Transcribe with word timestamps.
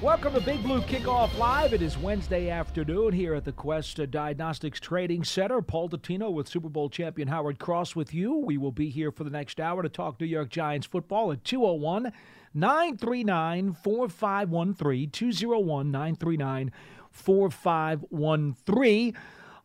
Welcome 0.00 0.34
to 0.34 0.40
Big 0.40 0.62
Blue 0.62 0.80
Kickoff 0.82 1.36
Live. 1.38 1.72
It 1.72 1.82
is 1.82 1.98
Wednesday 1.98 2.50
afternoon 2.50 3.12
here 3.12 3.34
at 3.34 3.44
the 3.44 3.50
Quest 3.50 3.98
Diagnostics 4.12 4.78
Training 4.78 5.24
Center. 5.24 5.60
Paul 5.60 5.88
Dottino 5.88 6.32
with 6.32 6.46
Super 6.46 6.68
Bowl 6.68 6.88
champion 6.88 7.26
Howard 7.26 7.58
Cross 7.58 7.96
with 7.96 8.14
you. 8.14 8.36
We 8.36 8.58
will 8.58 8.70
be 8.70 8.90
here 8.90 9.10
for 9.10 9.24
the 9.24 9.30
next 9.30 9.58
hour 9.58 9.82
to 9.82 9.88
talk 9.88 10.20
New 10.20 10.28
York 10.28 10.50
Giants 10.50 10.86
football 10.86 11.32
at 11.32 11.42
201 11.42 12.12
939 12.54 13.72
4513. 13.72 15.10
201 15.10 15.90
939 15.90 16.72
4513. 17.10 19.14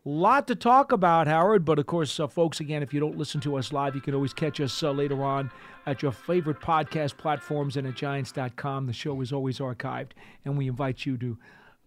Lot 0.06 0.48
to 0.48 0.56
talk 0.56 0.92
about, 0.92 1.28
Howard. 1.28 1.64
But 1.64 1.80
of 1.80 1.86
course, 1.86 2.20
uh, 2.20 2.28
folks, 2.28 2.60
again, 2.60 2.84
if 2.84 2.94
you 2.94 3.00
don't 3.00 3.18
listen 3.18 3.40
to 3.42 3.56
us 3.58 3.72
live, 3.72 3.96
you 3.96 4.02
can 4.02 4.14
always 4.14 4.34
catch 4.34 4.60
us 4.60 4.84
uh, 4.84 4.92
later 4.92 5.24
on 5.24 5.50
at 5.86 6.02
your 6.02 6.12
favorite 6.12 6.60
podcast 6.60 7.18
platforms 7.18 7.78
and 7.78 7.88
at 7.88 7.96
giants.com. 7.96 8.86
The 8.88 8.94
show 8.94 9.22
is 9.22 9.32
always 9.32 9.60
archived, 9.60 10.12
and 10.44 10.58
we 10.58 10.68
invite 10.68 11.06
you 11.06 11.18
to 11.18 11.38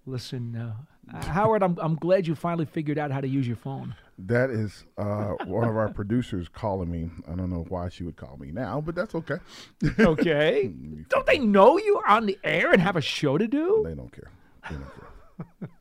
listen. 0.06 0.56
Uh, 0.56 1.22
Howard, 1.26 1.62
I'm, 1.62 1.76
I'm 1.80 1.94
glad 1.96 2.26
you 2.26 2.34
finally 2.34 2.64
figured 2.64 2.98
out 2.98 3.10
how 3.10 3.20
to 3.20 3.28
use 3.28 3.46
your 3.46 3.56
phone. 3.56 3.94
That 4.18 4.48
is 4.48 4.84
uh, 4.96 5.32
one 5.44 5.68
of 5.68 5.76
our 5.76 5.88
producers 5.94 6.48
calling 6.48 6.90
me. 6.90 7.10
I 7.30 7.34
don't 7.34 7.50
know 7.50 7.66
why 7.68 7.90
she 7.90 8.02
would 8.04 8.16
call 8.16 8.38
me 8.38 8.50
now, 8.50 8.80
but 8.80 8.94
that's 8.94 9.14
okay. 9.14 9.36
Okay. 10.00 10.72
don't 11.10 11.26
they 11.26 11.38
know 11.38 11.76
you 11.78 11.98
are 11.98 12.16
on 12.16 12.24
the 12.24 12.38
air 12.42 12.72
and 12.72 12.80
have 12.80 12.96
a 12.96 13.02
show 13.02 13.36
to 13.36 13.46
do? 13.46 13.82
They 13.84 13.94
don't 13.94 14.10
care. 14.10 14.30
They 14.70 14.76
don't 14.76 15.60
care. 15.60 15.68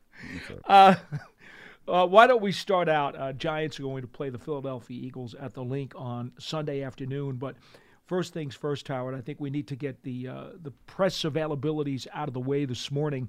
Uh, 0.64 0.94
why 1.86 2.26
don't 2.26 2.42
we 2.42 2.52
start 2.52 2.88
out? 2.88 3.18
Uh, 3.18 3.32
Giants 3.32 3.78
are 3.78 3.84
going 3.84 4.02
to 4.02 4.08
play 4.08 4.28
the 4.28 4.38
Philadelphia 4.38 5.00
Eagles 5.00 5.34
at 5.34 5.54
the 5.54 5.62
Linc 5.62 5.92
on 5.96 6.32
Sunday 6.38 6.82
afternoon. 6.82 7.36
But 7.36 7.56
first 8.06 8.32
things 8.32 8.54
first, 8.54 8.88
Howard. 8.88 9.14
I 9.14 9.20
think 9.20 9.40
we 9.40 9.50
need 9.50 9.68
to 9.68 9.76
get 9.76 10.02
the 10.02 10.28
uh, 10.28 10.44
the 10.62 10.72
press 10.86 11.22
availabilities 11.22 12.06
out 12.12 12.28
of 12.28 12.34
the 12.34 12.40
way 12.40 12.64
this 12.64 12.90
morning. 12.90 13.28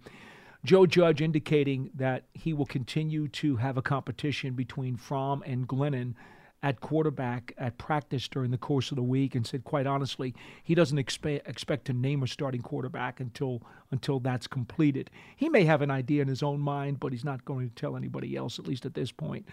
Joe 0.66 0.86
Judge 0.86 1.22
indicating 1.22 1.92
that 1.94 2.24
he 2.34 2.52
will 2.52 2.66
continue 2.66 3.28
to 3.30 3.58
have 3.58 3.78
a 3.78 3.82
competition 3.82 4.54
between 4.54 4.98
Fromm 4.98 5.44
and 5.46 5.68
Glennon 5.68 6.16
at 6.64 6.82
quarterback 6.82 7.54
at 7.58 7.78
practice 7.78 8.28
during 8.28 8.52
the 8.52 8.58
course 8.58 8.92
of 8.92 8.96
the 8.96 9.04
week, 9.04 9.36
and 9.36 9.46
said 9.46 9.64
quite 9.64 9.86
honestly 9.86 10.34
he 10.64 10.76
doesn't 10.76 10.98
expect 10.98 11.48
expect 11.48 11.86
to 11.86 11.94
name 11.94 12.24
a 12.24 12.28
starting 12.28 12.62
quarterback 12.62 13.20
until 13.20 13.62
until 13.92 14.20
that's 14.20 14.48
completed. 14.48 15.10
He 15.36 15.50
may 15.50 15.66
have 15.66 15.82
an 15.82 15.92
idea 15.92 16.22
in 16.22 16.28
his 16.28 16.44
own 16.44 16.60
mind, 16.60 17.00
but 17.00 17.12
he's 17.12 17.26
not 17.26 17.46
going 17.46 17.70
to 17.70 17.76
tell 17.76 17.96
anybody 17.96 18.36
else, 18.36 18.60
at 18.60 18.68
least 18.68 18.86
at 18.86 18.94
this 18.94 19.12
point. 19.12 19.48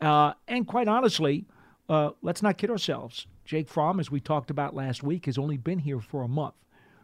Uh, 0.00 0.32
and 0.48 0.66
quite 0.66 0.88
honestly, 0.88 1.46
uh, 1.88 2.10
let's 2.22 2.42
not 2.42 2.58
kid 2.58 2.70
ourselves. 2.70 3.26
Jake 3.44 3.68
Fromm, 3.68 4.00
as 4.00 4.10
we 4.10 4.20
talked 4.20 4.50
about 4.50 4.74
last 4.74 5.02
week, 5.02 5.26
has 5.26 5.36
only 5.36 5.56
been 5.56 5.80
here 5.80 6.00
for 6.00 6.22
a 6.22 6.28
month. 6.28 6.54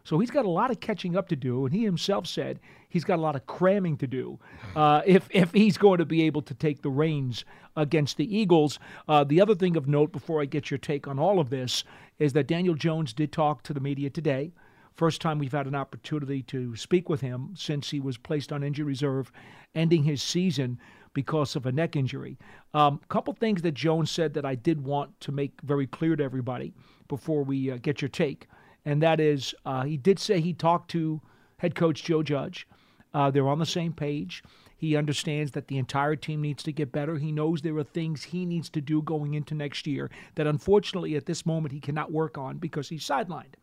So 0.07 0.19
he's 0.19 0.31
got 0.31 0.45
a 0.45 0.49
lot 0.49 0.71
of 0.71 0.79
catching 0.79 1.17
up 1.17 1.27
to 1.27 1.35
do, 1.35 1.65
and 1.65 1.75
he 1.75 1.83
himself 1.83 2.27
said 2.27 2.61
he's 2.87 3.03
got 3.03 3.19
a 3.19 3.21
lot 3.21 3.35
of 3.35 3.45
cramming 3.45 3.97
to 3.97 4.07
do 4.07 4.39
uh, 4.75 5.01
if 5.05 5.27
if 5.31 5.51
he's 5.51 5.77
going 5.77 5.97
to 5.97 6.05
be 6.05 6.21
able 6.21 6.41
to 6.43 6.53
take 6.53 6.81
the 6.81 6.89
reins 6.89 7.43
against 7.75 8.15
the 8.15 8.37
Eagles. 8.37 8.79
Uh, 9.09 9.25
the 9.25 9.41
other 9.41 9.53
thing 9.53 9.75
of 9.75 9.85
note, 9.85 10.13
before 10.13 10.41
I 10.41 10.45
get 10.45 10.71
your 10.71 10.77
take 10.77 11.09
on 11.09 11.19
all 11.19 11.41
of 11.41 11.49
this, 11.49 11.83
is 12.19 12.31
that 12.31 12.47
Daniel 12.47 12.73
Jones 12.73 13.11
did 13.11 13.33
talk 13.33 13.63
to 13.63 13.73
the 13.73 13.81
media 13.81 14.09
today. 14.09 14.53
First 14.93 15.19
time 15.19 15.39
we've 15.39 15.51
had 15.51 15.67
an 15.67 15.75
opportunity 15.75 16.41
to 16.43 16.73
speak 16.77 17.09
with 17.09 17.19
him 17.19 17.49
since 17.57 17.89
he 17.89 17.99
was 17.99 18.17
placed 18.17 18.53
on 18.53 18.63
injury 18.63 18.85
reserve, 18.85 19.29
ending 19.75 20.03
his 20.03 20.23
season 20.23 20.79
because 21.13 21.57
of 21.57 21.65
a 21.65 21.71
neck 21.73 21.97
injury. 21.97 22.37
A 22.73 22.77
um, 22.77 23.01
couple 23.09 23.33
things 23.33 23.61
that 23.61 23.73
Jones 23.73 24.09
said 24.09 24.33
that 24.35 24.45
I 24.45 24.55
did 24.55 24.85
want 24.85 25.19
to 25.19 25.33
make 25.33 25.59
very 25.63 25.85
clear 25.85 26.15
to 26.15 26.23
everybody 26.23 26.73
before 27.09 27.43
we 27.43 27.71
uh, 27.71 27.77
get 27.81 28.01
your 28.01 28.07
take 28.07 28.47
and 28.87 29.03
that 29.03 29.19
is 29.19 29.53
uh, 29.65 29.83
he 29.83 29.97
did 29.97 30.17
say 30.17 30.39
he 30.39 30.53
talked 30.53 30.89
to 30.91 31.21
head 31.57 31.75
coach 31.75 32.03
Joe 32.03 32.23
Judge. 32.23 32.65
Uh, 33.13 33.29
they're 33.29 33.49
on 33.49 33.59
the 33.59 33.65
same 33.65 33.91
page. 33.91 34.43
He 34.77 34.95
understands 34.95 35.51
that 35.51 35.67
the 35.67 35.77
entire 35.77 36.15
team 36.15 36.41
needs 36.41 36.63
to 36.63 36.71
get 36.71 36.91
better. 36.91 37.17
He 37.17 37.31
knows 37.31 37.61
there 37.61 37.75
are 37.77 37.83
things 37.83 38.23
he 38.23 38.45
needs 38.45 38.69
to 38.69 38.79
do 38.79 39.01
going 39.01 39.33
into 39.33 39.55
next 39.55 39.87
year 39.87 40.09
that 40.35 40.47
unfortunately 40.47 41.15
at 41.15 41.25
this 41.25 41.45
moment 41.45 41.73
he 41.73 41.79
cannot 41.81 42.11
work 42.11 42.37
on 42.37 42.59
because 42.59 42.87
he's 42.87 43.03
sidelined. 43.03 43.55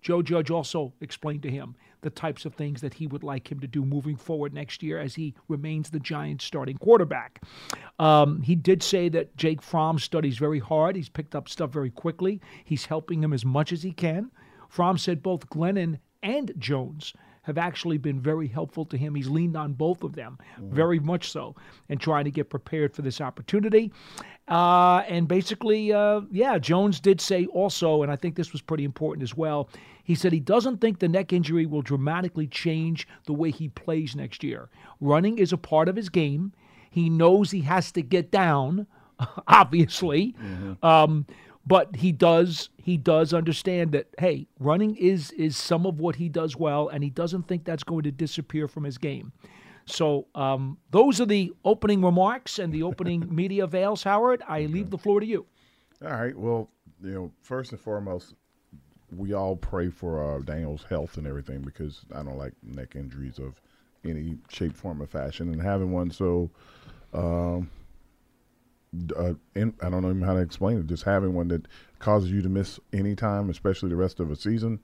Joe 0.00 0.22
Judge 0.22 0.50
also 0.50 0.92
explained 1.00 1.42
to 1.42 1.50
him 1.50 1.74
the 2.00 2.10
types 2.10 2.44
of 2.44 2.54
things 2.54 2.80
that 2.80 2.94
he 2.94 3.06
would 3.06 3.22
like 3.22 3.50
him 3.50 3.60
to 3.60 3.66
do 3.66 3.84
moving 3.84 4.16
forward 4.16 4.54
next 4.54 4.82
year 4.82 4.98
as 4.98 5.14
he 5.14 5.34
remains 5.48 5.90
the 5.90 6.00
Giants' 6.00 6.44
starting 6.44 6.78
quarterback. 6.78 7.42
Um, 7.98 8.40
he 8.40 8.54
did 8.54 8.82
say 8.82 9.08
that 9.10 9.36
Jake 9.36 9.60
Fromm 9.62 9.98
studies 9.98 10.38
very 10.38 10.58
hard. 10.60 10.96
He's 10.96 11.08
picked 11.08 11.34
up 11.34 11.48
stuff 11.48 11.70
very 11.70 11.90
quickly. 11.90 12.40
He's 12.64 12.86
helping 12.86 13.22
him 13.22 13.32
as 13.32 13.44
much 13.44 13.72
as 13.72 13.82
he 13.82 13.92
can. 13.92 14.30
Fromm 14.72 14.96
said 14.96 15.22
both 15.22 15.50
Glennon 15.50 15.98
and 16.22 16.50
Jones 16.56 17.12
have 17.42 17.58
actually 17.58 17.98
been 17.98 18.18
very 18.18 18.48
helpful 18.48 18.86
to 18.86 18.96
him. 18.96 19.14
He's 19.14 19.28
leaned 19.28 19.54
on 19.54 19.74
both 19.74 20.02
of 20.02 20.14
them, 20.14 20.38
very 20.58 20.98
much 20.98 21.30
so, 21.30 21.54
and 21.90 22.00
trying 22.00 22.24
to 22.24 22.30
get 22.30 22.48
prepared 22.48 22.94
for 22.94 23.02
this 23.02 23.20
opportunity. 23.20 23.92
Uh, 24.48 25.02
and 25.08 25.28
basically, 25.28 25.92
uh, 25.92 26.22
yeah, 26.30 26.56
Jones 26.56 27.00
did 27.00 27.20
say 27.20 27.44
also, 27.46 28.02
and 28.02 28.10
I 28.10 28.16
think 28.16 28.34
this 28.34 28.52
was 28.52 28.62
pretty 28.62 28.84
important 28.84 29.22
as 29.22 29.36
well. 29.36 29.68
He 30.04 30.14
said 30.14 30.32
he 30.32 30.40
doesn't 30.40 30.80
think 30.80 31.00
the 31.00 31.08
neck 31.08 31.34
injury 31.34 31.66
will 31.66 31.82
dramatically 31.82 32.46
change 32.46 33.06
the 33.26 33.34
way 33.34 33.50
he 33.50 33.68
plays 33.68 34.16
next 34.16 34.42
year. 34.42 34.70
Running 35.02 35.36
is 35.36 35.52
a 35.52 35.58
part 35.58 35.90
of 35.90 35.96
his 35.96 36.08
game. 36.08 36.54
He 36.88 37.10
knows 37.10 37.50
he 37.50 37.60
has 37.62 37.92
to 37.92 38.00
get 38.00 38.30
down, 38.30 38.86
obviously. 39.48 40.34
Um, 40.82 41.26
but 41.66 41.94
he 41.96 42.12
does 42.12 42.70
he 42.76 42.96
does 42.96 43.32
understand 43.32 43.92
that 43.92 44.06
hey 44.18 44.46
running 44.58 44.96
is 44.96 45.30
is 45.32 45.56
some 45.56 45.86
of 45.86 46.00
what 46.00 46.16
he 46.16 46.28
does 46.28 46.56
well 46.56 46.88
and 46.88 47.04
he 47.04 47.10
doesn't 47.10 47.46
think 47.48 47.64
that's 47.64 47.84
going 47.84 48.02
to 48.02 48.10
disappear 48.10 48.66
from 48.68 48.84
his 48.84 48.98
game 48.98 49.32
so 49.84 50.26
um, 50.36 50.78
those 50.90 51.20
are 51.20 51.26
the 51.26 51.52
opening 51.64 52.02
remarks 52.02 52.58
and 52.58 52.72
the 52.72 52.82
opening 52.90 53.26
media 53.34 53.66
veils 53.66 54.02
howard 54.02 54.42
i 54.48 54.62
leave 54.66 54.90
the 54.90 54.98
floor 54.98 55.20
to 55.20 55.26
you 55.26 55.46
All 56.04 56.10
right. 56.10 56.36
Well, 56.36 56.68
you 57.02 57.12
know, 57.12 57.32
first 57.42 57.70
and 57.72 57.80
foremost, 57.80 58.34
we 59.14 59.34
all 59.34 59.56
pray 59.56 59.88
for 59.90 60.36
uh, 60.36 60.40
Daniel's 60.40 60.84
health 60.84 61.16
and 61.16 61.26
everything 61.26 61.60
because 61.62 62.00
I 62.14 62.22
don't 62.22 62.38
like 62.38 62.54
neck 62.62 62.96
injuries 62.96 63.38
of 63.38 63.60
any 64.04 64.36
shape, 64.48 64.76
form, 64.76 65.00
or 65.00 65.06
fashion. 65.06 65.52
And 65.52 65.60
having 65.62 65.92
one 65.92 66.10
so, 66.10 66.50
um, 67.12 67.70
uh, 69.16 69.34
in, 69.54 69.74
I 69.82 69.88
don't 69.90 70.02
know 70.02 70.10
even 70.10 70.22
how 70.22 70.34
to 70.34 70.40
explain 70.40 70.78
it. 70.78 70.86
Just 70.86 71.04
having 71.04 71.34
one 71.34 71.48
that 71.48 71.66
causes 71.98 72.30
you 72.30 72.42
to 72.42 72.48
miss 72.48 72.78
any 72.92 73.14
time, 73.14 73.50
especially 73.50 73.88
the 73.88 73.96
rest 73.96 74.20
of 74.20 74.30
a 74.30 74.36
season, 74.36 74.80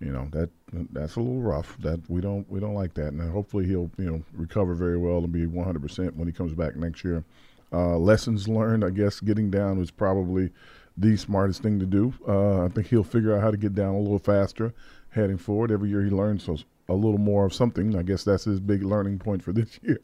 you 0.00 0.12
know 0.12 0.28
that 0.32 0.50
that's 0.92 1.16
a 1.16 1.20
little 1.20 1.40
rough. 1.40 1.76
That 1.80 2.00
we 2.08 2.20
don't 2.20 2.50
we 2.50 2.60
don't 2.60 2.74
like 2.74 2.94
that. 2.94 3.08
And 3.08 3.30
hopefully 3.30 3.66
he'll 3.66 3.90
you 3.98 4.10
know 4.10 4.22
recover 4.32 4.74
very 4.74 4.98
well 4.98 5.18
and 5.18 5.32
be 5.32 5.46
100 5.46 5.80
percent 5.80 6.16
when 6.16 6.26
he 6.26 6.32
comes 6.32 6.54
back 6.54 6.76
next 6.76 7.04
year. 7.04 7.24
Uh, 7.72 7.96
lessons 7.96 8.48
learned, 8.48 8.84
I 8.84 8.90
guess, 8.90 9.20
getting 9.20 9.50
down 9.50 9.78
was 9.78 9.90
probably 9.90 10.50
the 10.98 11.16
smartest 11.16 11.62
thing 11.62 11.78
to 11.80 11.86
do. 11.86 12.12
Uh, 12.28 12.64
I 12.64 12.68
think 12.68 12.88
he'll 12.88 13.02
figure 13.02 13.34
out 13.34 13.42
how 13.42 13.50
to 13.50 13.56
get 13.56 13.74
down 13.74 13.94
a 13.94 13.98
little 13.98 14.18
faster 14.18 14.74
heading 15.10 15.38
forward. 15.38 15.70
Every 15.70 15.88
year 15.88 16.04
he 16.04 16.10
learns 16.10 16.44
so 16.44 16.58
a 16.92 16.94
little 16.94 17.18
more 17.18 17.44
of 17.44 17.54
something. 17.54 17.96
I 17.96 18.02
guess 18.02 18.24
that's 18.24 18.44
his 18.44 18.60
big 18.60 18.82
learning 18.82 19.18
point 19.18 19.42
for 19.42 19.52
this 19.52 19.78
year 19.82 20.00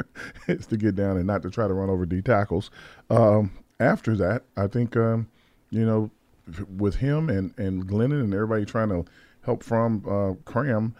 is 0.46 0.66
to 0.66 0.76
get 0.76 0.96
down 0.96 1.16
and 1.16 1.26
not 1.26 1.42
to 1.42 1.50
try 1.50 1.68
to 1.68 1.74
run 1.74 1.90
over 1.90 2.06
D 2.06 2.22
tackles. 2.22 2.70
Um, 3.10 3.52
after 3.80 4.16
that, 4.16 4.42
I 4.56 4.66
think 4.66 4.96
um, 4.96 5.28
you 5.70 5.84
know 5.84 6.10
with 6.76 6.96
him 6.96 7.28
and 7.28 7.56
and 7.58 7.86
Glennon 7.86 8.22
and 8.22 8.34
everybody 8.34 8.64
trying 8.64 8.88
to 8.88 9.04
help 9.42 9.62
from 9.62 10.04
uh, 10.08 10.34
Cram. 10.50 10.94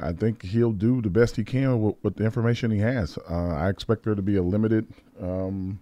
I 0.00 0.12
think 0.12 0.42
he'll 0.42 0.72
do 0.72 1.02
the 1.02 1.10
best 1.10 1.36
he 1.36 1.44
can 1.44 1.82
with, 1.82 1.96
with 2.02 2.16
the 2.16 2.24
information 2.24 2.70
he 2.70 2.78
has. 2.78 3.18
Uh, 3.28 3.54
I 3.54 3.68
expect 3.68 4.04
there 4.04 4.14
to 4.14 4.22
be 4.22 4.36
a 4.36 4.42
limited 4.42 4.86
um, 5.20 5.78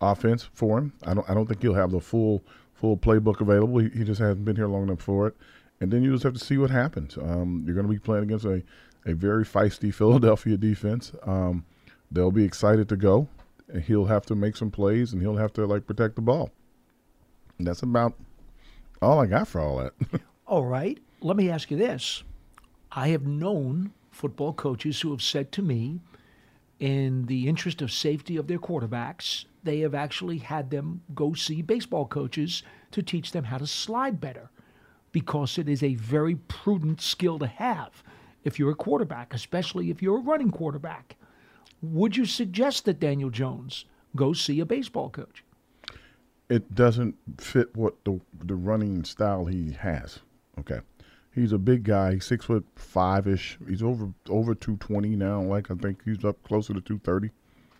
offense 0.00 0.48
for 0.52 0.78
him. 0.78 0.92
I 1.04 1.14
don't. 1.14 1.28
I 1.28 1.34
don't 1.34 1.46
think 1.46 1.62
he'll 1.62 1.74
have 1.74 1.90
the 1.90 2.00
full 2.00 2.44
full 2.74 2.96
playbook 2.96 3.40
available. 3.40 3.78
He, 3.78 3.88
he 3.90 4.04
just 4.04 4.20
hasn't 4.20 4.44
been 4.44 4.56
here 4.56 4.68
long 4.68 4.84
enough 4.84 5.02
for 5.02 5.28
it. 5.28 5.36
And 5.80 5.90
then 5.90 6.02
you 6.02 6.12
just 6.12 6.24
have 6.24 6.34
to 6.34 6.44
see 6.44 6.58
what 6.58 6.70
happens. 6.70 7.16
Um, 7.16 7.62
you're 7.64 7.74
going 7.74 7.86
to 7.86 7.92
be 7.92 7.98
playing 7.98 8.24
against 8.24 8.44
a, 8.44 8.62
a 9.06 9.14
very 9.14 9.44
feisty 9.44 9.92
Philadelphia 9.94 10.56
defense. 10.56 11.12
Um, 11.24 11.64
they'll 12.10 12.30
be 12.30 12.44
excited 12.44 12.88
to 12.90 12.96
go. 12.96 13.28
And 13.68 13.82
he'll 13.82 14.06
have 14.06 14.26
to 14.26 14.34
make 14.34 14.56
some 14.56 14.72
plays, 14.72 15.12
and 15.12 15.22
he'll 15.22 15.36
have 15.36 15.52
to 15.52 15.64
like 15.64 15.86
protect 15.86 16.16
the 16.16 16.22
ball. 16.22 16.50
And 17.56 17.66
that's 17.66 17.82
about 17.82 18.14
all 19.00 19.20
I 19.20 19.26
got 19.26 19.46
for 19.46 19.60
all 19.60 19.76
that. 19.76 19.92
all 20.50 20.64
right 20.64 20.98
let 21.20 21.36
me 21.36 21.48
ask 21.48 21.70
you 21.70 21.76
this 21.76 22.24
i 22.90 23.06
have 23.06 23.24
known 23.24 23.92
football 24.10 24.52
coaches 24.52 25.00
who 25.00 25.12
have 25.12 25.22
said 25.22 25.52
to 25.52 25.62
me 25.62 26.00
in 26.80 27.26
the 27.26 27.46
interest 27.46 27.80
of 27.80 27.92
safety 27.92 28.36
of 28.36 28.48
their 28.48 28.58
quarterbacks 28.58 29.44
they 29.62 29.78
have 29.78 29.94
actually 29.94 30.38
had 30.38 30.70
them 30.70 31.02
go 31.14 31.34
see 31.34 31.62
baseball 31.62 32.04
coaches 32.04 32.64
to 32.90 33.00
teach 33.00 33.30
them 33.30 33.44
how 33.44 33.58
to 33.58 33.66
slide 33.66 34.20
better 34.20 34.50
because 35.12 35.58
it 35.58 35.68
is 35.68 35.82
a 35.82 35.94
very 35.94 36.36
prudent 36.36 37.00
skill 37.00 37.38
to 37.38 37.46
have 37.46 38.02
if 38.44 38.58
you're 38.58 38.70
a 38.70 38.76
quarterback, 38.76 39.34
especially 39.34 39.90
if 39.90 40.02
you're 40.02 40.18
a 40.18 40.22
running 40.22 40.50
quarterback. 40.50 41.16
Would 41.82 42.16
you 42.16 42.24
suggest 42.24 42.84
that 42.84 43.00
Daniel 43.00 43.30
Jones 43.30 43.84
go 44.16 44.32
see 44.32 44.60
a 44.60 44.66
baseball 44.66 45.10
coach? 45.10 45.44
It 46.48 46.74
doesn't 46.74 47.16
fit 47.38 47.74
what 47.76 48.02
the 48.04 48.20
the 48.44 48.56
running 48.56 49.04
style 49.04 49.46
he 49.46 49.72
has. 49.72 50.18
Okay, 50.58 50.80
he's 51.32 51.52
a 51.52 51.58
big 51.58 51.84
guy. 51.84 52.14
He's 52.14 52.26
six 52.26 52.44
foot 52.44 52.66
five 52.74 53.28
ish. 53.28 53.56
He's 53.68 53.82
over 53.82 54.12
over 54.28 54.54
two 54.54 54.76
twenty 54.78 55.10
now. 55.10 55.40
Like 55.40 55.70
I 55.70 55.74
think 55.74 56.00
he's 56.04 56.24
up 56.24 56.42
closer 56.42 56.74
to 56.74 56.80
two 56.80 56.98
thirty. 56.98 57.30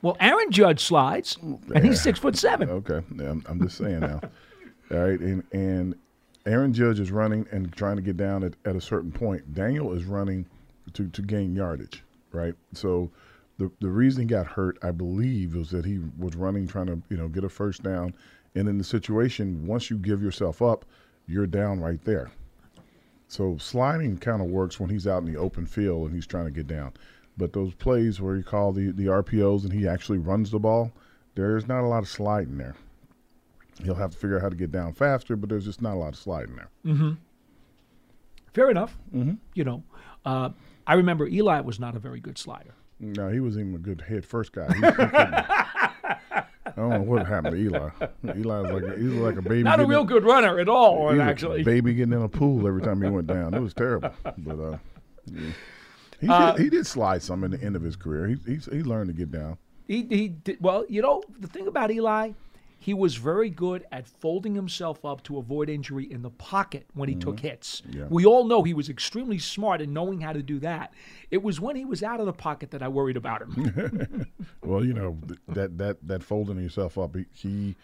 Well, 0.03 0.17
Aaron 0.21 0.51
Judge 0.51 0.83
slides, 0.83 1.37
and 1.43 1.85
he's 1.85 2.01
six 2.01 2.19
foot 2.19 2.37
seven. 2.37 2.71
Okay, 2.71 3.03
yeah, 3.17 3.31
I'm, 3.31 3.45
I'm 3.49 3.61
just 3.61 3.77
saying 3.77 4.01
now. 4.01 4.21
All 4.93 4.99
right, 4.99 5.21
and 5.21 5.45
and 5.53 5.95
Aaron 6.47 6.73
Judge 6.73 7.01
is 7.01 7.11
running 7.11 7.47
and 7.51 7.73
trying 7.73 7.97
to 7.97 8.03
get 8.03 8.17
down 8.17 8.43
at, 8.43 8.55
at 8.65 8.77
a 8.77 8.81
certain 8.81 9.13
point. 9.13 9.55
Daniel 9.55 9.93
is 9.93 10.05
running 10.05 10.47
to, 10.95 11.09
to 11.09 11.23
gain 11.23 11.55
yardage, 11.55 12.03
right? 12.33 12.55
So 12.73 13.11
the 13.59 13.71
the 13.81 13.91
reason 13.91 14.23
he 14.23 14.27
got 14.27 14.47
hurt, 14.47 14.79
I 14.83 14.91
believe, 14.91 15.55
was 15.55 15.71
that 15.71 15.85
he 15.85 16.01
was 16.19 16.35
running 16.37 16.67
trying 16.67 16.87
to 16.87 17.03
you 17.11 17.17
know 17.17 17.29
get 17.29 17.45
a 17.45 17.49
first 17.49 17.83
down, 17.83 18.15
and 18.55 18.69
in 18.69 18.79
the 18.79 18.85
situation, 18.85 19.67
once 19.67 19.91
you 19.91 19.99
give 19.99 20.23
yourself 20.23 20.63
up, 20.63 20.85
you're 21.27 21.47
down 21.47 21.81
right 21.81 22.03
there. 22.05 22.31
So 23.29 23.59
sliding 23.59 24.19
kind 24.19 24.43
of 24.43 24.49
works 24.49 24.81
when 24.81 24.91
he's 24.91 25.07
out 25.07 25.23
in 25.23 25.33
the 25.33 25.39
open 25.39 25.65
field 25.65 26.07
and 26.07 26.15
he's 26.15 26.27
trying 26.27 26.47
to 26.47 26.51
get 26.51 26.67
down. 26.67 26.95
But 27.37 27.53
those 27.53 27.75
plays 27.75 28.21
where 28.21 28.37
you 28.37 28.43
call 28.43 28.73
the, 28.73 28.91
the 28.91 29.07
RPOs 29.07 29.63
and 29.63 29.73
he 29.73 29.87
actually 29.87 30.19
runs 30.19 30.51
the 30.51 30.59
ball, 30.59 30.91
there's 31.37 31.69
not 31.69 31.85
a 31.85 31.87
lot 31.87 32.03
of 32.03 32.09
sliding 32.09 32.59
there. 32.59 32.75
He'll 33.83 33.95
have 33.95 34.11
to 34.13 34.17
figure 34.17 34.37
out 34.37 34.43
how 34.43 34.49
to 34.49 34.57
get 34.57 34.71
down 34.73 34.93
faster, 34.95 35.37
but 35.37 35.49
there's 35.49 35.65
just 35.65 35.81
not 35.83 35.95
a 35.95 35.99
lot 35.99 36.09
of 36.15 36.17
sliding 36.19 36.57
there. 36.57 37.17
Fair 38.53 38.71
enough. 38.71 38.97
Mm-hmm. 39.15 39.35
You 39.55 39.65
know, 39.65 39.83
uh, 40.25 40.51
I 40.87 40.95
remember 40.95 41.27
Eli 41.29 41.61
was 41.61 41.79
not 41.79 41.95
a 41.97 41.99
very 41.99 42.21
good 42.21 42.37
slider. 42.39 42.75
No, 42.99 43.31
he 43.31 43.41
was 43.41 43.57
even 43.57 43.75
a 43.75 43.79
good 43.79 44.03
head 44.03 44.25
first 44.25 44.53
guy. 44.53 44.67
He- 44.75 44.81
he 44.81 44.87
I 46.67 46.73
don't 46.83 46.91
know 46.91 47.03
what 47.03 47.27
happened 47.27 47.57
to 47.57 47.61
Eli. 47.63 47.89
Eli 48.37 48.61
was 48.61 48.71
like 48.71 48.83
a, 48.95 48.99
he 48.99 49.05
was 49.07 49.17
like 49.19 49.37
a 49.37 49.43
baby. 49.43 49.63
Not 49.65 49.81
a 49.81 49.87
real 49.87 50.03
in- 50.03 50.07
good 50.07 50.25
runner 50.25 50.59
at 50.61 50.69
all, 50.69 51.11
he 51.11 51.19
was 51.19 51.27
a 51.27 51.31
actually. 51.31 51.63
baby 51.63 51.95
getting 51.95 52.13
in 52.13 52.23
a 52.23 52.29
pool 52.29 52.67
every 52.67 52.81
time 52.83 53.03
he 53.03 53.09
went 53.09 53.27
down. 53.27 53.55
It 53.55 53.61
was 53.61 53.75
terrible. 53.75 54.11
But 54.39 54.59
uh, 54.61 54.79
yeah. 55.27 55.41
he 56.21 56.29
Uh, 56.29 56.53
did, 56.53 56.63
he 56.63 56.71
did 56.71 56.87
slide 56.87 57.23
some 57.23 57.43
in 57.45 57.51
the 57.51 57.63
end 57.63 57.77
of 57.77 57.83
his 57.83 57.97
career. 57.97 58.29
He 58.29 58.37
he, 58.47 58.57
he 58.77 58.83
learned 58.83 59.09
to 59.09 59.13
get 59.15 59.31
down. 59.31 59.59
He, 59.89 60.03
he 60.09 60.29
did, 60.29 60.59
well, 60.61 60.85
you 60.89 61.03
know, 61.03 61.23
the 61.41 61.49
thing 61.49 61.67
about 61.67 61.91
Eli, 61.91 62.31
he 62.83 62.95
was 62.95 63.17
very 63.17 63.51
good 63.51 63.85
at 63.93 64.09
folding 64.09 64.55
himself 64.55 65.05
up 65.05 65.23
to 65.25 65.37
avoid 65.37 65.69
injury 65.69 66.11
in 66.11 66.23
the 66.23 66.31
pocket 66.31 66.87
when 66.95 67.11
he 67.11 67.15
took 67.15 67.41
hits. 67.41 67.83
Mm-hmm. 67.83 67.99
Yeah. 67.99 68.07
We 68.09 68.25
all 68.25 68.47
know 68.47 68.63
he 68.63 68.73
was 68.73 68.89
extremely 68.89 69.39
smart 69.39 69.83
in 69.83 69.93
knowing 69.93 70.23
how 70.23 70.33
to 70.33 70.43
do 70.43 70.59
that. 70.61 70.95
It 71.31 71.43
was 71.43 71.61
when 71.61 71.77
he 71.77 71.85
was 71.85 72.03
out 72.03 72.21
of 72.21 72.27
the 72.27 72.33
pocket 72.33 72.71
that 72.71 72.83
I 72.83 72.89
worried 72.89 73.19
about 73.19 73.43
him. 73.43 74.27
Well, 74.63 74.85
you 74.85 74.95
know 74.95 75.19
that 75.49 75.79
that 75.79 76.07
that 76.07 76.23
folding 76.23 76.57
yourself 76.63 76.97
up. 76.97 77.17
He 77.17 77.25
he, 77.33 77.77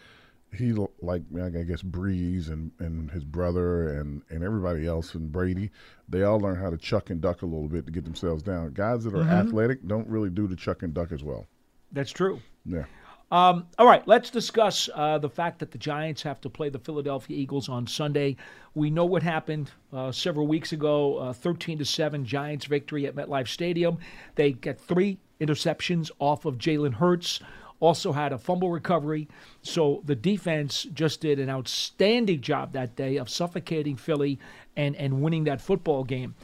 he 0.57 0.73
like 0.73 1.23
I 1.35 1.63
guess 1.63 1.83
Brees 1.83 2.49
and, 2.49 2.71
and 2.79 3.11
his 3.11 3.25
brother 3.25 3.99
and, 3.99 4.23
and 4.31 4.45
everybody 4.45 4.87
else 4.87 5.15
and 5.15 5.33
Brady. 5.33 5.71
They 6.09 6.23
all 6.23 6.39
learn 6.39 6.57
how 6.57 6.71
to 6.71 6.77
chuck 6.77 7.11
and 7.11 7.21
duck 7.21 7.43
a 7.43 7.47
little 7.47 7.69
bit 7.69 7.87
to 7.87 7.93
get 7.93 8.05
themselves 8.05 8.43
down. 8.43 8.73
Guys 8.73 9.05
that 9.05 9.15
are 9.15 9.23
athletic 9.23 9.87
don't 9.87 10.07
really 10.09 10.31
do 10.31 10.47
the 10.47 10.55
chuck 10.55 10.83
and 10.83 10.95
duck 10.95 11.11
as 11.11 11.25
well. 11.25 11.47
That's 11.91 12.13
true. 12.13 12.41
Yeah. 12.65 12.85
Um, 13.33 13.67
all 13.77 13.87
right, 13.87 14.07
let's 14.07 14.31
discuss 14.31 14.89
uh, 14.95 15.19
the 15.19 15.29
fact 15.29 15.59
that 15.59 15.73
the 15.73 15.79
Giants 15.79 16.23
have 16.23 16.41
to 16.43 16.49
play 16.49 16.69
the 16.69 16.79
Philadelphia 16.79 17.37
Eagles 17.37 17.69
on 17.69 17.87
Sunday. 17.87 18.37
We 18.75 18.89
know 18.89 19.05
what 19.05 19.25
happened 19.25 19.73
uh, 19.93 20.13
several 20.13 20.47
weeks 20.47 20.73
ago: 20.73 21.19
uh, 21.19 21.33
thirteen 21.33 21.79
to 21.79 21.85
seven 21.85 22.25
Giants 22.25 22.67
victory 22.67 23.05
at 23.05 23.17
MetLife 23.17 23.49
Stadium. 23.49 23.99
They 24.37 24.53
get 24.53 24.81
three 24.81 25.19
interceptions 25.41 26.11
off 26.21 26.45
of 26.45 26.59
Jalen 26.59 26.95
Hurts. 26.95 27.41
Also 27.81 28.13
had 28.13 28.33
a 28.33 28.39
fumble 28.39 28.71
recovery. 28.71 29.29
So 29.61 30.03
the 30.05 30.15
defense 30.15 30.85
just 30.95 31.21
did 31.21 31.39
an 31.39 31.51
outstanding 31.51 32.41
job 32.41 32.73
that 32.73 32.97
day 32.97 33.17
of 33.17 33.29
suffocating 33.29 33.97
Philly 33.97 34.39
and 34.77 34.95
and 34.97 35.21
winning 35.21 35.45
that 35.45 35.61
football 35.61 36.05
game. 36.05 36.37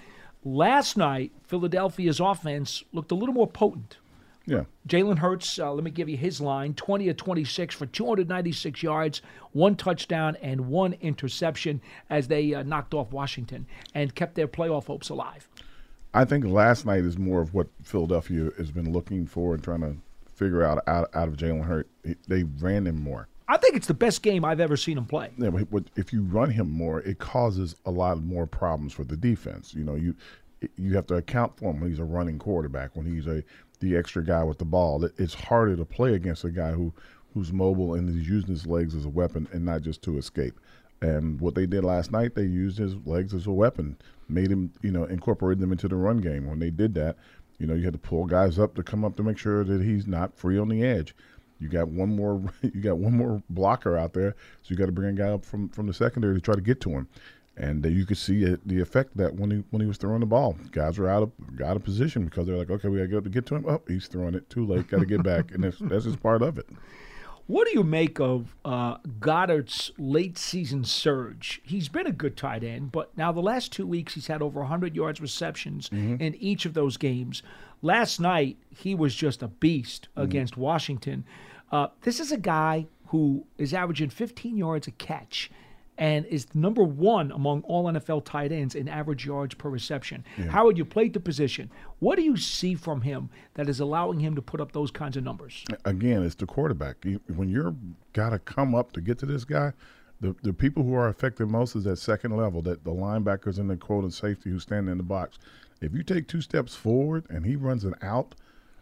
Last 0.44 0.96
night, 0.96 1.30
Philadelphia's 1.44 2.18
offense 2.18 2.82
looked 2.92 3.12
a 3.12 3.14
little 3.14 3.34
more 3.34 3.46
potent. 3.46 3.98
Yeah. 4.46 4.64
Jalen 4.88 5.18
Hurts, 5.18 5.58
uh, 5.58 5.72
let 5.72 5.84
me 5.84 5.90
give 5.90 6.08
you 6.08 6.16
his 6.16 6.40
line 6.40 6.74
20 6.74 7.08
of 7.08 7.16
26 7.16 7.74
for 7.74 7.86
296 7.86 8.82
yards, 8.82 9.22
one 9.52 9.76
touchdown, 9.76 10.36
and 10.42 10.68
one 10.68 10.94
interception 11.00 11.80
as 12.10 12.28
they 12.28 12.52
uh, 12.54 12.62
knocked 12.62 12.94
off 12.94 13.12
Washington 13.12 13.66
and 13.94 14.14
kept 14.14 14.34
their 14.34 14.48
playoff 14.48 14.86
hopes 14.86 15.08
alive. 15.10 15.48
I 16.14 16.24
think 16.24 16.44
last 16.44 16.84
night 16.84 17.04
is 17.04 17.16
more 17.18 17.40
of 17.40 17.54
what 17.54 17.68
Philadelphia 17.82 18.50
has 18.58 18.70
been 18.70 18.92
looking 18.92 19.26
for 19.26 19.54
and 19.54 19.62
trying 19.62 19.80
to 19.80 19.96
figure 20.34 20.62
out 20.62 20.82
out, 20.86 21.08
out 21.14 21.28
of 21.28 21.36
Jalen 21.36 21.64
Hurt. 21.64 21.88
He- 22.04 22.16
They 22.28 22.42
ran 22.44 22.86
him 22.86 23.00
more. 23.02 23.28
I 23.48 23.56
think 23.58 23.76
it's 23.76 23.86
the 23.86 23.94
best 23.94 24.22
game 24.22 24.44
I've 24.44 24.60
ever 24.60 24.76
seen 24.76 24.96
him 24.98 25.04
play. 25.04 25.30
Yeah, 25.36 25.50
but 25.50 25.84
if 25.96 26.12
you 26.12 26.22
run 26.22 26.50
him 26.50 26.70
more, 26.70 27.00
it 27.00 27.18
causes 27.18 27.76
a 27.84 27.90
lot 27.90 28.22
more 28.22 28.46
problems 28.46 28.92
for 28.92 29.04
the 29.04 29.16
defense. 29.16 29.74
You 29.74 29.84
know, 29.84 29.94
you 29.94 30.14
you 30.76 30.94
have 30.94 31.06
to 31.08 31.14
account 31.16 31.56
for 31.58 31.70
him 31.70 31.80
when 31.80 31.90
he's 31.90 31.98
a 31.98 32.04
running 32.04 32.38
quarterback, 32.38 32.94
when 32.96 33.04
he's 33.04 33.26
a 33.26 33.42
the 33.82 33.96
extra 33.96 34.24
guy 34.24 34.42
with 34.44 34.58
the 34.58 34.64
ball. 34.64 35.04
It's 35.18 35.34
harder 35.34 35.76
to 35.76 35.84
play 35.84 36.14
against 36.14 36.44
a 36.44 36.50
guy 36.50 36.70
who 36.70 36.94
who's 37.34 37.52
mobile 37.52 37.94
and 37.94 38.08
is 38.08 38.28
using 38.28 38.50
his 38.50 38.66
legs 38.66 38.94
as 38.94 39.04
a 39.04 39.10
weapon 39.10 39.48
and 39.52 39.64
not 39.64 39.82
just 39.82 40.02
to 40.02 40.18
escape. 40.18 40.58
And 41.00 41.40
what 41.40 41.54
they 41.54 41.66
did 41.66 41.84
last 41.84 42.12
night, 42.12 42.34
they 42.34 42.44
used 42.44 42.78
his 42.78 42.94
legs 43.06 43.34
as 43.34 43.46
a 43.46 43.52
weapon, 43.52 43.96
made 44.28 44.50
him, 44.50 44.72
you 44.82 44.92
know, 44.92 45.04
incorporated 45.04 45.60
them 45.60 45.72
into 45.72 45.88
the 45.88 45.96
run 45.96 46.18
game. 46.18 46.46
When 46.46 46.58
they 46.58 46.70
did 46.70 46.94
that, 46.94 47.16
you 47.58 47.66
know, 47.66 47.74
you 47.74 47.84
had 47.84 47.94
to 47.94 47.98
pull 47.98 48.26
guys 48.26 48.58
up 48.58 48.74
to 48.76 48.82
come 48.82 49.04
up 49.04 49.16
to 49.16 49.22
make 49.22 49.38
sure 49.38 49.64
that 49.64 49.82
he's 49.82 50.06
not 50.06 50.36
free 50.36 50.58
on 50.58 50.68
the 50.68 50.84
edge. 50.84 51.14
You 51.58 51.68
got 51.68 51.88
one 51.88 52.14
more, 52.14 52.42
you 52.62 52.80
got 52.80 52.98
one 52.98 53.16
more 53.16 53.42
blocker 53.50 53.96
out 53.96 54.12
there, 54.12 54.36
so 54.62 54.70
you 54.70 54.76
got 54.76 54.86
to 54.86 54.92
bring 54.92 55.08
a 55.08 55.22
guy 55.22 55.30
up 55.30 55.44
from 55.44 55.68
from 55.70 55.86
the 55.86 55.94
secondary 55.94 56.34
to 56.34 56.40
try 56.40 56.54
to 56.54 56.60
get 56.60 56.80
to 56.82 56.90
him. 56.90 57.08
And 57.56 57.84
you 57.84 58.06
could 58.06 58.16
see 58.16 58.44
it, 58.44 58.66
the 58.66 58.80
effect 58.80 59.16
that 59.18 59.34
when 59.34 59.50
he 59.50 59.64
when 59.70 59.82
he 59.82 59.86
was 59.86 59.98
throwing 59.98 60.20
the 60.20 60.26
ball, 60.26 60.56
guys 60.70 60.98
were 60.98 61.08
out 61.08 61.22
of 61.22 61.32
out 61.62 61.76
of 61.76 61.84
position 61.84 62.24
because 62.24 62.46
they're 62.46 62.56
like, 62.56 62.70
okay, 62.70 62.88
we 62.88 62.98
got 62.98 63.04
to 63.04 63.08
go 63.08 63.20
to 63.20 63.28
get 63.28 63.46
to 63.46 63.56
him. 63.56 63.66
Oh, 63.68 63.82
he's 63.86 64.06
throwing 64.06 64.34
it 64.34 64.48
too 64.48 64.64
late. 64.64 64.88
Got 64.88 65.00
to 65.00 65.06
get 65.06 65.22
back, 65.22 65.52
and 65.52 65.62
that's 65.62 65.78
that's 65.78 66.04
just 66.04 66.22
part 66.22 66.42
of 66.42 66.58
it. 66.58 66.66
What 67.48 67.66
do 67.66 67.74
you 67.74 67.82
make 67.82 68.20
of 68.20 68.54
uh, 68.64 68.96
Goedert's 69.20 69.90
late 69.98 70.38
season 70.38 70.84
surge? 70.84 71.60
He's 71.64 71.88
been 71.88 72.06
a 72.06 72.12
good 72.12 72.36
tight 72.36 72.62
end, 72.62 72.92
but 72.92 73.16
now 73.18 73.32
the 73.32 73.42
last 73.42 73.72
two 73.72 73.86
weeks 73.86 74.14
he's 74.14 74.28
had 74.28 74.42
over 74.42 74.60
100 74.60 74.94
yards 74.94 75.20
receptions 75.20 75.90
in 76.20 76.34
each 76.36 76.64
of 76.64 76.72
those 76.74 76.96
games. 76.96 77.42
Last 77.82 78.20
night 78.20 78.56
he 78.70 78.94
was 78.94 79.14
just 79.14 79.42
a 79.42 79.48
beast 79.48 80.08
against 80.16 80.56
Washington. 80.56 81.24
Uh, 81.70 81.88
this 82.02 82.20
is 82.20 82.30
a 82.32 82.38
guy 82.38 82.86
who 83.08 83.44
is 83.58 83.74
averaging 83.74 84.08
15 84.08 84.56
yards 84.56 84.86
a 84.86 84.92
catch 84.92 85.50
and 86.02 86.26
is 86.26 86.52
number 86.52 86.82
one 86.82 87.30
among 87.30 87.62
all 87.62 87.84
NFL 87.84 88.24
tight 88.24 88.50
ends 88.50 88.74
in 88.74 88.88
average 88.88 89.24
yards 89.24 89.54
per 89.54 89.68
reception. 89.68 90.24
Howard, 90.50 90.76
you 90.76 90.84
played 90.84 91.12
the 91.12 91.20
position. 91.20 91.70
What 92.00 92.16
do 92.16 92.22
you 92.22 92.36
see 92.36 92.74
from 92.74 93.02
him 93.02 93.30
that 93.54 93.68
is 93.68 93.78
allowing 93.78 94.18
him 94.18 94.34
to 94.34 94.42
put 94.42 94.60
up 94.60 94.72
those 94.72 94.90
kinds 94.90 95.16
of 95.16 95.22
numbers? 95.22 95.64
again, 95.84 96.24
it's 96.24 96.34
the 96.34 96.44
quarterback. 96.44 96.96
When 97.28 97.48
you're 97.48 97.76
got 98.14 98.30
to 98.30 98.40
come 98.40 98.74
up 98.74 98.90
to 98.94 99.00
get 99.00 99.18
to 99.20 99.26
this 99.26 99.44
guy, 99.44 99.74
the 100.20 100.34
the 100.42 100.52
people 100.52 100.82
who 100.82 100.92
are 100.92 101.06
affected 101.06 101.46
most 101.46 101.76
is 101.76 101.84
that 101.84 101.98
second 101.98 102.36
level, 102.36 102.62
that 102.62 102.82
the 102.82 102.90
linebackers 102.90 103.60
and 103.60 103.70
the 103.70 103.76
quoted 103.76 104.12
safety 104.12 104.50
who 104.50 104.58
stand 104.58 104.88
in 104.88 104.96
the 104.96 105.04
box. 105.04 105.38
If 105.80 105.94
you 105.94 106.02
take 106.02 106.26
two 106.26 106.40
steps 106.40 106.74
forward 106.74 107.26
and 107.30 107.46
he 107.46 107.54
runs 107.54 107.84
an 107.84 107.94
out, 108.02 108.34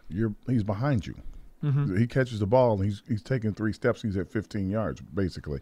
you're 0.09 0.33
he's 0.47 0.63
behind 0.63 1.05
you. 1.05 1.15
Mm-hmm. 1.63 1.97
He 1.97 2.07
catches 2.07 2.39
the 2.39 2.47
ball 2.47 2.73
and 2.73 2.85
he's 2.85 3.03
he's 3.07 3.21
taking 3.21 3.53
three 3.53 3.73
steps. 3.73 4.01
He's 4.01 4.17
at 4.17 4.27
15 4.31 4.71
yards 4.71 5.01
basically. 5.01 5.59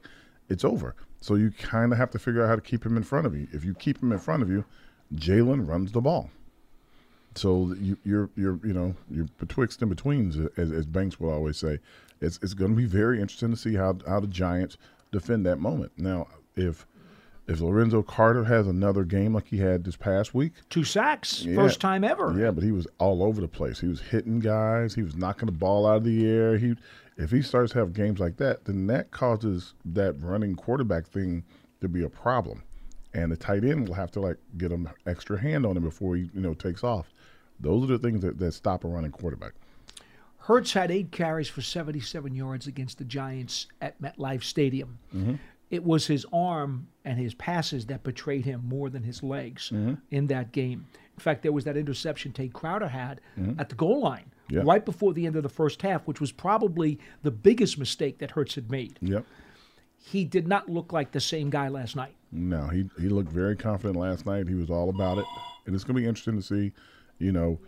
It's 0.47 0.63
over. 0.63 0.95
So 1.21 1.35
you 1.35 1.51
kind 1.51 1.91
of 1.91 1.97
have 1.97 2.11
to 2.11 2.19
figure 2.19 2.43
out 2.43 2.49
how 2.49 2.55
to 2.55 2.61
keep 2.61 2.85
him 2.85 2.95
in 2.95 3.03
front 3.03 3.27
of 3.27 3.35
you. 3.35 3.47
If 3.51 3.65
you 3.65 3.73
keep 3.73 4.01
him 4.01 4.11
in 4.11 4.19
front 4.19 4.41
of 4.41 4.49
you, 4.49 4.65
Jalen 5.13 5.67
runs 5.67 5.91
the 5.91 6.01
ball. 6.01 6.29
So 7.35 7.73
you, 7.79 7.97
you're 8.03 8.29
you're 8.35 8.59
you 8.63 8.73
know 8.73 8.95
you're 9.09 9.27
betwixt 9.37 9.81
and 9.81 9.89
betweens, 9.89 10.37
as, 10.57 10.71
as 10.71 10.85
Banks 10.85 11.19
will 11.19 11.31
always 11.31 11.57
say. 11.57 11.79
It's 12.21 12.39
it's 12.41 12.53
going 12.53 12.71
to 12.71 12.77
be 12.77 12.85
very 12.85 13.21
interesting 13.21 13.51
to 13.51 13.57
see 13.57 13.75
how 13.75 13.97
how 14.07 14.19
the 14.19 14.27
Giants 14.27 14.77
defend 15.11 15.45
that 15.45 15.57
moment. 15.57 15.91
Now, 15.97 16.27
if 16.55 16.85
if 17.49 17.59
Lorenzo 17.61 18.01
Carter 18.03 18.43
has 18.43 18.67
another 18.67 19.03
game 19.03 19.33
like 19.33 19.47
he 19.47 19.57
had 19.57 19.83
this 19.83 19.95
past 19.95 20.33
week, 20.33 20.53
Two 20.69 20.83
sacks, 20.83 21.43
Yeah. 21.43 21.55
first 21.55 21.81
time 21.81 22.03
ever. 22.03 22.33
yeah, 22.39 22.51
but 22.51 22.63
he 22.63 22.71
was 22.71 22.87
all 22.99 23.23
over 23.23 23.41
the 23.41 23.47
place. 23.47 23.79
He 23.79 23.87
was 23.87 23.99
hitting 23.99 24.39
guys. 24.39 24.93
He 24.95 25.01
was 25.03 25.15
knocking 25.15 25.47
the 25.47 25.51
ball 25.51 25.87
out 25.87 25.97
of 25.97 26.03
the 26.03 26.27
air. 26.27 26.57
He, 26.57 26.75
if 27.17 27.31
he 27.31 27.41
starts 27.41 27.73
to 27.73 27.79
have 27.79 27.91
games 27.93 28.19
like 28.19 28.37
that, 28.37 28.65
then 28.65 28.87
that 28.87 29.11
causes 29.11 29.73
that 29.85 30.13
running 30.21 30.55
quarterback 30.55 31.07
thing 31.07 31.43
to 31.81 31.87
be 31.89 32.03
a 32.03 32.09
problem, 32.09 32.63
and 33.13 33.31
the 33.31 33.37
tight 33.37 33.63
end 33.63 33.87
will 33.87 33.95
have 33.95 34.11
to 34.11 34.19
like 34.21 34.37
get 34.57 34.71
an 34.71 34.89
extra 35.05 35.39
hand 35.39 35.65
on 35.65 35.75
him 35.75 35.83
before 35.83 36.15
he 36.15 36.29
you 36.33 36.41
know 36.41 36.53
takes 36.53 36.83
off. 36.83 37.11
Those 37.59 37.83
are 37.83 37.87
the 37.87 37.99
things 37.99 38.21
that, 38.21 38.37
that 38.39 38.53
stop 38.53 38.83
a 38.83 38.87
running 38.87 39.11
quarterback. 39.11 39.53
Hurts 40.37 40.73
had 40.73 40.91
eight 40.91 41.11
carries 41.11 41.47
for 41.49 41.61
77 41.61 42.33
yards 42.33 42.67
against 42.67 42.97
the 42.97 43.03
Giants 43.03 43.67
at 43.81 44.01
MetLife 44.01 44.43
Stadium. 44.43 44.97
Mm-hmm. 45.15 45.35
It 45.69 45.83
was 45.83 46.07
his 46.07 46.25
arm 46.33 46.87
and 47.05 47.19
his 47.19 47.33
passes 47.35 47.85
that 47.87 48.03
betrayed 48.03 48.45
him 48.45 48.61
more 48.65 48.89
than 48.89 49.03
his 49.03 49.21
legs 49.23 49.69
Mm-hmm. 49.69 49.95
in 50.11 50.27
that 50.27 50.51
game. 50.51 50.87
In 51.15 51.19
fact, 51.21 51.41
there 51.43 51.51
was 51.51 51.65
that 51.65 51.75
interception 51.77 52.31
Tae 52.31 52.47
Crowder 52.47 52.87
had 52.87 53.21
at 53.57 53.69
the 53.69 53.75
goal 53.75 54.01
line 54.01 54.31
Mm-hmm. 54.49 54.67
Right 54.67 54.83
before 54.83 55.13
the 55.13 55.27
end 55.27 55.35
of 55.35 55.43
the 55.43 55.49
first 55.49 55.79
half, 55.83 56.07
which 56.07 56.19
was 56.19 56.31
probably 56.31 56.97
the 57.21 57.29
biggest 57.29 57.77
mistake 57.77 58.17
that 58.17 58.31
Hurts 58.31 58.55
had 58.55 58.71
made. 58.71 58.97
Yep. 58.99 59.23
He 59.95 60.25
did 60.25 60.47
not 60.47 60.67
look 60.67 60.91
like 60.91 61.11
the 61.11 61.19
same 61.19 61.51
guy 61.51 61.67
last 61.67 61.95
night. 61.95 62.15
No, 62.31 62.65
he 62.67 62.89
he 62.99 63.09
looked 63.09 63.31
very 63.31 63.55
confident 63.55 63.95
last 63.99 64.25
night. 64.25 64.47
He 64.47 64.55
was 64.55 64.71
all 64.71 64.89
about 64.89 65.19
it, 65.19 65.25
and 65.67 65.75
it's 65.75 65.83
going 65.83 65.95
to 65.97 66.01
be 66.01 66.07
interesting 66.07 66.35
to 66.35 66.41
see, 66.41 66.71
you 67.19 67.31
know, 67.31 67.59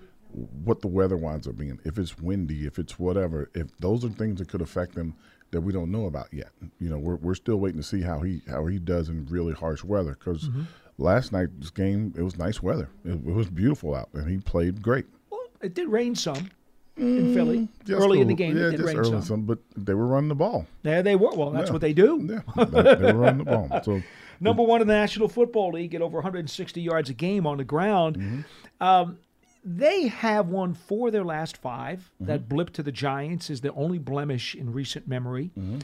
what 0.63 0.81
the 0.81 0.87
weather 0.87 1.17
winds 1.17 1.47
up 1.47 1.55
being. 1.55 1.77
If 1.83 1.99
it's 1.99 2.17
windy, 2.17 2.65
if 2.65 2.79
it's 2.79 2.97
whatever, 2.97 3.51
if 3.53 3.67
those 3.77 4.03
are 4.03 4.09
things 4.09 4.39
that 4.39 4.47
could 4.47 4.61
affect 4.61 4.95
him 4.95 5.13
that 5.51 5.61
we 5.61 5.71
don't 5.73 5.91
know 5.91 6.05
about 6.05 6.27
yet. 6.33 6.49
You 6.79 6.89
know, 6.89 6.97
we're 6.97 7.15
we're 7.15 7.35
still 7.35 7.57
waiting 7.57 7.79
to 7.79 7.85
see 7.87 8.01
how 8.01 8.19
he 8.21 8.41
how 8.49 8.65
he 8.65 8.79
does 8.79 9.09
in 9.09 9.25
really 9.27 9.53
harsh 9.53 9.83
weather. 9.83 10.17
Because 10.17 10.49
last 10.97 11.31
night's 11.31 11.69
game, 11.69 12.13
it 12.17 12.21
was 12.21 12.37
nice 12.37 12.61
weather. 12.61 12.89
It, 13.05 13.11
it 13.13 13.23
was 13.25 13.49
beautiful 13.49 13.95
out, 13.95 14.09
and 14.13 14.29
he 14.29 14.37
played 14.37 14.81
great. 14.81 15.05
Well, 15.29 15.41
it 15.61 15.73
did 15.73 15.87
rain 15.89 16.15
some 16.15 16.49
in 16.97 17.33
Philly 17.33 17.67
early 17.89 18.21
in 18.21 18.27
the 18.27 18.33
game. 18.33 18.55
yeah, 18.57 18.67
it 18.67 18.71
did 18.71 18.77
just 18.81 18.87
rain 18.87 18.97
early 18.97 19.09
some. 19.11 19.21
some, 19.21 19.41
but 19.43 19.59
they 19.75 19.93
were 19.93 20.07
running 20.07 20.29
the 20.29 20.35
ball. 20.35 20.67
There 20.83 21.01
they 21.03 21.15
were. 21.15 21.33
Well, 21.35 21.51
that's 21.51 21.67
Yeah. 21.67 21.73
what 21.73 21.81
they 21.81 21.93
do. 21.93 22.41
Yeah, 22.55 22.65
they, 22.65 22.95
they 22.95 23.13
were 23.13 23.19
running 23.19 23.45
the 23.45 23.51
ball. 23.51 23.81
So 23.83 24.01
Number 24.43 24.63
one 24.63 24.81
in 24.81 24.87
the 24.87 24.93
National 24.95 25.29
Football 25.29 25.73
League 25.73 25.93
at 25.93 26.01
over 26.01 26.15
160 26.17 26.81
yards 26.81 27.11
a 27.11 27.13
game 27.13 27.45
on 27.45 27.57
the 27.57 27.63
ground. 27.63 28.17
Mm-hmm. 28.17 28.41
Um, 28.83 29.19
they 29.63 30.07
have 30.07 30.47
won 30.47 30.73
four 30.73 31.07
of 31.07 31.13
their 31.13 31.23
last 31.23 31.57
5 31.57 31.99
Mm-hmm. 31.99 32.25
That 32.25 32.49
blip 32.49 32.71
to 32.73 32.83
the 32.83 32.91
Giants 32.91 33.49
is 33.49 33.61
the 33.61 33.73
only 33.73 33.97
blemish 33.97 34.55
in 34.55 34.71
recent 34.73 35.07
memory. 35.07 35.51
Mm-hmm. 35.57 35.79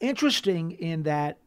Interesting 0.00 0.72
in 0.72 1.04
that 1.04 1.38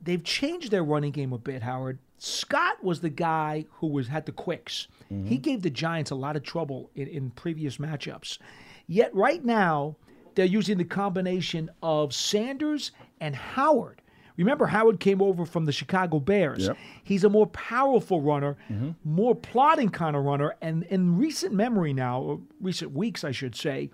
they've 0.00 0.22
changed 0.22 0.70
their 0.70 0.84
running 0.84 1.12
game 1.12 1.32
a 1.32 1.38
bit, 1.38 1.62
Howard. 1.62 1.98
Scott 2.18 2.82
was 2.82 3.00
the 3.00 3.10
guy 3.10 3.64
who 3.70 3.86
was 3.86 4.08
had 4.08 4.26
the 4.26 4.32
quicks. 4.32 4.88
Mm-hmm. 5.12 5.26
He 5.26 5.36
gave 5.38 5.62
the 5.62 5.70
Giants 5.70 6.10
a 6.10 6.14
lot 6.14 6.36
of 6.36 6.42
trouble 6.42 6.90
in, 6.94 7.06
in 7.08 7.30
previous 7.30 7.76
matchups. 7.76 8.38
Yet 8.86 9.14
right 9.14 9.44
now, 9.44 9.96
they're 10.34 10.46
using 10.46 10.78
the 10.78 10.84
combination 10.84 11.70
of 11.82 12.14
Sanders 12.14 12.92
and 13.20 13.34
Howard. 13.34 14.00
Remember, 14.38 14.66
Howard 14.66 15.00
came 15.00 15.20
over 15.20 15.44
from 15.44 15.64
the 15.66 15.72
Chicago 15.72 16.20
Bears. 16.20 16.68
Yep. 16.68 16.76
He's 17.04 17.24
a 17.24 17.28
more 17.28 17.46
powerful 17.48 18.20
runner, 18.22 18.56
more 19.04 19.34
plotting 19.34 19.90
kind 19.90 20.16
of 20.16 20.24
runner. 20.24 20.54
And 20.62 20.84
in 20.84 21.18
recent 21.18 21.52
memory 21.52 21.92
now, 21.92 22.20
or 22.22 22.40
recent 22.60 22.92
weeks, 22.92 23.24
I 23.24 23.32
should 23.32 23.54
say, 23.56 23.90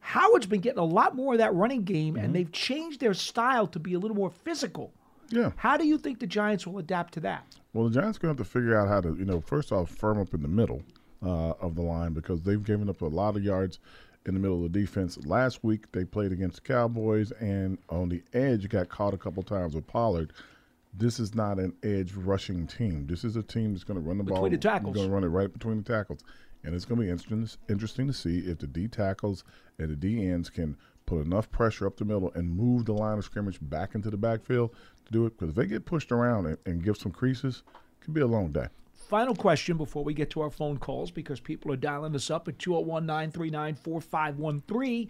Howard's 0.00 0.46
been 0.46 0.60
getting 0.60 0.78
a 0.78 0.84
lot 0.84 1.14
more 1.16 1.34
of 1.34 1.38
that 1.38 1.52
running 1.54 1.82
game, 1.82 2.16
and 2.16 2.34
they've 2.34 2.50
changed 2.52 3.00
their 3.00 3.12
style 3.12 3.66
to 3.66 3.78
be 3.78 3.94
a 3.94 3.98
little 3.98 4.16
more 4.16 4.30
physical. 4.30 4.92
yeah. 5.30 5.50
How 5.56 5.76
do 5.76 5.84
you 5.86 5.98
think 5.98 6.20
the 6.20 6.26
Giants 6.26 6.66
will 6.66 6.78
adapt 6.78 7.12
to 7.14 7.20
that? 7.20 7.44
Well, 7.74 7.88
the 7.88 8.00
Giants 8.00 8.18
are 8.18 8.20
going 8.22 8.36
to 8.36 8.40
have 8.40 8.46
to 8.46 8.50
figure 8.52 8.78
out 8.78 8.88
how 8.88 9.00
to, 9.02 9.14
you 9.18 9.26
know, 9.26 9.40
first 9.40 9.72
off, 9.72 9.90
firm 9.90 10.18
up 10.18 10.32
in 10.32 10.40
the 10.40 10.48
middle 10.48 10.82
uh, 11.22 11.50
of 11.60 11.74
the 11.74 11.82
line 11.82 12.12
because 12.12 12.40
they've 12.42 12.62
given 12.62 12.88
up 12.88 13.02
a 13.02 13.06
lot 13.06 13.36
of 13.36 13.42
yards 13.44 13.80
in 14.28 14.34
the 14.34 14.40
middle 14.40 14.64
of 14.64 14.72
the 14.72 14.78
defense. 14.80 15.18
Last 15.26 15.64
week 15.64 15.90
they 15.92 16.04
played 16.04 16.32
against 16.32 16.56
the 16.56 16.72
Cowboys, 16.72 17.32
and 17.32 17.78
on 17.88 18.08
the 18.08 18.22
edge 18.32 18.68
got 18.68 18.88
caught 18.88 19.14
a 19.14 19.18
couple 19.18 19.42
times 19.42 19.74
with 19.74 19.86
Pollard. 19.86 20.32
This 20.94 21.18
is 21.18 21.34
not 21.34 21.58
an 21.58 21.74
edge 21.82 22.14
rushing 22.14 22.66
team. 22.66 23.06
This 23.06 23.24
is 23.24 23.36
a 23.36 23.42
team 23.42 23.72
that's 23.72 23.84
going 23.84 24.00
to 24.00 24.06
run 24.06 24.18
the 24.18 24.24
ball. 24.24 24.38
Between 24.38 24.52
the 24.52 24.58
tackles. 24.58 24.94
Going 24.94 25.08
to 25.08 25.14
run 25.14 25.24
it 25.24 25.28
right 25.28 25.52
between 25.52 25.78
the 25.78 25.82
tackles, 25.82 26.20
and 26.64 26.74
it's 26.74 26.84
going 26.84 27.00
to 27.00 27.04
be 27.06 27.10
interesting 27.10 27.48
interesting 27.68 28.06
to 28.06 28.12
see 28.12 28.38
if 28.38 28.58
the 28.58 28.66
D 28.66 28.88
tackles 28.88 29.44
and 29.78 29.90
the 29.90 29.96
D 29.96 30.26
ends 30.28 30.50
can 30.50 30.76
put 31.06 31.24
enough 31.24 31.50
pressure 31.50 31.86
up 31.86 31.96
the 31.96 32.04
middle 32.04 32.30
and 32.34 32.54
move 32.54 32.84
the 32.84 32.92
line 32.92 33.16
of 33.16 33.24
scrimmage 33.24 33.58
back 33.62 33.94
into 33.94 34.10
the 34.10 34.16
backfield 34.16 34.74
to 35.06 35.12
do 35.12 35.24
it. 35.26 35.38
Because 35.38 35.50
if 35.50 35.56
they 35.56 35.66
get 35.66 35.86
pushed 35.86 36.12
around 36.12 36.46
and, 36.46 36.58
and 36.66 36.84
give 36.84 36.98
some 36.98 37.12
creases, 37.12 37.62
it 37.66 38.04
could 38.04 38.14
be 38.14 38.20
a 38.20 38.26
long 38.26 38.52
day. 38.52 38.66
Final 39.08 39.34
question 39.34 39.78
before 39.78 40.04
we 40.04 40.12
get 40.12 40.28
to 40.30 40.42
our 40.42 40.50
phone 40.50 40.76
calls 40.76 41.10
because 41.10 41.40
people 41.40 41.72
are 41.72 41.76
dialing 41.76 42.14
us 42.14 42.30
up 42.30 42.46
at 42.46 42.58
201 42.58 43.06
939 43.06 43.74
4513. 43.74 45.08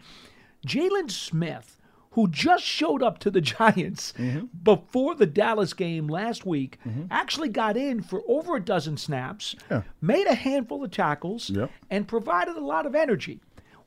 Jalen 0.65 1.11
Smith, 1.11 1.81
who 2.13 2.29
just 2.29 2.65
showed 2.65 3.03
up 3.03 3.19
to 3.19 3.31
the 3.31 3.41
Giants 3.59 4.13
mm-hmm. 4.17 4.47
before 4.63 5.17
the 5.17 5.27
Dallas 5.27 5.73
game 5.73 6.07
last 6.07 6.47
week, 6.47 6.79
mm-hmm. 6.87 7.07
actually 7.11 7.49
got 7.49 7.77
in 7.77 8.01
for 8.01 8.23
over 8.29 8.57
a 8.57 8.65
dozen 8.65 8.97
snaps, 8.97 9.57
Yeah. 9.69 9.83
made 10.01 10.29
a 10.29 10.35
handful 10.35 10.85
of 10.85 10.93
tackles, 10.93 11.51
and 11.91 12.07
provided 12.07 12.57
a 12.57 12.65
lot 12.65 12.87
of 12.87 12.95
energy. 12.95 13.41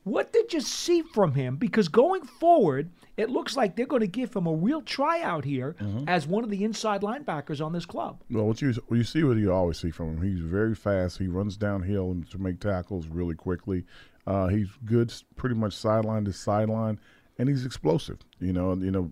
What 0.03 0.33
did 0.33 0.51
you 0.51 0.61
see 0.61 1.01
from 1.01 1.33
him? 1.35 1.57
Because 1.57 1.87
going 1.87 2.23
forward, 2.23 2.89
it 3.17 3.29
looks 3.29 3.55
like 3.55 3.75
they're 3.75 3.85
going 3.85 4.01
to 4.01 4.07
give 4.07 4.33
him 4.33 4.47
a 4.47 4.53
real 4.53 4.81
tryout 4.81 5.45
here 5.45 5.75
as 6.07 6.25
one 6.25 6.43
of 6.43 6.49
the 6.49 6.63
inside 6.63 7.01
linebackers 7.01 7.63
on 7.63 7.71
this 7.71 7.85
club. 7.85 8.21
Well, 8.31 8.45
what 8.45 8.61
you 8.61 8.73
you 8.89 9.03
see 9.03 9.23
what 9.23 9.37
you 9.37 9.51
always 9.51 9.77
see 9.77 9.91
from 9.91 10.17
him. 10.17 10.21
He's 10.21 10.39
very 10.39 10.73
fast. 10.73 11.19
He 11.19 11.27
runs 11.27 11.55
downhill 11.55 12.11
and 12.11 12.29
to 12.31 12.39
make 12.39 12.59
tackles 12.59 13.07
really 13.07 13.35
quickly. 13.35 13.85
Uh, 14.25 14.47
he's 14.47 14.69
good, 14.85 15.13
pretty 15.35 15.55
much 15.55 15.73
sideline 15.73 16.25
to 16.25 16.33
sideline, 16.33 16.99
and 17.37 17.49
he's 17.49 17.65
explosive. 17.65 18.19
You 18.39 18.53
know, 18.53 18.73
you 18.75 18.91
know, 18.91 19.11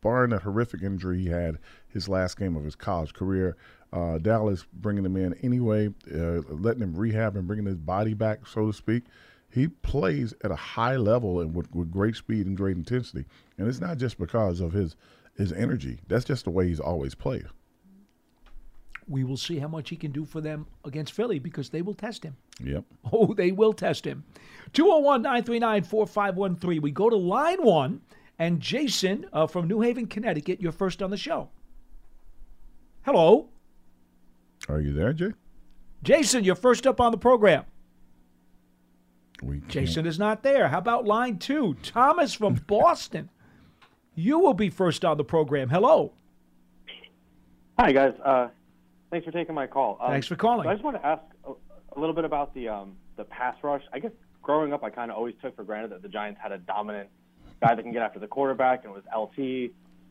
barring 0.00 0.32
a 0.32 0.38
horrific 0.38 0.82
injury 0.82 1.22
he 1.22 1.28
had 1.28 1.58
his 1.88 2.08
last 2.08 2.38
game 2.38 2.56
of 2.56 2.64
his 2.64 2.76
college 2.76 3.12
career, 3.12 3.56
uh, 3.92 4.18
Dallas 4.18 4.64
bringing 4.72 5.04
him 5.04 5.16
in 5.16 5.34
anyway, 5.42 5.88
uh, 6.14 6.42
letting 6.48 6.82
him 6.82 6.94
rehab 6.94 7.36
and 7.36 7.46
bringing 7.46 7.66
his 7.66 7.76
body 7.76 8.14
back, 8.14 8.46
so 8.46 8.66
to 8.66 8.72
speak. 8.72 9.04
He 9.50 9.68
plays 9.68 10.34
at 10.44 10.50
a 10.50 10.56
high 10.56 10.96
level 10.96 11.40
and 11.40 11.54
with, 11.54 11.74
with 11.74 11.90
great 11.90 12.16
speed 12.16 12.46
and 12.46 12.56
great 12.56 12.76
intensity, 12.76 13.24
and 13.56 13.66
it's 13.68 13.80
not 13.80 13.98
just 13.98 14.18
because 14.18 14.60
of 14.60 14.72
his 14.72 14.96
his 15.36 15.52
energy. 15.52 15.98
That's 16.08 16.24
just 16.24 16.44
the 16.44 16.50
way 16.50 16.66
he's 16.68 16.80
always 16.80 17.14
played. 17.14 17.46
we 19.06 19.24
will 19.24 19.36
see 19.38 19.58
how 19.58 19.68
much 19.68 19.88
he 19.88 19.96
can 19.96 20.12
do 20.12 20.24
for 20.26 20.40
them 20.42 20.66
against 20.84 21.12
Philly 21.14 21.38
because 21.38 21.70
they 21.70 21.80
will 21.80 21.94
test 21.94 22.22
him. 22.24 22.36
Yep. 22.62 22.84
Oh, 23.12 23.32
they 23.32 23.52
will 23.52 23.72
test 23.72 24.04
him. 24.04 24.24
201 24.74 25.22
939 25.22 25.82
4513. 25.84 26.82
We 26.82 26.90
go 26.90 27.08
to 27.08 27.16
line 27.16 27.62
one, 27.62 28.02
and 28.38 28.60
Jason 28.60 29.26
uh, 29.32 29.46
from 29.46 29.66
New 29.66 29.80
Haven, 29.80 30.06
Connecticut, 30.06 30.60
you're 30.60 30.72
first 30.72 31.02
on 31.02 31.10
the 31.10 31.16
show. 31.16 31.48
Hello. 33.02 33.48
Are 34.68 34.80
you 34.80 34.92
there, 34.92 35.14
Jay? 35.14 35.32
Jason, 36.02 36.44
you're 36.44 36.54
first 36.54 36.86
up 36.86 37.00
on 37.00 37.10
the 37.12 37.18
program. 37.18 37.64
We 39.42 39.60
can't- 39.60 39.68
Jason 39.70 40.06
is 40.06 40.18
not 40.18 40.42
there. 40.42 40.68
How 40.68 40.78
about 40.78 41.04
line 41.06 41.38
two? 41.38 41.74
Thomas 41.82 42.34
from 42.34 42.54
Boston. 42.66 43.28
You 44.14 44.38
will 44.40 44.54
be 44.54 44.68
first 44.70 45.04
on 45.04 45.16
the 45.16 45.24
program. 45.24 45.68
Hello. 45.68 46.12
Hi 47.78 47.92
guys, 47.92 48.14
uh, 48.24 48.48
thanks 49.12 49.24
for 49.24 49.30
taking 49.30 49.54
my 49.54 49.68
call. 49.68 49.98
Um, 50.00 50.10
Thanks 50.10 50.26
for 50.26 50.34
calling. 50.34 50.64
so 50.64 50.70
I 50.70 50.74
just 50.74 50.84
want 50.84 50.96
to 50.96 51.06
ask 51.06 51.22
a, 51.46 51.52
a 51.96 52.00
little 52.00 52.14
bit 52.14 52.24
about 52.24 52.52
the 52.52 52.68
um, 52.68 52.96
the 53.16 53.22
pass 53.22 53.54
rush. 53.62 53.82
I 53.92 54.00
guess 54.00 54.10
growing 54.42 54.72
up, 54.72 54.82
I 54.82 54.90
kind 54.90 55.12
of 55.12 55.16
always 55.16 55.36
took 55.40 55.54
for 55.54 55.62
granted 55.62 55.92
that 55.92 56.02
the 56.02 56.08
Giants 56.08 56.40
had 56.42 56.50
a 56.50 56.58
dominant 56.58 57.08
guy 57.62 57.76
that 57.76 57.82
can 57.82 57.92
get 57.92 58.02
after 58.02 58.18
the 58.18 58.26
quarterback, 58.26 58.84
and 58.84 58.92
it 58.92 58.96
was 58.96 59.04
LT, 59.16 59.70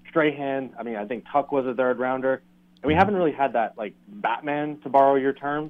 Strahan. 0.09 0.73
I 0.79 0.83
mean, 0.83 0.95
I 0.95 1.03
think 1.03 1.25
Tuck 1.29 1.51
was 1.51 1.65
a 1.65 1.73
third 1.73 1.99
rounder, 1.99 2.41
and 2.81 2.87
we 2.87 2.93
haven't 2.93 3.15
really 3.15 3.33
had 3.33 3.51
that 3.53 3.77
like 3.77 3.93
Batman, 4.07 4.79
to 4.83 4.89
borrow 4.89 5.15
your 5.15 5.33
term. 5.33 5.69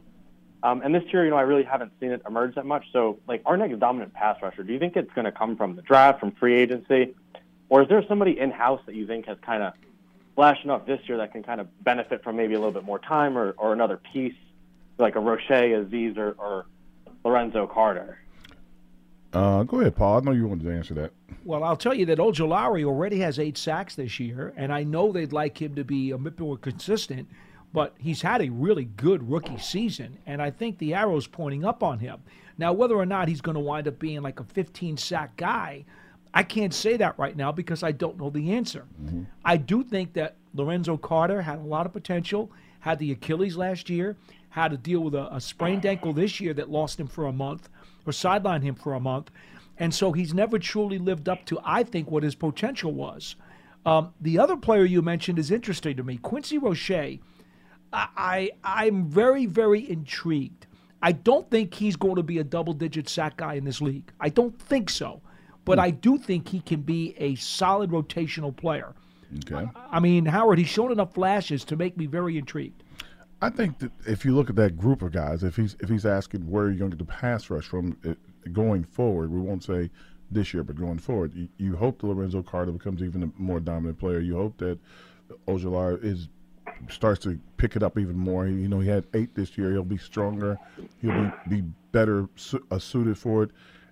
Um, 0.67 0.81
and 0.83 0.93
this 0.93 1.03
year, 1.13 1.23
you 1.23 1.29
know, 1.29 1.37
I 1.37 1.43
really 1.43 1.63
haven't 1.63 1.93
seen 1.97 2.11
it 2.11 2.21
emerge 2.27 2.55
that 2.55 2.65
much. 2.65 2.83
So, 2.91 3.19
like, 3.25 3.41
our 3.45 3.55
next 3.55 3.79
dominant 3.79 4.13
pass 4.13 4.35
rusher, 4.41 4.63
do 4.63 4.73
you 4.73 4.79
think 4.79 4.97
it's 4.97 5.11
going 5.13 5.23
to 5.23 5.31
come 5.31 5.55
from 5.55 5.77
the 5.77 5.81
draft, 5.81 6.19
from 6.19 6.31
free 6.33 6.59
agency, 6.59 7.15
or 7.69 7.83
is 7.83 7.87
there 7.87 8.03
somebody 8.09 8.37
in 8.37 8.51
house 8.51 8.81
that 8.85 8.93
you 8.93 9.07
think 9.07 9.27
has 9.27 9.37
kind 9.45 9.63
of 9.63 9.71
flashed 10.35 10.65
enough 10.65 10.85
this 10.85 10.99
year 11.07 11.19
that 11.19 11.31
can 11.31 11.41
kind 11.41 11.61
of 11.61 11.67
benefit 11.85 12.21
from 12.21 12.35
maybe 12.35 12.53
a 12.53 12.59
little 12.59 12.73
bit 12.73 12.83
more 12.83 12.99
time 12.99 13.37
or, 13.37 13.51
or 13.51 13.71
another 13.71 13.97
piece, 14.11 14.35
like 14.97 15.15
a 15.15 15.21
Roche, 15.21 15.49
Azeez, 15.49 16.17
or, 16.17 16.31
or 16.37 16.65
Lorenzo 17.23 17.65
Carter? 17.65 18.19
Uh, 19.31 19.63
go 19.63 19.79
ahead, 19.79 19.95
Paul. 19.95 20.17
I 20.17 20.19
know 20.19 20.31
you 20.31 20.47
wanted 20.47 20.65
to 20.65 20.71
answer 20.73 20.93
that. 20.95 21.11
Well, 21.45 21.63
I'll 21.63 21.77
tell 21.77 21.93
you 21.93 22.05
that 22.07 22.17
Ojulari 22.17 22.83
already 22.83 23.19
has 23.19 23.39
eight 23.39 23.57
sacks 23.57 23.95
this 23.95 24.19
year, 24.19 24.53
and 24.57 24.73
I 24.73 24.83
know 24.83 25.13
they'd 25.13 25.31
like 25.31 25.61
him 25.61 25.75
to 25.75 25.85
be 25.85 26.11
a 26.11 26.17
bit 26.17 26.37
more 26.37 26.57
consistent, 26.57 27.29
but 27.77 27.93
he's 27.99 28.23
had 28.23 28.41
a 28.41 28.49
really 28.49 28.85
good 28.85 29.29
rookie 29.29 29.59
season, 29.59 30.17
and 30.25 30.41
I 30.41 30.49
think 30.49 30.79
the 30.79 30.95
arrow's 30.95 31.27
pointing 31.27 31.63
up 31.63 31.83
on 31.83 31.99
him. 31.99 32.23
Now, 32.57 32.73
whether 32.73 32.95
or 32.95 33.05
not 33.05 33.27
he's 33.27 33.39
going 33.39 33.53
to 33.53 33.59
wind 33.59 33.87
up 33.87 33.99
being 33.99 34.23
like 34.23 34.39
a 34.39 34.43
15 34.43 34.97
sack 34.97 35.37
guy, 35.37 35.85
I 36.33 36.41
can't 36.41 36.73
say 36.73 36.97
that 36.97 37.19
right 37.19 37.37
now 37.37 37.51
because 37.51 37.83
I 37.83 37.91
don't 37.91 38.17
know 38.17 38.31
the 38.31 38.53
answer. 38.53 38.87
I 39.45 39.57
do 39.57 39.83
think 39.83 40.13
that 40.13 40.37
Lorenzo 40.55 40.97
Carter 40.97 41.43
had 41.43 41.59
a 41.59 41.61
lot 41.61 41.85
of 41.85 41.93
potential, 41.93 42.49
had 42.79 42.97
the 42.97 43.11
Achilles 43.11 43.55
last 43.55 43.91
year, 43.91 44.17
had 44.49 44.71
to 44.71 44.77
deal 44.77 45.01
with 45.01 45.13
a, 45.13 45.31
a 45.35 45.39
sprained 45.39 45.85
ankle 45.85 46.13
this 46.13 46.39
year 46.39 46.55
that 46.55 46.71
lost 46.71 46.99
him 46.99 47.05
for 47.05 47.27
a 47.27 47.31
month 47.31 47.69
or 48.07 48.11
sidelined 48.11 48.63
him 48.63 48.73
for 48.73 48.95
a 48.95 48.99
month. 48.99 49.29
And 49.77 49.93
so 49.93 50.13
he's 50.13 50.33
never 50.33 50.57
truly 50.57 50.97
lived 50.97 51.29
up 51.29 51.45
to, 51.45 51.59
I 51.63 51.83
think, 51.83 52.09
what 52.09 52.23
his 52.23 52.33
potential 52.33 52.91
was. 52.91 53.35
Um, 53.85 54.15
the 54.19 54.39
other 54.39 54.57
player 54.57 54.83
you 54.83 55.03
mentioned 55.03 55.37
is 55.37 55.51
interesting 55.51 55.95
to 55.97 56.03
me, 56.03 56.17
Quincy 56.17 56.57
Roche. 56.57 57.19
I, 57.93 58.07
I 58.17 58.51
I'm 58.63 59.09
very 59.09 59.45
very 59.45 59.89
intrigued. 59.89 60.67
I 61.01 61.11
don't 61.11 61.49
think 61.51 61.73
he's 61.73 61.95
going 61.95 62.15
to 62.15 62.23
be 62.23 62.39
a 62.39 62.43
double-digit 62.43 63.07
sack 63.07 63.37
guy 63.37 63.53
in 63.53 63.65
this 63.65 63.81
league. 63.81 64.11
I 64.19 64.29
don't 64.29 64.59
think 64.59 64.89
so, 64.89 65.21
but 65.63 65.77
I 65.77 65.91
do 65.91 66.17
think 66.17 66.49
he 66.49 66.59
can 66.59 66.81
be 66.81 67.13
a 67.17 67.35
solid 67.35 67.91
rotational 67.91 68.55
player. 68.55 68.95
Okay. 69.45 69.69
I 69.91 69.99
mean, 69.99 70.25
Howard, 70.25 70.57
he's 70.57 70.69
shown 70.69 70.91
enough 70.91 71.13
flashes 71.13 71.63
to 71.65 71.75
make 71.75 71.97
me 71.97 72.07
very 72.07 72.37
intrigued. 72.37 72.83
I 73.41 73.51
think 73.51 73.77
that 73.79 73.91
if 74.07 74.25
you 74.25 74.33
look 74.33 74.49
at 74.49 74.55
that 74.55 74.77
group 74.77 75.03
of 75.03 75.11
guys, 75.11 75.43
if 75.43 75.55
he's 75.55 75.75
if 75.79 75.89
he's 75.89 76.05
asking 76.05 76.49
where 76.49 76.65
you're 76.65 76.79
going 76.79 76.91
to 76.91 76.97
get 76.97 77.05
the 77.05 77.13
pass 77.13 77.49
rush 77.49 77.65
from 77.65 77.97
uh, 78.07 78.13
going 78.51 78.83
forward, 78.83 79.31
we 79.31 79.39
won't 79.39 79.63
say 79.63 79.91
this 80.31 80.53
year, 80.53 80.63
but 80.63 80.75
going 80.75 80.97
forward, 80.97 81.33
you, 81.35 81.47
you 81.57 81.75
hope 81.75 82.01
that 82.01 82.07
Lorenzo 82.07 82.41
Carter 82.41 82.71
becomes 82.71 83.03
even 83.03 83.23
a 83.23 83.31
more 83.37 83.59
dominant 83.59 83.99
player. 83.99 84.19
You 84.19 84.35
hope 84.35 84.57
that 84.57 84.79
Ojulari 85.47 86.03
starts 86.89 87.19
to 87.23 87.39
pick 87.57 87.75
it 87.75 87.83
up 87.83 87.97
even 87.97 88.17
more. 88.17 88.47
You 88.47 88.67
know, 88.67 88.79
he 88.79 88.89
had 88.89 89.05
eight 89.13 89.33
this 89.35 89.57
year. 89.57 89.71
He'll 89.71 89.83
be 89.83 89.97
stronger. 89.97 90.57
He'll 91.01 91.31
be, 91.47 91.61
be 91.61 91.63
better 91.91 92.27
su- 92.35 92.65
uh, 92.71 92.79
suited 92.79 93.17
for 93.17 93.43
it. 93.43 93.51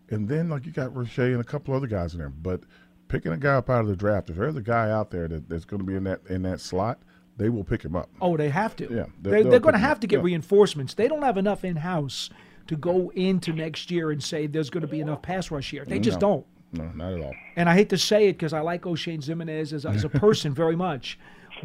And 0.10 0.28
then, 0.30 0.50
like 0.50 0.66
you 0.66 0.72
got 0.72 0.96
Roche 0.96 1.18
and 1.18 1.42
a 1.42 1.44
couple 1.44 1.74
other 1.74 1.88
guys 1.88 2.14
in 2.14 2.20
there, 2.20 2.30
but 2.30 2.62
picking 3.08 3.32
a 3.32 3.38
guy 3.38 3.56
up 3.56 3.70
out 3.70 3.82
of 3.82 3.88
the 3.88 3.96
draft, 3.96 4.30
if 4.30 4.36
there's 4.36 4.56
a 4.56 4.62
guy 4.62 4.92
out 4.92 5.10
there 5.12 5.28
that, 5.28 5.50
that's 5.50 5.66
going 5.66 5.80
to 5.80 5.86
be 5.86 5.96
in 5.96 6.04
that 6.04 6.22
in 6.30 6.44
that 6.44 6.60
slot, 6.62 7.00
they 7.38 7.50
will 7.50 7.64
pick 7.64 7.82
him 7.84 7.96
up. 7.96 8.10
Oh, 8.22 8.38
they 8.38 8.50
have 8.50 8.76
to. 8.78 8.88
Yeah, 8.90 9.06
they're, 9.22 9.44
they're 9.44 9.60
going 9.60 9.74
to 9.74 9.80
have 9.80 10.00
to 10.02 10.08
get 10.08 10.18
Yeah. 10.18 10.24
reinforcements. 10.26 10.94
They 10.94 11.08
don't 11.08 11.24
have 11.24 11.38
enough 11.38 11.66
in 11.66 11.76
house 11.78 12.30
to 12.68 12.76
go 12.76 13.12
into 13.16 13.52
next 13.54 13.90
year 13.92 14.12
and 14.12 14.24
say 14.24 14.48
there's 14.48 14.70
going 14.70 14.82
to 14.82 14.88
be 14.88 15.00
enough 15.02 15.22
pass 15.22 15.50
rush 15.52 15.72
here. 15.72 15.86
They 15.86 16.00
just 16.00 16.22
No. 16.22 16.46
don't. 16.72 16.88
No, 16.98 17.06
not 17.06 17.14
at 17.14 17.22
all. 17.22 17.34
And 17.56 17.70
I 17.70 17.74
hate 17.74 17.90
to 17.90 17.98
say 17.98 18.28
it 18.28 18.34
because 18.34 18.52
I 18.54 18.60
like 18.60 18.82
Oshane 18.84 19.24
Ximines 19.24 19.72
as, 19.72 19.86
as 19.86 20.04
a 20.04 20.10
person 20.26 20.54
very 20.54 20.76
much, 20.76 21.18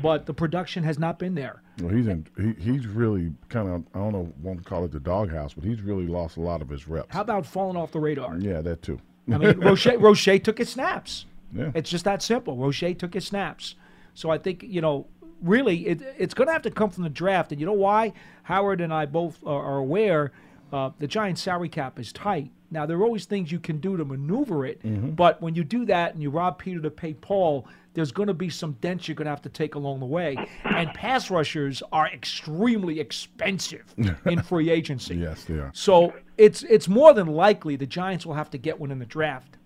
but 0.02 0.26
the 0.26 0.34
production 0.34 0.84
has 0.84 0.98
not 0.98 1.18
been 1.18 1.34
there. 1.34 1.62
Well, 1.80 1.94
he's 1.94 2.06
in. 2.06 2.26
He, 2.36 2.72
he's 2.72 2.86
really 2.86 3.32
kind 3.48 3.68
of. 3.68 3.84
I 3.94 3.98
don't 3.98 4.12
know. 4.12 4.32
Won't 4.42 4.64
call 4.64 4.84
it 4.84 4.92
the 4.92 5.00
doghouse, 5.00 5.54
but 5.54 5.64
he's 5.64 5.80
really 5.80 6.06
lost 6.06 6.36
a 6.36 6.40
lot 6.40 6.62
of 6.62 6.68
his 6.68 6.88
reps. 6.88 7.12
How 7.12 7.22
about 7.22 7.46
falling 7.46 7.76
off 7.76 7.92
the 7.92 8.00
radar? 8.00 8.36
yeah, 8.38 8.60
that 8.60 8.82
too. 8.82 9.00
I 9.32 9.38
mean, 9.38 9.58
Roche, 9.60 9.86
Roche 9.98 10.40
took 10.42 10.58
his 10.58 10.68
snaps. 10.68 11.26
Yeah. 11.52 11.72
It's 11.74 11.90
just 11.90 12.04
that 12.04 12.22
simple. 12.22 12.56
Roche 12.56 12.96
took 12.98 13.14
his 13.14 13.26
snaps. 13.26 13.74
So 14.14 14.30
I 14.30 14.38
think, 14.38 14.62
you 14.62 14.80
know, 14.80 15.06
really, 15.42 15.86
it, 15.86 16.02
it's 16.18 16.34
going 16.34 16.46
to 16.46 16.52
have 16.52 16.62
to 16.62 16.70
come 16.70 16.90
from 16.90 17.04
the 17.04 17.10
draft. 17.10 17.52
And 17.52 17.60
you 17.60 17.66
know 17.66 17.72
why? 17.72 18.12
Howard 18.44 18.80
and 18.80 18.92
I 18.92 19.06
both 19.06 19.38
are, 19.46 19.64
are 19.64 19.78
aware 19.78 20.32
uh, 20.72 20.90
the 20.98 21.06
Giants' 21.06 21.42
salary 21.42 21.68
cap 21.68 21.98
is 21.98 22.12
tight. 22.12 22.50
Now, 22.70 22.86
there 22.86 22.96
are 22.98 23.02
always 23.02 23.24
things 23.24 23.50
you 23.50 23.58
can 23.58 23.78
do 23.78 23.96
to 23.96 24.04
maneuver 24.04 24.64
it. 24.64 24.82
Mm-hmm. 24.82 25.10
But 25.10 25.42
when 25.42 25.54
you 25.54 25.64
do 25.64 25.84
that 25.86 26.14
and 26.14 26.22
you 26.22 26.30
rob 26.30 26.58
Peter 26.58 26.80
to 26.80 26.90
pay 26.90 27.14
Paul, 27.14 27.66
there's 27.94 28.12
going 28.12 28.28
to 28.28 28.34
be 28.34 28.48
some 28.48 28.72
dents 28.80 29.08
you're 29.08 29.14
going 29.14 29.26
to 29.26 29.30
have 29.30 29.42
to 29.42 29.48
take 29.48 29.74
along 29.74 30.00
the 30.00 30.06
way. 30.06 30.36
And 30.64 30.92
pass 30.94 31.30
rushers 31.30 31.82
are 31.92 32.08
extremely 32.08 33.00
expensive 33.00 33.94
in 34.26 34.42
free 34.42 34.70
agency. 34.70 35.16
Yes, 35.16 35.44
they 35.44 35.54
are. 35.54 35.70
So 35.74 36.14
it's 36.38 36.62
it's 36.64 36.88
more 36.88 37.12
than 37.12 37.26
likely 37.26 37.76
the 37.76 37.86
Giants 37.86 38.24
will 38.24 38.34
have 38.34 38.50
to 38.50 38.58
get 38.58 38.78
one 38.78 38.90
in 38.90 38.98
the 38.98 39.06
draft. 39.06 39.56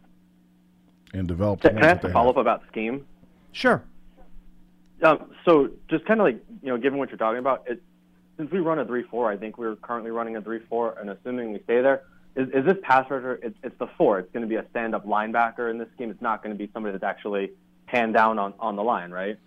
And 1.12 1.28
develop. 1.28 1.60
the 1.60 1.68
Can 1.68 1.78
I 1.78 1.80
ones 1.82 1.98
ask 1.98 2.04
a 2.04 2.12
follow 2.12 2.30
up 2.30 2.36
about 2.36 2.62
scheme? 2.70 3.06
Sure. 3.52 3.84
Um, 5.02 5.30
so 5.44 5.70
just 5.88 6.04
kind 6.06 6.20
of 6.20 6.24
like 6.24 6.42
you 6.62 6.68
know, 6.68 6.78
given 6.78 6.98
what 6.98 7.10
you're 7.10 7.18
talking 7.18 7.38
about, 7.38 7.64
it, 7.66 7.82
since 8.36 8.50
we 8.50 8.58
run 8.58 8.78
a 8.78 8.84
three-four, 8.84 9.30
I 9.30 9.36
think 9.36 9.58
we're 9.58 9.76
currently 9.76 10.10
running 10.10 10.36
a 10.36 10.42
three-four, 10.42 10.98
and 10.98 11.10
assuming 11.10 11.52
we 11.52 11.60
stay 11.64 11.82
there, 11.82 12.02
is, 12.36 12.48
is 12.48 12.64
this 12.64 12.78
pass 12.82 13.08
rusher? 13.10 13.38
It's, 13.42 13.56
it's 13.62 13.78
the 13.78 13.86
four. 13.98 14.18
It's 14.18 14.32
going 14.32 14.42
to 14.42 14.48
be 14.48 14.56
a 14.56 14.64
stand-up 14.70 15.06
linebacker 15.06 15.70
in 15.70 15.78
this 15.78 15.88
scheme. 15.94 16.10
It's 16.10 16.22
not 16.22 16.42
going 16.42 16.56
to 16.56 16.58
be 16.58 16.70
somebody 16.72 16.92
that's 16.92 17.04
actually 17.04 17.52
hand 17.94 18.12
down 18.14 18.38
on, 18.38 18.54
on 18.58 18.76
the 18.76 18.82
line, 18.82 19.10
right? 19.10 19.38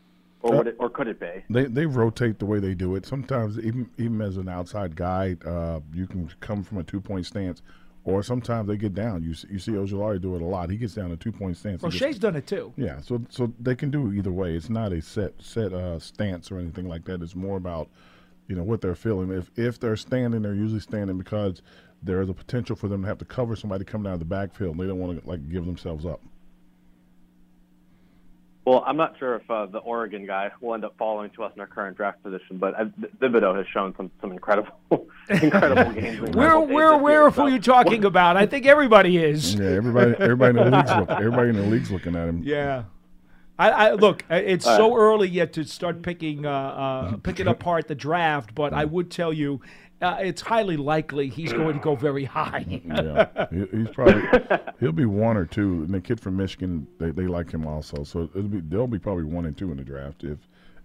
Or 0.42 0.58
would 0.58 0.68
it, 0.68 0.75
or 0.80 0.89
could 0.89 1.08
it 1.08 1.20
be? 1.20 1.44
They 1.50 1.66
they 1.66 1.86
rotate 1.88 2.38
the 2.39 2.46
way 2.46 2.60
they 2.60 2.75
do 2.75 2.96
it. 2.96 3.06
Sometimes 3.06 3.58
even 3.58 3.89
even 3.98 4.22
as 4.22 4.38
an 4.38 4.48
outside 4.48 4.96
guy, 4.96 5.36
uh, 5.46 5.80
you 5.94 6.06
can 6.08 6.30
come 6.42 6.63
from 6.63 6.77
a 6.77 6.84
two 6.84 7.01
point 7.01 7.25
stance, 7.25 7.63
or 8.06 8.22
sometimes 8.22 8.68
they 8.68 8.77
get 8.77 8.94
down. 8.94 9.24
You 9.24 9.34
see, 9.34 9.48
you 9.50 9.58
see 9.60 9.72
Ojulari 9.72 10.22
do 10.22 10.36
it 10.36 10.42
a 10.44 10.46
lot. 10.46 10.70
He 10.70 10.77
gets 10.77 10.94
down 10.94 11.12
a 11.12 11.18
two 11.18 11.32
point 11.32 11.58
stance. 11.58 11.82
and 11.82 11.92
just- 11.92 12.01
Roche's 12.04 12.20
done 12.20 12.36
it 12.36 12.46
too. 12.46 12.72
Yeah, 12.77 13.01
so 13.01 13.20
so 13.30 13.51
they 13.60 13.75
can 13.75 13.89
do 13.89 14.13
either 14.13 14.32
way. 14.32 14.56
It's 14.56 14.70
not 14.70 14.94
a 14.94 15.01
set 15.01 15.34
set 15.42 15.74
uh, 15.74 15.98
stance 16.00 16.51
or 16.51 16.60
anything 16.60 16.88
like 16.88 17.04
that. 17.06 17.22
It's 17.24 17.36
more 17.36 17.57
about 17.57 17.90
you 18.48 18.55
know 18.55 18.64
what 18.64 18.79
they're 18.79 18.96
feeling. 18.96 19.31
If 19.31 19.50
if 19.57 19.79
they're 19.79 19.98
standing, 19.98 20.44
they're 20.44 20.53
usually 20.53 20.81
standing 20.81 21.18
because 21.18 21.64
there 22.03 22.22
is 22.22 22.29
a 22.29 22.33
potential 22.33 22.75
for 22.75 22.88
them 22.88 23.01
to 23.01 23.07
have 23.07 23.18
to 23.18 23.25
cover 23.25 23.55
somebody 23.55 23.83
coming 23.83 24.07
out 24.07 24.14
of 24.14 24.20
the 24.20 24.25
backfield. 24.25 24.74
And 24.75 24.79
they 24.79 24.88
don't 24.88 25.00
want 25.00 25.20
to 25.20 25.27
like 25.27 25.50
give 25.50 25.66
themselves 25.66 26.05
up. 26.05 26.22
Well, 28.68 28.84
I'm 28.86 28.98
not 28.98 29.18
sure 29.18 29.36
if 29.36 29.50
uh, 29.50 29.66
the 29.68 29.77
Oregon 29.77 30.25
guy 30.25 30.51
will 30.60 30.74
end 30.74 30.84
up 30.84 30.94
following 31.00 31.30
to 31.38 31.44
us 31.44 31.53
in 31.56 31.62
our 31.62 31.68
current 31.68 31.96
draft 31.96 32.22
position, 32.22 32.58
but 32.58 32.77
uh, 32.77 32.86
Thibodeaux 33.22 33.56
has 33.56 33.66
shown 33.74 33.96
some 33.96 34.12
some 34.20 34.34
incredible 34.34 34.74
incredible 35.30 35.94
games. 36.01 36.20
and 36.20 36.36
Where 36.36 36.48
incredible 36.48 36.68
days 36.68 36.75
where 36.75 36.92
this 36.92 37.01
where 37.01 37.14
year, 37.14 37.22
who 37.22 37.42
are 37.44 37.46
so- 37.46 37.48
you 37.48 37.60
talking 37.62 38.03
about? 38.03 38.36
I 38.36 38.46
think 38.46 38.66
everybody 38.66 39.20
is. 39.20 39.56
Yeah, 39.56 39.68
everybody 39.68 40.16
everybody 40.20 40.60
in 40.60 40.70
the 40.70 40.77
league's 40.77 40.92
look, 40.98 41.10
everybody 41.12 41.50
in 41.51 41.56
the 41.56 41.62
league's 41.62 41.92
looking 41.92 42.18
at 42.18 42.27
him. 42.27 42.44
Yeah. 42.44 42.84
I, 43.58 43.70
I 43.72 43.92
look. 43.94 44.24
uh, 44.30 44.36
It's 44.36 44.66
so 44.66 44.98
early 44.98 45.30
yet 45.30 45.53
to 45.53 45.64
start 45.64 46.01
picking 46.01 46.46
uh, 46.46 46.51
uh, 46.51 47.18
picking 47.24 47.48
apart 47.48 47.88
the 47.88 47.96
draft, 47.96 48.53
but 48.53 48.74
I 48.74 48.84
would 48.84 49.10
tell 49.10 49.32
you, 49.32 49.62
uh, 50.01 50.18
it's 50.20 50.42
highly 50.42 50.77
likely 50.77 51.27
he's 51.27 51.51
going 51.51 51.75
to 51.75 51.83
go 51.83 51.96
very 51.96 52.24
high. 52.24 52.66
yeah, 52.86 53.48
he, 53.51 53.66
he's 53.75 53.90
probably 53.90 54.22
he'll 54.79 54.92
be 54.92 55.05
one 55.05 55.36
or 55.38 55.46
two. 55.46 55.83
And 55.83 55.90
the 55.90 56.01
kid 56.01 56.20
from 56.20 56.38
Michigan, 56.38 56.88
they, 57.00 57.12
they 57.12 57.25
like 57.27 57.51
him 57.51 57.66
also. 57.66 58.03
So 58.03 58.29
it'll 58.36 58.44
be 58.44 58.62
they'll 58.62 58.88
be 58.88 59.00
probably 59.00 59.24
one 59.24 59.46
and 59.46 59.57
two 59.57 59.72
in 59.72 59.77
the 59.77 59.83
draft. 59.83 60.24
If 60.24 60.38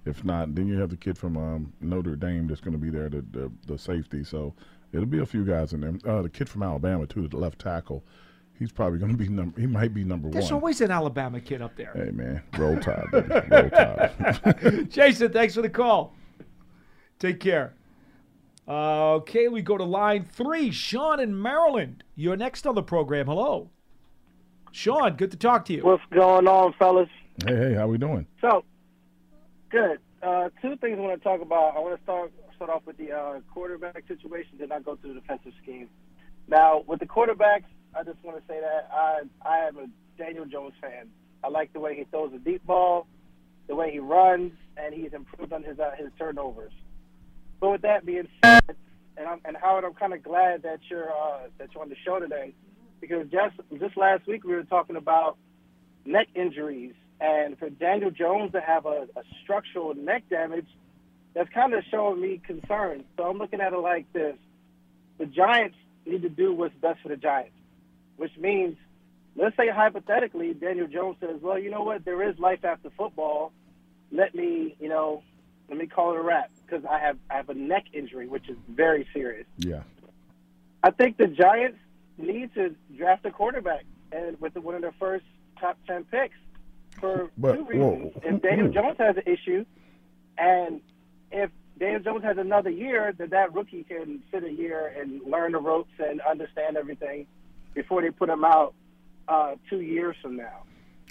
if 0.07 0.25
not, 0.25 0.55
then 0.55 0.67
you 0.67 0.79
have 0.81 0.91
the 0.91 0.97
kid 0.97 1.19
from 1.19 1.37
um, 1.37 1.73
Notre 1.81 2.17
Dame 2.17 2.49
that's 2.49 2.61
going 2.61 2.73
to 2.73 2.79
be 2.79 2.91
there, 2.91 3.09
the, 3.09 3.25
the 3.33 3.53
the 3.67 3.79
safety. 3.79 4.25
So 4.25 4.55
it'll 4.93 5.07
be 5.07 5.21
a 5.21 5.27
few 5.27 5.45
guys 5.45 5.75
in 5.75 5.81
there. 5.81 6.13
Uh, 6.13 6.23
the 6.23 6.31
kid 6.31 6.49
from 6.49 6.63
Alabama 6.63 7.07
too, 7.07 7.29
the 7.29 7.37
left 7.37 7.59
tackle. 7.59 8.03
He's 8.59 8.73
probably 8.73 8.99
going 8.99 9.13
to 9.13 9.19
be 9.19 9.29
number. 9.29 9.61
He 9.61 9.67
might 9.67 9.93
be 9.93 10.05
number 10.05 10.31
There's 10.31 10.45
one. 10.45 10.51
There's 10.51 10.53
always 10.53 10.81
an 10.81 10.91
Alabama 10.91 11.41
kid 11.41 11.61
up 11.61 11.77
there. 11.77 11.93
Hey 11.95 12.13
man, 12.13 12.43
roll 12.57 12.77
tide, 12.81 13.05
baby. 13.13 13.29
roll 13.51 13.71
tide. 13.71 14.87
Jason, 14.91 15.33
thanks 15.33 15.55
for 15.55 15.63
the 15.63 15.69
call. 15.69 16.15
Take 17.19 17.41
care. 17.41 17.75
Okay, 18.69 19.49
we 19.49 19.61
go 19.61 19.77
to 19.77 19.85
line 19.85 20.25
three. 20.25 20.71
Sean 20.71 21.19
in 21.19 21.41
Maryland. 21.41 22.05
You're 22.15 22.37
next 22.37 22.67
on 22.67 22.75
the 22.75 22.83
program. 22.83 23.27
Hello. 23.27 23.71
Sean, 24.71 25.17
good 25.17 25.31
to 25.33 25.37
talk 25.37 25.65
to 25.67 25.73
you. 25.73 25.83
What's 25.83 26.03
going 26.11 26.47
on, 26.47 26.73
fellas? 26.79 27.09
hey, 27.45 27.57
hey, 27.57 27.75
how 27.75 27.89
we 27.89 27.99
doing? 27.99 28.27
So, 28.41 28.65
good. 29.69 29.99
Uh, 30.23 30.51
two 30.61 30.77
things 30.77 30.97
I 30.99 31.01
want 31.01 31.21
to 31.21 31.25
talk 31.25 31.41
about. 31.41 31.77
I 31.77 31.81
want 31.81 31.97
to 31.97 32.03
start 32.05 32.33
start 32.57 32.71
off 32.71 32.87
with 32.87 32.97
the 32.97 33.11
uh, 33.11 33.41
quarterback 33.53 34.05
situation, 34.07 34.53
then 34.59 34.71
I 34.71 34.79
go 34.79 34.95
through 34.95 35.15
the 35.15 35.21
defensive 35.21 35.53
scheme. 35.63 35.89
Now, 36.47 36.85
with 36.87 37.01
the 37.01 37.07
quarterbacks, 37.07 37.65
I 37.95 38.05
just 38.05 38.23
want 38.23 38.37
to 38.39 38.43
say 38.47 38.61
that 38.61 38.89
I 38.93 39.23
I 39.45 39.59
am 39.67 39.77
a 39.79 39.87
Daniel 40.17 40.45
Jones 40.45 40.75
fan. 40.81 41.09
I 41.43 41.49
like 41.49 41.73
the 41.73 41.81
way 41.81 41.97
he 41.97 42.05
throws 42.05 42.33
a 42.33 42.39
deep 42.39 42.65
ball, 42.65 43.09
the 43.67 43.75
way 43.75 43.91
he 43.91 43.99
runs, 43.99 44.53
and 44.77 44.95
he's 44.95 45.13
improved 45.13 45.53
on 45.53 45.65
his 45.65 45.81
uh, 45.81 45.91
his 45.99 46.09
turnovers. 46.19 46.73
But 47.63 47.71
with 47.71 47.83
that 47.83 48.05
being 48.05 48.27
said, 48.45 48.75
and 49.17 49.29
I'm, 49.29 49.41
and 49.45 49.57
Howard, 49.57 49.85
I'm 49.85 49.95
kind 49.95 50.13
of 50.13 50.21
glad 50.25 50.65
that 50.65 50.81
you're 50.91 51.09
uh, 51.13 51.43
that 51.59 51.69
you're 51.73 51.83
on 51.85 51.91
the 51.91 51.97
show 52.05 52.19
today 52.19 52.55
because 53.01 53.29
just 53.31 53.55
just 53.79 53.97
last 53.97 54.27
week 54.27 54.43
we 54.43 54.53
were 54.53 54.65
talking 54.65 54.97
about 54.97 55.37
neck 56.05 56.27
injuries, 56.35 56.95
and 57.21 57.57
for 57.57 57.71
Daniel 57.71 58.11
Jones 58.11 58.51
to 58.51 58.61
have 58.61 58.85
a, 58.85 59.07
a 59.15 59.23
structural 59.45 59.95
neck 59.95 60.25
damage, 60.29 60.67
that's 61.35 61.49
kind 61.55 61.73
of 61.73 61.85
showing 61.89 62.21
me 62.21 62.43
concern. 62.45 63.05
So 63.17 63.31
I'm 63.31 63.39
looking 63.39 63.61
at 63.61 63.73
it 63.73 63.79
like 63.79 64.13
this: 64.13 64.35
the 65.19 65.27
Giants 65.27 65.77
need 66.05 66.23
to 66.23 66.29
do 66.29 66.53
what's 66.53 66.75
best 66.83 66.99
for 67.01 67.11
the 67.11 67.17
Giants, 67.17 67.55
which 68.17 68.37
means, 68.37 68.77
let's 69.37 69.57
say 69.57 69.69
hypothetically, 69.73 70.53
Daniel 70.53 70.89
Jones 70.89 71.19
says, 71.21 71.41
"Well, 71.41 71.61
you 71.61 71.71
know 71.71 71.85
what? 71.85 72.05
There 72.05 72.29
is 72.29 72.37
life 72.41 72.65
after 72.65 72.91
football. 72.99 73.53
Let 74.11 74.35
me, 74.35 74.75
you 74.81 74.89
know, 74.89 75.23
let 75.69 75.79
me 75.79 75.87
call 75.87 76.13
it 76.15 76.19
a 76.19 76.23
wrap 76.23 76.51
because 76.67 76.85
I 76.85 76.99
have 76.99 77.19
I 77.31 77.35
have 77.37 77.49
a 77.49 77.55
neck 77.55 77.85
injury, 77.93 78.27
which 78.29 78.49
is 78.49 78.57
very 78.69 79.07
serious." 79.13 79.47
Yeah, 79.59 79.83
I 80.83 80.91
think 80.91 81.17
the 81.17 81.27
Giants 81.29 81.79
need 82.19 82.55
to 82.55 82.75
draft 82.97 83.25
a 83.27 83.31
quarterback 83.31 83.85
and 84.13 84.41
with 84.41 84.55
one 84.57 84.75
of 84.75 84.83
their 84.83 84.95
first 84.99 85.25
top 85.59 85.79
ten 85.87 86.05
picks 86.05 86.37
for 87.01 87.31
But, 87.39 87.55
two 87.55 87.65
whoa, 87.65 87.95
reasons. 87.97 88.13
if 88.23 88.43
Daniel 88.43 88.69
Jones 88.69 88.97
has 88.99 89.17
an 89.17 89.23
issue, 89.27 89.65
and 90.37 90.81
if 91.31 91.51
Daniel 91.79 92.01
Jones 92.01 92.23
has 92.25 92.37
another 92.37 92.71
year, 92.71 93.15
then 93.17 93.31
that 93.31 93.55
rookie 93.55 93.85
can 93.85 94.23
sit 94.31 94.45
a 94.45 94.53
year 94.53 94.95
and 95.01 95.23
learn 95.23 95.53
the 95.53 95.59
ropes 95.59 95.93
and 95.99 96.21
understand 96.21 96.77
everything 96.77 97.27
before 97.75 98.03
they 98.03 98.11
put 98.11 98.29
him 98.29 98.45
out 98.45 98.75
uh, 99.29 99.55
two 99.71 99.81
years 99.81 100.15
from 100.21 100.37
now. 100.37 100.65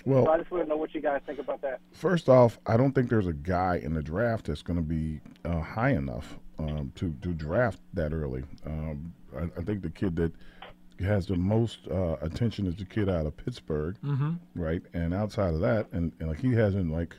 Well, 0.06 0.26
So 0.26 0.32
I 0.32 0.38
just 0.38 0.52
want 0.52 0.64
to 0.64 0.70
know 0.70 0.78
what 0.78 0.94
you 0.96 1.02
guys 1.02 1.22
think 1.26 1.40
about 1.40 1.62
that. 1.62 1.80
First 1.94 2.30
off, 2.30 2.60
I 2.66 2.78
don't 2.78 2.94
think 2.94 3.10
there's 3.10 3.28
a 3.28 3.34
guy 3.34 3.78
in 3.84 3.94
the 3.94 4.02
draft 4.04 4.46
that's 4.48 4.62
going 4.62 4.78
to 4.78 4.84
be 4.84 5.20
uh, 5.46 5.60
high 5.60 5.92
enough 5.92 6.38
um, 6.60 6.92
to 6.96 7.14
to 7.22 7.30
draft 7.34 7.80
that 7.94 8.14
early. 8.14 8.44
Um, 8.66 9.14
I, 9.36 9.44
I 9.60 9.64
think 9.64 9.82
the 9.82 9.90
kid 9.90 10.16
that 10.18 10.32
has 11.00 11.26
the 11.26 11.36
most 11.36 11.80
uh, 11.90 12.18
attention 12.22 12.68
is 12.68 12.76
the 12.76 12.86
kid 12.86 13.10
out 13.10 13.26
of 13.26 13.36
Pittsburgh, 13.36 13.96
Mm-hmm. 14.04 14.34
right? 14.56 14.82
And 14.94 15.14
outside 15.14 15.54
of 15.56 15.60
that, 15.62 15.88
and, 15.92 16.12
and 16.20 16.30
like 16.30 16.40
he 16.40 16.54
hasn't 16.54 16.92
like 16.92 17.16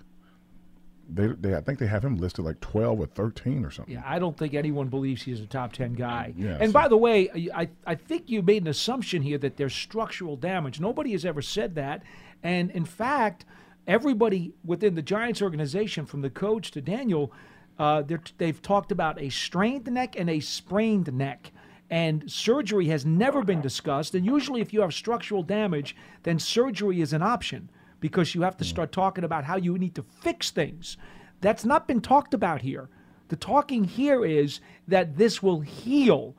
they, 1.09 1.27
they 1.27 1.55
I 1.55 1.61
think 1.61 1.79
they 1.81 1.89
have 1.89 2.05
him 2.05 2.17
listed 2.17 2.45
like 2.45 2.61
twelve 2.61 3.01
or 3.01 3.07
thirteen 3.07 3.65
or 3.65 3.71
something. 3.71 3.95
Yeah, 3.95 4.03
I 4.07 4.19
don't 4.21 4.37
think 4.39 4.55
anyone 4.55 4.87
believes 4.89 5.23
he's 5.23 5.41
a 5.41 5.47
top 5.47 5.73
10 5.73 5.95
guy. 5.95 6.33
Yeah, 6.37 6.57
and 6.61 6.69
so- 6.71 6.73
by 6.73 6.87
the 6.89 6.97
way, 6.97 7.29
I, 7.55 7.69
I 7.87 7.97
think 7.97 8.31
you 8.31 8.41
made 8.41 8.63
an 8.63 8.69
assumption 8.69 9.21
here 9.23 9.37
that 9.39 9.57
there's 9.57 9.75
structural 9.75 10.37
damage. 10.37 10.79
Nobody 10.81 11.13
has 11.13 11.25
ever 11.27 11.43
said 11.43 11.75
that. 11.75 12.03
And 12.43 12.71
in 12.71 12.85
fact, 12.85 13.45
everybody 13.87 14.53
within 14.65 14.95
the 14.95 15.03
Giants 15.03 15.43
organization, 15.43 16.07
from 16.07 16.23
the 16.23 16.31
coach 16.31 16.71
to 16.73 16.81
Daniel, 16.81 17.33
uh, 17.79 18.03
they've 18.39 18.63
talked 18.63 18.93
about 18.93 19.21
a 19.21 19.29
strained 19.29 19.91
neck 19.91 20.17
and 20.19 20.29
a 20.29 20.41
sprained 20.41 21.13
neck. 21.13 21.53
And 21.91 22.31
surgery 22.31 22.87
has 22.89 23.05
never 23.05 23.43
been 23.43 23.61
discussed. 23.61 24.15
And 24.15 24.25
usually, 24.25 24.61
if 24.61 24.73
you 24.73 24.81
have 24.81 24.95
structural 24.95 25.43
damage, 25.43 25.95
then 26.23 26.39
surgery 26.39 27.01
is 27.01 27.13
an 27.13 27.23
option 27.23 27.69
because 28.01 28.35
you 28.35 28.43
have 28.43 28.57
to 28.57 28.65
start 28.65 28.93
talking 28.93 29.25
about 29.25 29.45
how 29.45 29.57
you 29.57 29.77
need 29.79 29.95
to 29.95 30.05
fix 30.23 30.51
things. 30.51 30.97
That's 31.41 31.65
not 31.65 31.87
been 31.87 32.01
talked 32.01 32.35
about 32.35 32.63
here. 32.63 32.89
The 33.29 33.37
talking 33.37 33.85
here 33.85 34.25
is 34.25 34.61
that 34.89 35.17
this 35.17 35.43
will 35.43 35.61
heal. 35.61 36.35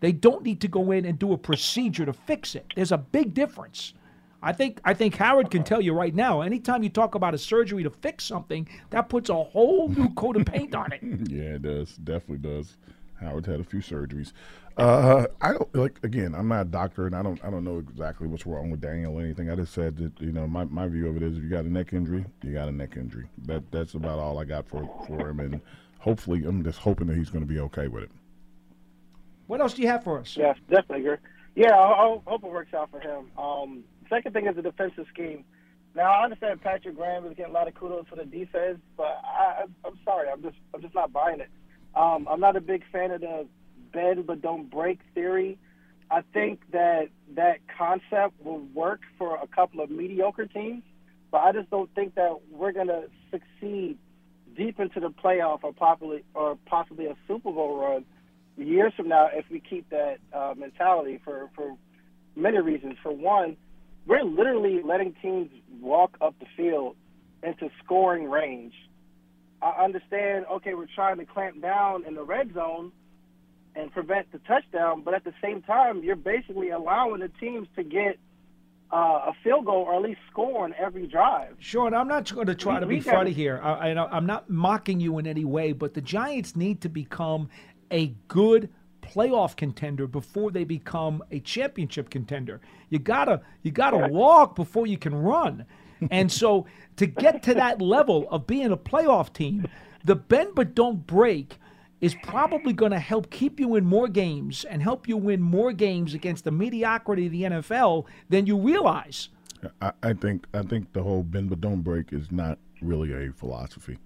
They 0.00 0.12
don't 0.12 0.42
need 0.42 0.60
to 0.60 0.68
go 0.68 0.90
in 0.90 1.04
and 1.04 1.18
do 1.18 1.32
a 1.32 1.38
procedure 1.38 2.06
to 2.06 2.12
fix 2.12 2.54
it. 2.54 2.72
There's 2.74 2.92
a 2.92 2.98
big 2.98 3.32
difference. 3.32 3.94
I 4.42 4.52
think 4.52 4.80
I 4.84 4.94
think 4.94 5.16
Howard 5.16 5.50
can 5.50 5.64
tell 5.64 5.80
you 5.80 5.92
right 5.92 6.14
now. 6.14 6.40
Anytime 6.42 6.82
you 6.82 6.88
talk 6.88 7.14
about 7.14 7.34
a 7.34 7.38
surgery 7.38 7.82
to 7.82 7.90
fix 7.90 8.24
something, 8.24 8.68
that 8.90 9.08
puts 9.08 9.30
a 9.30 9.34
whole 9.34 9.88
new 9.88 10.10
coat 10.14 10.36
of 10.36 10.46
paint 10.46 10.74
on 10.74 10.92
it. 10.92 11.00
Yeah, 11.28 11.54
it 11.54 11.62
does. 11.62 11.96
Definitely 11.96 12.38
does. 12.38 12.76
Howard's 13.20 13.46
had 13.46 13.60
a 13.60 13.64
few 13.64 13.80
surgeries. 13.80 14.32
Uh, 14.76 15.26
I 15.40 15.52
don't 15.52 15.74
like. 15.74 15.98
Again, 16.02 16.34
I'm 16.34 16.48
not 16.48 16.62
a 16.62 16.64
doctor, 16.68 17.06
and 17.06 17.16
I 17.16 17.22
don't. 17.22 17.42
I 17.42 17.50
don't 17.50 17.64
know 17.64 17.78
exactly 17.78 18.26
what's 18.26 18.46
wrong 18.46 18.70
with 18.70 18.80
Daniel 18.80 19.14
or 19.18 19.22
anything. 19.22 19.50
I 19.50 19.56
just 19.56 19.72
said 19.72 19.96
that 19.96 20.20
you 20.20 20.32
know 20.32 20.46
my, 20.46 20.64
my 20.64 20.86
view 20.86 21.08
of 21.08 21.16
it 21.16 21.22
is 21.22 21.38
if 21.38 21.42
you 21.42 21.48
got 21.48 21.64
a 21.64 21.70
neck 21.70 21.94
injury, 21.94 22.26
you 22.42 22.52
got 22.52 22.68
a 22.68 22.72
neck 22.72 22.96
injury. 22.96 23.26
That 23.46 23.70
that's 23.72 23.94
about 23.94 24.18
all 24.18 24.38
I 24.38 24.44
got 24.44 24.68
for 24.68 24.88
for 25.06 25.30
him, 25.30 25.40
and 25.40 25.60
hopefully, 25.98 26.44
I'm 26.44 26.62
just 26.62 26.78
hoping 26.78 27.06
that 27.06 27.16
he's 27.16 27.30
going 27.30 27.46
to 27.46 27.52
be 27.52 27.60
okay 27.60 27.88
with 27.88 28.04
it. 28.04 28.10
What 29.46 29.60
else 29.60 29.72
do 29.72 29.82
you 29.82 29.88
have 29.88 30.04
for 30.04 30.18
us? 30.18 30.36
Yeah, 30.36 30.52
definitely. 30.68 31.16
Yeah, 31.54 31.70
I, 31.70 32.14
I 32.14 32.18
hope 32.26 32.44
it 32.44 32.50
works 32.50 32.74
out 32.74 32.90
for 32.90 33.00
him. 33.00 33.30
Um, 33.38 33.84
second 34.08 34.32
thing 34.32 34.46
is 34.46 34.56
the 34.56 34.62
defensive 34.62 35.06
scheme. 35.12 35.44
Now 35.94 36.10
I 36.10 36.24
understand 36.24 36.60
Patrick 36.62 36.96
Graham 36.96 37.24
is 37.26 37.30
getting 37.36 37.52
a 37.52 37.54
lot 37.54 37.68
of 37.68 37.74
kudos 37.74 38.06
for 38.08 38.16
the 38.16 38.24
defense, 38.24 38.78
but 38.96 39.20
I, 39.24 39.64
I'm 39.84 39.98
sorry, 40.04 40.28
I'm 40.28 40.42
just 40.42 40.56
I'm 40.74 40.82
just 40.82 40.94
not 40.94 41.12
buying 41.12 41.40
it. 41.40 41.50
Um, 41.94 42.28
I'm 42.30 42.40
not 42.40 42.56
a 42.56 42.60
big 42.60 42.82
fan 42.92 43.10
of 43.10 43.22
the 43.22 43.46
bend 43.92 44.26
but 44.26 44.42
don't 44.42 44.70
break 44.70 45.00
theory. 45.14 45.58
I 46.10 46.22
think 46.32 46.60
that 46.72 47.08
that 47.34 47.58
concept 47.76 48.44
will 48.44 48.60
work 48.74 49.00
for 49.18 49.36
a 49.36 49.46
couple 49.46 49.80
of 49.80 49.90
mediocre 49.90 50.46
teams, 50.46 50.84
but 51.32 51.38
I 51.38 51.52
just 51.52 51.70
don't 51.70 51.92
think 51.94 52.14
that 52.14 52.36
we're 52.50 52.72
going 52.72 52.86
to 52.86 53.04
succeed 53.30 53.98
deep 54.56 54.78
into 54.78 55.00
the 55.00 55.10
playoff 55.10 55.60
or 55.62 55.72
possibly 55.72 56.24
or 56.34 56.58
possibly 56.66 57.06
a 57.06 57.16
Super 57.26 57.52
Bowl 57.52 57.80
run 57.80 58.04
years 58.56 58.92
from 58.96 59.08
now 59.08 59.28
if 59.32 59.44
we 59.50 59.60
keep 59.60 59.88
that 59.90 60.18
uh, 60.32 60.54
mentality 60.56 61.20
for 61.24 61.50
for 61.54 61.76
many 62.34 62.58
reasons. 62.58 62.96
For 63.02 63.12
one, 63.12 63.56
we're 64.06 64.24
literally 64.24 64.82
letting 64.82 65.14
teams 65.20 65.50
walk 65.80 66.16
up 66.20 66.34
the 66.38 66.46
field 66.56 66.96
into 67.42 67.68
scoring 67.84 68.28
range. 68.30 68.74
I 69.62 69.84
understand, 69.84 70.46
okay, 70.52 70.74
we're 70.74 70.86
trying 70.94 71.18
to 71.18 71.24
clamp 71.24 71.60
down 71.62 72.04
in 72.06 72.14
the 72.14 72.22
red 72.22 72.52
zone 72.54 72.92
and 73.74 73.90
prevent 73.92 74.30
the 74.32 74.38
touchdown, 74.38 75.02
but 75.02 75.14
at 75.14 75.24
the 75.24 75.34
same 75.42 75.62
time, 75.62 76.02
you're 76.02 76.16
basically 76.16 76.70
allowing 76.70 77.20
the 77.20 77.28
teams 77.40 77.68
to 77.76 77.82
get 77.82 78.18
uh, 78.92 78.96
a 78.96 79.32
field 79.42 79.66
goal 79.66 79.82
or 79.82 79.94
at 79.96 80.02
least 80.02 80.20
score 80.30 80.64
on 80.64 80.74
every 80.78 81.06
drive. 81.06 81.56
Sean, 81.58 81.92
I'm 81.92 82.08
not 82.08 82.32
going 82.32 82.46
to 82.46 82.54
try 82.54 82.74
We- 82.74 82.80
to 82.80 82.86
be 82.86 83.00
funny 83.00 83.32
here. 83.32 83.60
I, 83.62 83.90
I, 83.92 84.16
I'm 84.16 84.26
not 84.26 84.48
mocking 84.48 85.00
you 85.00 85.18
in 85.18 85.26
any 85.26 85.44
way, 85.44 85.72
but 85.72 85.94
the 85.94 86.00
Giants 86.00 86.54
need 86.56 86.80
to 86.82 86.88
become 86.88 87.48
a 87.90 88.14
good 88.28 88.70
playoff 89.06 89.56
contender 89.56 90.06
before 90.06 90.50
they 90.50 90.64
become 90.64 91.22
a 91.30 91.40
championship 91.40 92.10
contender. 92.10 92.60
You 92.90 92.98
gotta 92.98 93.40
you 93.62 93.70
gotta 93.70 94.08
walk 94.08 94.56
before 94.56 94.86
you 94.86 94.98
can 94.98 95.14
run. 95.14 95.66
And 96.10 96.30
so 96.30 96.66
to 96.96 97.06
get 97.06 97.42
to 97.44 97.54
that 97.54 97.80
level 97.80 98.28
of 98.30 98.46
being 98.46 98.70
a 98.70 98.76
playoff 98.76 99.32
team, 99.32 99.66
the 100.04 100.14
bend 100.14 100.50
but 100.54 100.74
don't 100.74 101.06
break 101.06 101.58
is 102.00 102.14
probably 102.22 102.72
going 102.72 102.92
to 102.92 102.98
help 102.98 103.30
keep 103.30 103.58
you 103.58 103.74
in 103.76 103.84
more 103.84 104.08
games 104.08 104.64
and 104.64 104.82
help 104.82 105.08
you 105.08 105.16
win 105.16 105.40
more 105.40 105.72
games 105.72 106.14
against 106.14 106.44
the 106.44 106.50
mediocrity 106.50 107.26
of 107.26 107.32
the 107.32 107.42
NFL 107.42 108.04
than 108.28 108.46
you 108.46 108.58
realize. 108.58 109.30
I, 109.80 109.92
I 110.02 110.12
think 110.12 110.46
I 110.52 110.62
think 110.62 110.92
the 110.92 111.02
whole 111.02 111.22
bend 111.22 111.50
but 111.50 111.60
don't 111.60 111.82
break 111.82 112.12
is 112.12 112.30
not 112.30 112.58
really 112.82 113.12
a 113.12 113.32
philosophy. 113.32 113.98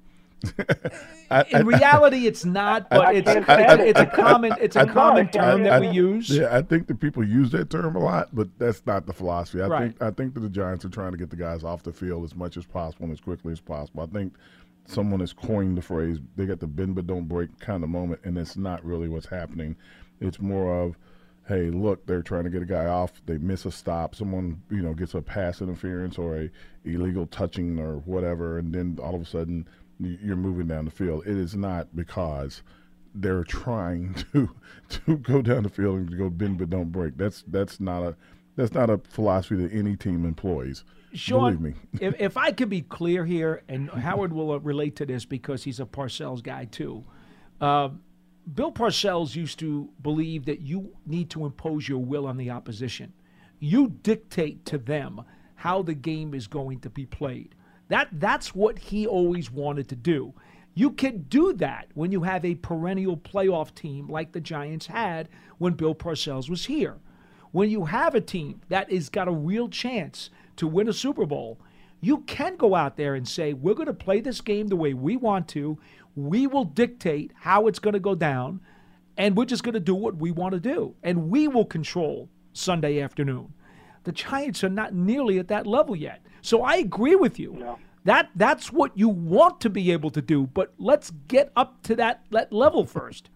I, 1.30 1.44
In 1.50 1.66
reality, 1.66 2.26
it's 2.26 2.44
not, 2.44 2.88
but 2.90 3.14
it's 3.14 3.30
can't 3.32 3.80
it's 3.80 4.00
a 4.00 4.06
common 4.06 4.52
it's 4.60 4.76
a 4.76 4.80
I- 4.80 4.86
common 4.86 5.26
I- 5.28 5.30
term 5.30 5.62
that 5.64 5.74
I- 5.74 5.80
we 5.80 5.88
use. 5.90 6.30
Yeah, 6.30 6.56
I 6.56 6.62
think 6.62 6.86
that 6.88 7.00
people 7.00 7.22
use 7.26 7.50
that 7.52 7.70
term 7.70 7.94
a 7.96 8.00
lot, 8.00 8.28
but 8.32 8.48
that's 8.58 8.84
not 8.86 9.06
the 9.06 9.12
philosophy. 9.12 9.62
I 9.62 9.66
Right. 9.68 9.82
think 9.90 10.02
I 10.02 10.10
think 10.10 10.34
that 10.34 10.40
the 10.40 10.48
Giants 10.48 10.84
are 10.84 10.88
trying 10.90 11.12
to 11.12 11.18
get 11.18 11.30
the 11.30 11.36
guys 11.36 11.62
off 11.64 11.82
the 11.82 11.92
field 11.92 12.24
as 12.24 12.34
much 12.34 12.56
as 12.56 12.64
possible 12.66 13.04
and 13.04 13.12
as 13.12 13.20
quickly 13.20 13.52
as 13.52 13.60
possible. 13.60 14.02
I 14.02 14.06
think 14.06 14.34
someone 14.86 15.20
has 15.20 15.32
coined 15.32 15.76
the 15.76 15.82
phrase 15.82 16.18
"they 16.36 16.46
got 16.46 16.58
the 16.60 16.66
bend 16.66 16.94
but 16.94 17.06
don't 17.06 17.28
break" 17.28 17.58
kind 17.60 17.84
of 17.84 17.90
moment, 17.90 18.20
and 18.24 18.36
it's 18.36 18.56
not 18.56 18.84
really 18.84 19.08
what's 19.08 19.26
happening. 19.26 19.76
It's 20.20 20.40
more 20.40 20.82
of 20.82 20.96
hey, 21.48 21.68
look, 21.68 22.06
they're 22.06 22.22
trying 22.22 22.44
to 22.44 22.50
get 22.50 22.62
a 22.62 22.66
guy 22.66 22.86
off. 22.86 23.10
They 23.26 23.36
miss 23.36 23.64
a 23.64 23.72
stop. 23.72 24.14
Someone, 24.14 24.62
you 24.70 24.82
know, 24.82 24.94
gets 24.94 25.14
a 25.14 25.20
pass 25.20 25.60
interference 25.60 26.16
or 26.16 26.36
a 26.42 26.50
illegal 26.84 27.26
touching 27.26 27.80
or 27.80 27.96
whatever, 28.04 28.58
and 28.58 28.72
then 28.72 28.96
all 29.02 29.16
of 29.16 29.22
a 29.22 29.24
sudden 29.26 29.66
you're 30.00 30.36
moving 30.36 30.68
down 30.68 30.86
the 30.86 30.90
field. 30.90 31.26
It 31.26 31.36
is 31.36 31.54
not 31.54 31.94
because 31.94 32.62
they're 33.14 33.44
trying 33.44 34.14
to 34.32 34.50
to 34.88 35.16
go 35.18 35.42
down 35.42 35.64
the 35.64 35.68
field 35.68 35.98
and 35.98 36.18
go 36.18 36.30
bend 36.30 36.58
but 36.58 36.70
don't 36.70 36.90
break. 36.90 37.16
That's 37.16 37.44
that's 37.46 37.80
not 37.80 38.02
a 38.02 38.16
that's 38.56 38.74
not 38.74 38.90
a 38.90 38.98
philosophy 38.98 39.56
that 39.56 39.72
any 39.72 39.96
team 39.96 40.24
employs. 40.24 40.84
Sean, 41.12 41.56
Believe 41.56 41.74
me. 41.74 41.80
if, 42.00 42.20
if 42.20 42.36
I 42.36 42.52
could 42.52 42.68
be 42.68 42.82
clear 42.82 43.24
here, 43.24 43.62
and 43.68 43.90
Howard 43.90 44.32
will 44.32 44.52
uh, 44.52 44.58
relate 44.58 44.96
to 44.96 45.06
this 45.06 45.24
because 45.24 45.64
he's 45.64 45.80
a 45.80 45.86
Parcells 45.86 46.42
guy 46.42 46.66
too. 46.66 47.04
Uh, 47.60 47.90
Bill 48.52 48.72
Parcells 48.72 49.34
used 49.34 49.58
to 49.60 49.90
believe 50.02 50.46
that 50.46 50.60
you 50.60 50.96
need 51.06 51.30
to 51.30 51.44
impose 51.44 51.88
your 51.88 51.98
will 51.98 52.26
on 52.26 52.36
the 52.36 52.50
opposition. 52.50 53.12
You 53.58 53.88
dictate 54.02 54.64
to 54.66 54.78
them 54.78 55.22
how 55.56 55.82
the 55.82 55.94
game 55.94 56.32
is 56.32 56.46
going 56.46 56.80
to 56.80 56.90
be 56.90 57.04
played. 57.04 57.54
That 57.90 58.08
that's 58.12 58.54
what 58.54 58.78
he 58.78 59.06
always 59.06 59.50
wanted 59.50 59.88
to 59.88 59.96
do. 59.96 60.32
You 60.74 60.92
can 60.92 61.22
do 61.22 61.52
that 61.54 61.88
when 61.94 62.12
you 62.12 62.22
have 62.22 62.44
a 62.44 62.54
perennial 62.54 63.16
playoff 63.16 63.74
team 63.74 64.08
like 64.08 64.30
the 64.30 64.40
Giants 64.40 64.86
had 64.86 65.28
when 65.58 65.74
Bill 65.74 65.96
Parcells 65.96 66.48
was 66.48 66.66
here. 66.66 66.98
When 67.50 67.68
you 67.68 67.86
have 67.86 68.14
a 68.14 68.20
team 68.20 68.60
that 68.68 68.92
has 68.92 69.08
got 69.08 69.26
a 69.26 69.32
real 69.32 69.68
chance 69.68 70.30
to 70.56 70.68
win 70.68 70.88
a 70.88 70.92
Super 70.92 71.26
Bowl, 71.26 71.58
you 72.00 72.18
can 72.18 72.56
go 72.56 72.76
out 72.76 72.96
there 72.96 73.16
and 73.16 73.26
say, 73.26 73.52
We're 73.54 73.74
going 73.74 73.86
to 73.86 73.92
play 73.92 74.20
this 74.20 74.40
game 74.40 74.68
the 74.68 74.76
way 74.76 74.94
we 74.94 75.16
want 75.16 75.48
to. 75.48 75.76
We 76.14 76.46
will 76.46 76.64
dictate 76.64 77.32
how 77.34 77.66
it's 77.66 77.80
going 77.80 77.94
to 77.94 78.00
go 78.00 78.14
down, 78.14 78.60
and 79.16 79.36
we're 79.36 79.46
just 79.46 79.64
going 79.64 79.74
to 79.74 79.80
do 79.80 79.96
what 79.96 80.16
we 80.16 80.30
want 80.30 80.54
to 80.54 80.60
do. 80.60 80.94
And 81.02 81.28
we 81.28 81.48
will 81.48 81.64
control 81.64 82.28
Sunday 82.52 83.00
afternoon. 83.00 83.52
The 84.04 84.12
Giants 84.12 84.64
are 84.64 84.68
not 84.68 84.94
nearly 84.94 85.38
at 85.38 85.48
that 85.48 85.66
level 85.66 85.94
yet. 85.94 86.20
So 86.42 86.62
I 86.62 86.76
agree 86.76 87.14
with 87.14 87.38
you. 87.38 87.76
That 88.04 88.30
that's 88.34 88.72
what 88.72 88.96
you 88.96 89.10
want 89.10 89.60
to 89.60 89.68
be 89.68 89.92
able 89.92 90.10
to 90.10 90.22
do, 90.22 90.46
but 90.46 90.72
let's 90.78 91.12
get 91.28 91.52
up 91.54 91.82
to 91.82 91.94
that, 91.96 92.24
that 92.30 92.50
level 92.50 92.86
first. 92.86 93.28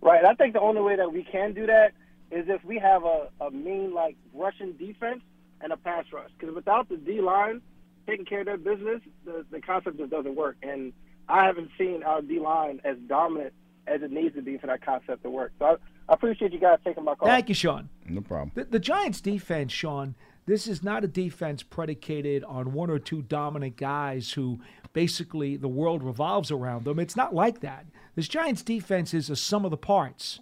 Right. 0.00 0.24
I 0.24 0.34
think 0.34 0.54
the 0.54 0.60
only 0.60 0.80
way 0.80 0.96
that 0.96 1.12
we 1.12 1.22
can 1.22 1.52
do 1.52 1.66
that 1.66 1.92
is 2.32 2.46
if 2.48 2.64
we 2.64 2.78
have 2.78 3.04
a, 3.04 3.28
a 3.40 3.50
mean, 3.50 3.94
like, 3.94 4.16
Russian 4.34 4.76
defense 4.76 5.22
and 5.60 5.72
a 5.72 5.76
pass 5.76 6.06
rush. 6.12 6.30
Because 6.38 6.54
without 6.54 6.88
the 6.88 6.96
D 6.96 7.20
line 7.20 7.60
taking 8.06 8.24
care 8.24 8.40
of 8.40 8.46
their 8.46 8.56
business, 8.56 9.02
the, 9.24 9.44
the 9.50 9.60
concept 9.60 9.98
just 9.98 10.10
doesn't 10.10 10.34
work. 10.34 10.56
And 10.62 10.92
I 11.28 11.44
haven't 11.44 11.70
seen 11.78 12.02
our 12.02 12.22
D 12.22 12.40
line 12.40 12.80
as 12.82 12.96
dominant 13.06 13.52
as 13.86 14.02
it 14.02 14.10
needs 14.10 14.34
to 14.34 14.42
be 14.42 14.58
for 14.58 14.66
that 14.68 14.84
concept 14.84 15.22
to 15.22 15.30
work. 15.30 15.52
So 15.58 15.64
I, 15.64 15.72
I 16.08 16.14
appreciate 16.14 16.52
you 16.52 16.60
guys 16.60 16.78
taking 16.84 17.04
my 17.04 17.14
call. 17.14 17.28
Thank 17.28 17.48
you, 17.48 17.54
Sean. 17.54 17.88
No 18.06 18.20
problem. 18.20 18.52
The, 18.54 18.64
the 18.64 18.78
Giants' 18.78 19.20
defense, 19.20 19.72
Sean, 19.72 20.14
this 20.46 20.66
is 20.66 20.82
not 20.82 21.04
a 21.04 21.08
defense 21.08 21.62
predicated 21.62 22.42
on 22.44 22.72
one 22.72 22.90
or 22.90 22.98
two 22.98 23.22
dominant 23.22 23.76
guys 23.76 24.32
who 24.32 24.60
basically 24.92 25.56
the 25.56 25.68
world 25.68 26.02
revolves 26.02 26.50
around 26.50 26.84
them. 26.84 26.98
It's 26.98 27.16
not 27.16 27.34
like 27.34 27.60
that. 27.60 27.86
This 28.16 28.28
Giants' 28.28 28.62
defense 28.62 29.14
is 29.14 29.30
a 29.30 29.36
sum 29.36 29.64
of 29.64 29.70
the 29.70 29.76
parts, 29.76 30.40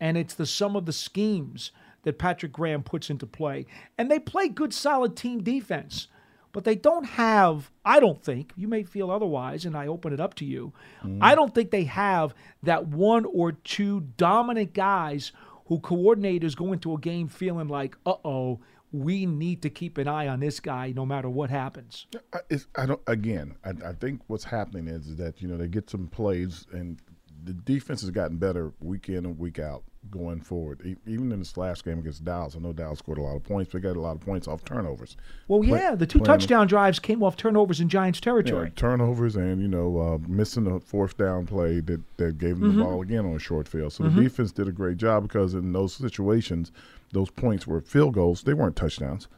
and 0.00 0.16
it's 0.16 0.34
the 0.34 0.46
sum 0.46 0.76
of 0.76 0.84
the 0.84 0.92
schemes 0.92 1.72
that 2.02 2.18
Patrick 2.18 2.52
Graham 2.52 2.82
puts 2.82 3.10
into 3.10 3.26
play. 3.26 3.66
And 3.98 4.10
they 4.10 4.18
play 4.18 4.48
good, 4.48 4.74
solid 4.74 5.16
team 5.16 5.42
defense. 5.42 6.08
But 6.56 6.64
they 6.64 6.74
don't 6.74 7.04
have, 7.04 7.70
I 7.84 8.00
don't 8.00 8.22
think, 8.22 8.54
you 8.56 8.66
may 8.66 8.82
feel 8.82 9.10
otherwise, 9.10 9.66
and 9.66 9.76
I 9.76 9.88
open 9.88 10.14
it 10.14 10.20
up 10.20 10.32
to 10.36 10.46
you. 10.46 10.72
I 11.20 11.34
don't 11.34 11.54
think 11.54 11.70
they 11.70 11.84
have 11.84 12.34
that 12.62 12.86
one 12.86 13.26
or 13.26 13.52
two 13.52 14.00
dominant 14.16 14.72
guys 14.72 15.32
who 15.66 15.80
coordinators 15.80 16.56
go 16.56 16.72
into 16.72 16.94
a 16.94 16.98
game 16.98 17.28
feeling 17.28 17.68
like, 17.68 17.98
uh 18.06 18.14
oh, 18.24 18.60
we 18.90 19.26
need 19.26 19.60
to 19.64 19.68
keep 19.68 19.98
an 19.98 20.08
eye 20.08 20.28
on 20.28 20.40
this 20.40 20.58
guy 20.58 20.94
no 20.96 21.04
matter 21.04 21.28
what 21.28 21.50
happens. 21.50 22.06
It's, 22.48 22.66
I 22.74 22.86
don't. 22.86 23.02
Again, 23.06 23.56
I, 23.62 23.90
I 23.90 23.92
think 23.92 24.22
what's 24.28 24.44
happening 24.44 24.88
is 24.88 25.16
that 25.16 25.42
you 25.42 25.48
know 25.48 25.58
they 25.58 25.68
get 25.68 25.90
some 25.90 26.06
plays 26.06 26.66
and 26.72 26.98
the 27.44 27.52
defense 27.52 28.00
has 28.00 28.10
gotten 28.10 28.38
better 28.38 28.72
week 28.80 29.10
in 29.10 29.26
and 29.26 29.38
week 29.38 29.58
out. 29.58 29.84
Going 30.10 30.40
forward. 30.40 30.80
E- 30.84 30.96
even 31.06 31.32
in 31.32 31.38
this 31.38 31.56
last 31.56 31.84
game 31.84 31.98
against 31.98 32.24
Dallas, 32.24 32.56
I 32.56 32.60
know 32.60 32.72
Dallas 32.72 32.98
scored 32.98 33.18
a 33.18 33.22
lot 33.22 33.36
of 33.36 33.44
points, 33.44 33.70
but 33.72 33.82
they 33.82 33.88
got 33.88 33.96
a 33.96 34.00
lot 34.00 34.16
of 34.16 34.20
points 34.20 34.46
off 34.48 34.64
turnovers. 34.64 35.16
Well, 35.48 35.60
Play- 35.60 35.78
yeah, 35.80 35.94
the 35.94 36.06
two 36.06 36.20
touchdown 36.20 36.66
drives 36.66 36.98
came 36.98 37.22
off 37.22 37.36
turnovers 37.36 37.80
in 37.80 37.88
Giants 37.88 38.18
Yeah, 38.20 38.32
territory. 38.32 38.72
turnovers 38.76 39.36
and 39.36 39.60
you 39.62 39.68
know 39.68 39.98
uh, 39.98 40.18
missing 40.28 40.66
a 40.66 40.80
fourth 40.80 41.16
down 41.16 41.46
play 41.46 41.80
that, 41.80 42.00
that 42.18 42.38
gave 42.38 42.58
them 42.60 42.70
Mm-hmm. 42.70 42.78
the 42.78 42.84
ball 42.84 43.02
again 43.02 43.26
on 43.26 43.34
a 43.34 43.38
short 43.38 43.68
field. 43.68 43.92
So 43.92 44.04
the 44.04 44.10
defense 44.22 44.52
did 44.52 44.68
a 44.68 44.72
great 44.72 44.96
job 44.96 45.22
because 45.22 45.54
in 45.54 45.72
those 45.72 45.94
situations, 45.94 46.72
those 47.12 47.30
points 47.30 47.66
were 47.66 47.80
field 47.80 48.14
goals. 48.14 48.42
They 48.42 48.54
weren't 48.54 48.76
touchdowns. 48.76 49.28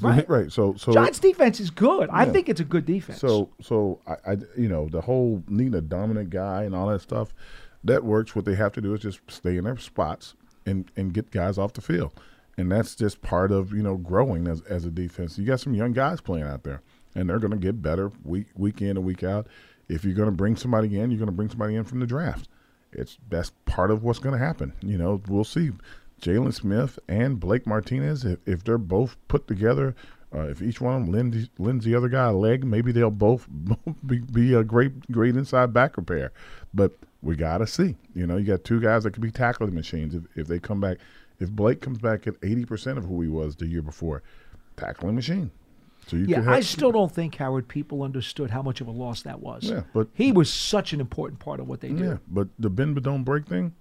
Right. 0.00 0.28
right. 0.28 0.52
So 0.52 0.74
so 0.76 0.92
Giants 0.92 1.18
defense 1.18 1.60
is 1.60 1.70
good. 1.70 2.10
I 2.12 2.26
think 2.26 2.50
it's 2.50 2.60
a 2.60 2.64
good 2.64 2.84
defense. 2.84 3.18
So, 3.20 3.48
so 3.62 4.00
I, 4.06 4.32
I, 4.32 4.36
you 4.56 4.68
know, 4.68 4.86
the 4.88 5.00
whole 5.00 5.42
needing 5.48 5.74
a 5.74 5.80
dominant 5.80 6.28
guy 6.28 6.64
and 6.64 6.74
all 6.74 6.88
that 6.88 7.00
stuff, 7.00 7.32
that 7.88 8.04
works. 8.04 8.34
What 8.34 8.44
they 8.44 8.54
have 8.54 8.72
to 8.72 8.80
do 8.80 8.94
is 8.94 9.00
just 9.00 9.20
stay 9.28 9.56
in 9.56 9.64
their 9.64 9.76
spots 9.76 10.34
and 10.66 10.90
and 10.96 11.12
get 11.12 11.30
guys 11.30 11.58
off 11.58 11.72
the 11.72 11.80
field, 11.80 12.12
and 12.56 12.70
that's 12.70 12.94
just 12.94 13.22
part 13.22 13.50
of 13.52 13.72
you 13.72 13.82
know 13.82 13.96
growing 13.96 14.46
as 14.46 14.62
as 14.62 14.84
a 14.84 14.90
defense. 14.90 15.38
You 15.38 15.46
got 15.46 15.60
some 15.60 15.74
young 15.74 15.92
guys 15.92 16.20
playing 16.20 16.46
out 16.46 16.62
there, 16.64 16.82
and 17.14 17.28
they're 17.28 17.38
going 17.38 17.52
to 17.52 17.58
get 17.58 17.82
better 17.82 18.12
week 18.24 18.46
week 18.56 18.80
in 18.82 18.96
and 18.96 19.04
week 19.04 19.22
out. 19.22 19.46
If 19.88 20.04
you're 20.04 20.14
going 20.14 20.28
to 20.28 20.36
bring 20.36 20.56
somebody 20.56 20.98
in, 20.98 21.10
you're 21.10 21.18
going 21.18 21.26
to 21.26 21.32
bring 21.32 21.48
somebody 21.48 21.74
in 21.74 21.84
from 21.84 22.00
the 22.00 22.06
draft. 22.06 22.48
It's 22.92 23.18
that's 23.28 23.52
part 23.66 23.90
of 23.90 24.02
what's 24.02 24.18
going 24.18 24.38
to 24.38 24.44
happen. 24.44 24.72
You 24.82 24.98
know, 24.98 25.20
we'll 25.28 25.44
see. 25.44 25.70
Jalen 26.20 26.52
Smith 26.52 26.98
and 27.08 27.38
Blake 27.38 27.64
Martinez, 27.64 28.24
if, 28.24 28.40
if 28.44 28.64
they're 28.64 28.76
both 28.76 29.16
put 29.28 29.46
together, 29.46 29.94
uh, 30.34 30.48
if 30.48 30.60
each 30.60 30.80
one 30.80 30.94
of 30.94 31.02
them 31.02 31.12
lends, 31.12 31.48
lends 31.58 31.84
the 31.84 31.94
other 31.94 32.08
guy 32.08 32.26
a 32.26 32.32
leg, 32.32 32.64
maybe 32.64 32.92
they'll 32.92 33.10
both 33.10 33.46
be, 34.06 34.18
be 34.18 34.52
a 34.52 34.64
great 34.64 35.10
great 35.10 35.36
inside 35.36 35.72
back 35.72 35.96
repair. 35.96 36.32
But 36.74 36.92
we 37.22 37.36
got 37.36 37.58
to 37.58 37.66
see. 37.66 37.96
You 38.14 38.26
know, 38.26 38.36
you 38.36 38.46
got 38.46 38.64
two 38.64 38.80
guys 38.80 39.04
that 39.04 39.12
could 39.12 39.22
be 39.22 39.30
tackling 39.30 39.74
machines 39.74 40.14
if, 40.14 40.22
if 40.36 40.46
they 40.46 40.58
come 40.58 40.80
back. 40.80 40.98
If 41.40 41.50
Blake 41.50 41.80
comes 41.80 41.98
back 41.98 42.26
at 42.26 42.40
80% 42.40 42.98
of 42.98 43.04
who 43.04 43.20
he 43.20 43.28
was 43.28 43.56
the 43.56 43.66
year 43.66 43.82
before, 43.82 44.22
tackling 44.76 45.14
machine. 45.14 45.50
So 46.06 46.16
you 46.16 46.24
yeah, 46.26 46.44
I 46.46 46.60
still 46.60 46.90
don't 46.90 47.12
think 47.12 47.34
Howard 47.34 47.68
people 47.68 48.02
understood 48.02 48.50
how 48.50 48.62
much 48.62 48.80
of 48.80 48.86
a 48.86 48.90
loss 48.90 49.22
that 49.22 49.40
was. 49.40 49.64
Yeah, 49.64 49.82
but- 49.92 50.08
he 50.14 50.32
was 50.32 50.50
such 50.50 50.92
an 50.92 51.00
important 51.00 51.38
part 51.38 51.60
of 51.60 51.68
what 51.68 51.80
they 51.80 51.88
did. 51.90 52.00
Yeah, 52.00 52.16
but 52.28 52.48
the 52.58 52.70
bend 52.70 52.94
but 52.94 53.04
don't 53.04 53.24
break 53.24 53.46
thing, 53.46 53.74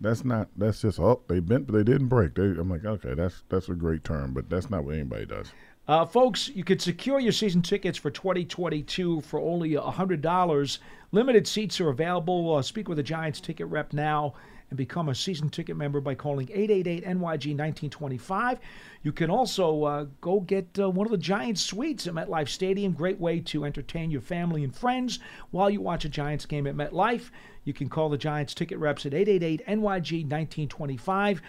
that's 0.00 0.24
not. 0.24 0.48
That's 0.56 0.80
just 0.80 0.98
oh 0.98 1.20
they 1.28 1.40
bent 1.40 1.66
but 1.66 1.74
they 1.74 1.84
didn't 1.84 2.08
break. 2.08 2.34
They, 2.36 2.42
I'm 2.44 2.70
like 2.70 2.86
okay, 2.86 3.12
that's 3.12 3.42
that's 3.50 3.68
a 3.68 3.74
great 3.74 4.02
term, 4.02 4.32
but 4.32 4.48
that's 4.48 4.70
not 4.70 4.84
what 4.84 4.94
anybody 4.94 5.26
does. 5.26 5.52
Uh, 5.88 6.04
folks, 6.04 6.50
you 6.50 6.62
could 6.62 6.82
secure 6.82 7.18
your 7.18 7.32
season 7.32 7.62
tickets 7.62 7.96
for 7.96 8.10
2022 8.10 9.22
for 9.22 9.40
only 9.40 9.70
$100. 9.70 10.78
Limited 11.12 11.48
seats 11.48 11.80
are 11.80 11.88
available. 11.88 12.54
Uh, 12.54 12.60
speak 12.60 12.90
with 12.90 12.98
a 12.98 13.02
Giants 13.02 13.40
ticket 13.40 13.66
rep 13.68 13.94
now 13.94 14.34
and 14.68 14.76
become 14.76 15.08
a 15.08 15.14
season 15.14 15.48
ticket 15.48 15.78
member 15.78 15.98
by 16.02 16.14
calling 16.14 16.46
888 16.52 17.04
NYG 17.04 17.56
1925. 17.56 18.58
You 19.02 19.12
can 19.12 19.30
also 19.30 19.84
uh, 19.84 20.06
go 20.20 20.40
get 20.40 20.78
uh, 20.78 20.90
one 20.90 21.06
of 21.06 21.10
the 21.10 21.16
Giants 21.16 21.62
suites 21.62 22.06
at 22.06 22.12
MetLife 22.12 22.50
Stadium. 22.50 22.92
Great 22.92 23.18
way 23.18 23.40
to 23.40 23.64
entertain 23.64 24.10
your 24.10 24.20
family 24.20 24.64
and 24.64 24.76
friends 24.76 25.20
while 25.52 25.70
you 25.70 25.80
watch 25.80 26.04
a 26.04 26.10
Giants 26.10 26.44
game 26.44 26.66
at 26.66 26.76
MetLife. 26.76 27.30
You 27.64 27.72
can 27.72 27.88
call 27.88 28.10
the 28.10 28.18
Giants 28.18 28.52
ticket 28.52 28.76
reps 28.76 29.06
at 29.06 29.14
888 29.14 29.66
NYG 29.66 30.24
1925. 30.24 31.40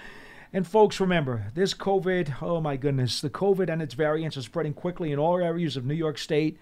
And 0.51 0.65
folks, 0.65 0.99
remember, 0.99 1.51
this 1.53 1.75
COVID, 1.75 2.41
oh 2.41 2.59
my 2.59 2.75
goodness, 2.75 3.21
the 3.21 3.29
COVID 3.29 3.69
and 3.69 3.81
its 3.81 3.93
variants 3.93 4.35
are 4.35 4.41
spreading 4.41 4.73
quickly 4.73 5.12
in 5.12 5.19
all 5.19 5.38
areas 5.38 5.77
of 5.77 5.85
New 5.85 5.93
York 5.93 6.17
State. 6.17 6.57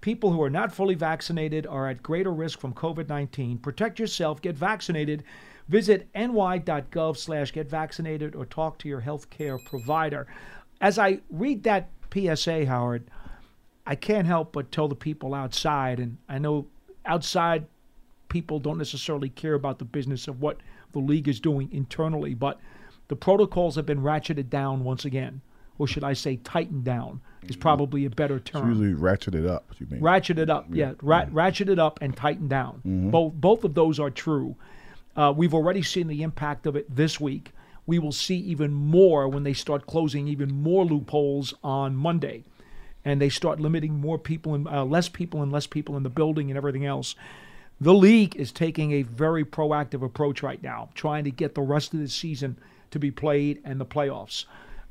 People 0.00 0.30
who 0.30 0.42
are 0.42 0.50
not 0.50 0.72
fully 0.72 0.94
vaccinated 0.94 1.66
are 1.66 1.88
at 1.88 2.02
greater 2.02 2.32
risk 2.32 2.60
from 2.60 2.74
COVID 2.74 3.08
19. 3.08 3.58
Protect 3.58 3.98
yourself, 3.98 4.40
get 4.40 4.56
vaccinated. 4.56 5.24
Visit 5.68 6.06
ny.gov 6.14 7.16
slash 7.16 7.50
get 7.50 7.68
vaccinated 7.68 8.36
or 8.36 8.44
talk 8.44 8.78
to 8.78 8.88
your 8.88 9.00
healthcare 9.00 9.58
provider. 9.64 10.28
As 10.80 10.98
I 10.98 11.20
read 11.30 11.64
that 11.64 11.88
PSA, 12.12 12.66
Howard, 12.66 13.04
I 13.86 13.96
can't 13.96 14.26
help 14.26 14.52
but 14.52 14.70
tell 14.70 14.86
the 14.86 14.94
people 14.94 15.34
outside, 15.34 15.98
and 15.98 16.18
I 16.28 16.38
know 16.38 16.66
outside 17.04 17.66
people 18.28 18.60
don't 18.60 18.78
necessarily 18.78 19.28
care 19.28 19.54
about 19.54 19.78
the 19.78 19.84
business 19.84 20.28
of 20.28 20.40
what 20.40 20.58
the 20.92 20.98
league 21.00 21.28
is 21.28 21.40
doing 21.40 21.68
internally, 21.72 22.34
but 22.34 22.60
the 23.08 23.16
protocols 23.16 23.76
have 23.76 23.86
been 23.86 24.00
ratcheted 24.00 24.48
down 24.50 24.84
once 24.84 25.04
again, 25.04 25.40
or 25.78 25.86
should 25.86 26.04
I 26.04 26.12
say, 26.12 26.36
tightened 26.36 26.84
down 26.84 27.20
is 27.48 27.56
probably 27.56 28.04
a 28.06 28.10
better 28.10 28.36
It's 28.36 28.50
term. 28.50 28.68
usually 28.68 28.94
ratcheted 28.94 29.46
up. 29.48 29.66
You 29.78 29.86
mean? 29.90 30.00
Ratcheted 30.00 30.48
up, 30.48 30.66
yeah, 30.70 30.92
ra- 31.02 31.26
ratcheted 31.26 31.78
up 31.78 31.98
and 32.00 32.16
tightened 32.16 32.48
down. 32.50 32.80
Both 33.10 33.34
both 33.34 33.64
of 33.64 33.74
those 33.74 33.98
are 34.00 34.10
true. 34.10 34.56
Uh, 35.16 35.32
we've 35.36 35.54
already 35.54 35.82
seen 35.82 36.08
the 36.08 36.22
impact 36.22 36.66
of 36.66 36.74
it 36.76 36.94
this 36.94 37.20
week. 37.20 37.52
We 37.86 37.98
will 37.98 38.12
see 38.12 38.36
even 38.38 38.72
more 38.72 39.28
when 39.28 39.42
they 39.42 39.52
start 39.52 39.86
closing 39.86 40.26
even 40.26 40.50
more 40.50 40.84
loopholes 40.86 41.52
on 41.62 41.94
Monday, 41.94 42.44
and 43.04 43.20
they 43.20 43.28
start 43.28 43.60
limiting 43.60 43.94
more 44.00 44.18
people 44.18 44.54
and 44.54 44.66
uh, 44.66 44.84
less 44.84 45.08
people 45.10 45.42
and 45.42 45.52
less 45.52 45.66
people 45.66 45.96
in 45.98 46.02
the 46.02 46.08
building 46.10 46.50
and 46.50 46.56
everything 46.56 46.86
else. 46.86 47.14
The 47.80 47.92
league 47.92 48.36
is 48.36 48.52
taking 48.52 48.92
a 48.92 49.02
very 49.02 49.44
proactive 49.44 50.02
approach 50.02 50.42
right 50.42 50.62
now, 50.62 50.88
trying 50.94 51.24
to 51.24 51.30
get 51.30 51.54
the 51.54 51.60
rest 51.60 51.92
of 51.92 52.00
the 52.00 52.08
season 52.08 52.56
to 52.94 52.98
be 52.98 53.10
played 53.10 53.60
and 53.64 53.80
the 53.80 53.84
playoffs. 53.84 54.46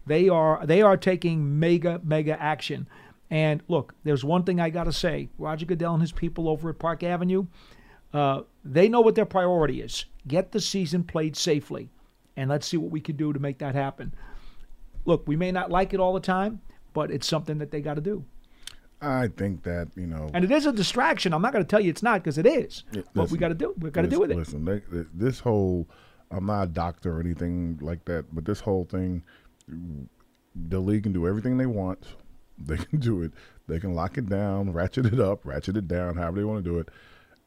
They 0.06 0.30
are 0.30 0.66
they 0.66 0.82
are 0.82 0.98
taking 0.98 1.60
mega 1.60 2.00
mega 2.04 2.40
action. 2.40 2.88
And 3.32 3.64
look, 3.68 3.96
there's 4.04 4.24
one 4.24 4.44
thing 4.44 4.60
I 4.60 4.70
got 4.70 4.84
to 4.84 4.94
say: 4.94 5.30
Roger 5.38 5.66
Goodell 5.66 5.94
and 5.94 6.02
his 6.02 6.12
people 6.12 6.50
over 6.50 6.70
at 6.70 6.80
Park 6.80 7.02
Avenue, 7.02 7.48
uh, 8.14 8.42
they 8.64 8.90
know 8.90 9.02
what 9.02 9.16
their 9.16 9.26
priority 9.26 9.82
is. 9.82 10.06
Get 10.28 10.52
the 10.52 10.60
season 10.60 11.06
played 11.06 11.38
safely, 11.38 11.90
and 12.36 12.50
let's 12.50 12.68
see 12.68 12.78
what 12.78 12.92
we 12.92 13.00
can 13.00 13.16
do 13.16 13.32
to 13.32 13.40
make 13.40 13.60
that 13.60 13.74
happen. 13.74 14.14
Look, 15.06 15.26
we 15.26 15.38
may 15.38 15.52
not 15.52 15.72
like 15.72 15.94
it 15.94 16.00
all 16.02 16.14
the 16.14 16.20
time, 16.20 16.62
but 16.94 17.10
it's 17.10 17.28
something 17.28 17.58
that 17.60 17.72
they 17.72 17.82
got 17.82 17.96
to 17.96 18.02
do. 18.02 18.26
I 19.02 19.30
think 19.30 19.64
that 19.64 19.88
you 19.96 20.08
know. 20.08 20.30
And 20.34 20.44
it 20.44 20.52
is 20.52 20.66
a 20.66 20.74
distraction. 20.74 21.34
I'm 21.34 21.42
not 21.42 21.54
going 21.54 21.64
to 21.64 21.70
tell 21.70 21.80
you 21.80 21.90
it's 21.90 22.04
not 22.04 22.22
because 22.22 22.38
it 22.38 22.46
is. 22.46 22.84
Yeah, 22.92 23.04
but 23.14 23.32
we 23.32 23.38
got 23.38 23.50
to 23.50 23.56
do. 23.56 23.74
We 23.78 23.90
got 23.90 24.02
to 24.02 24.08
do 24.10 24.20
listen- 24.20 24.66
with 24.66 24.68
it. 24.68 24.92
Listen, 24.92 25.10
this 25.14 25.40
whole, 25.40 25.88
I'm 26.32 26.46
not 26.46 26.64
a 26.64 26.68
doctor 26.68 27.18
or 27.18 27.20
anything 27.20 27.80
like 27.82 28.06
that, 28.06 28.34
but 28.34 28.46
this 28.46 28.60
whole 28.60 28.86
thing, 28.86 29.24
the 29.68 30.80
league 30.80 31.04
can 31.04 31.14
do 31.14 31.28
everything 31.28 31.58
they 31.58 31.66
want. 31.66 32.00
They 32.66 32.78
can 32.78 33.00
do 33.00 33.24
it. 33.24 33.32
They 33.68 33.80
can 33.80 33.96
lock 33.96 34.20
it 34.20 34.30
down, 34.30 34.74
ratchet 34.74 35.08
it 35.08 35.20
up, 35.20 35.44
ratchet 35.44 35.76
it 35.76 35.88
down, 35.88 36.16
however 36.16 36.38
they 36.38 36.44
want 36.44 36.64
to 36.64 36.70
do 36.70 36.78
it. 36.78 36.90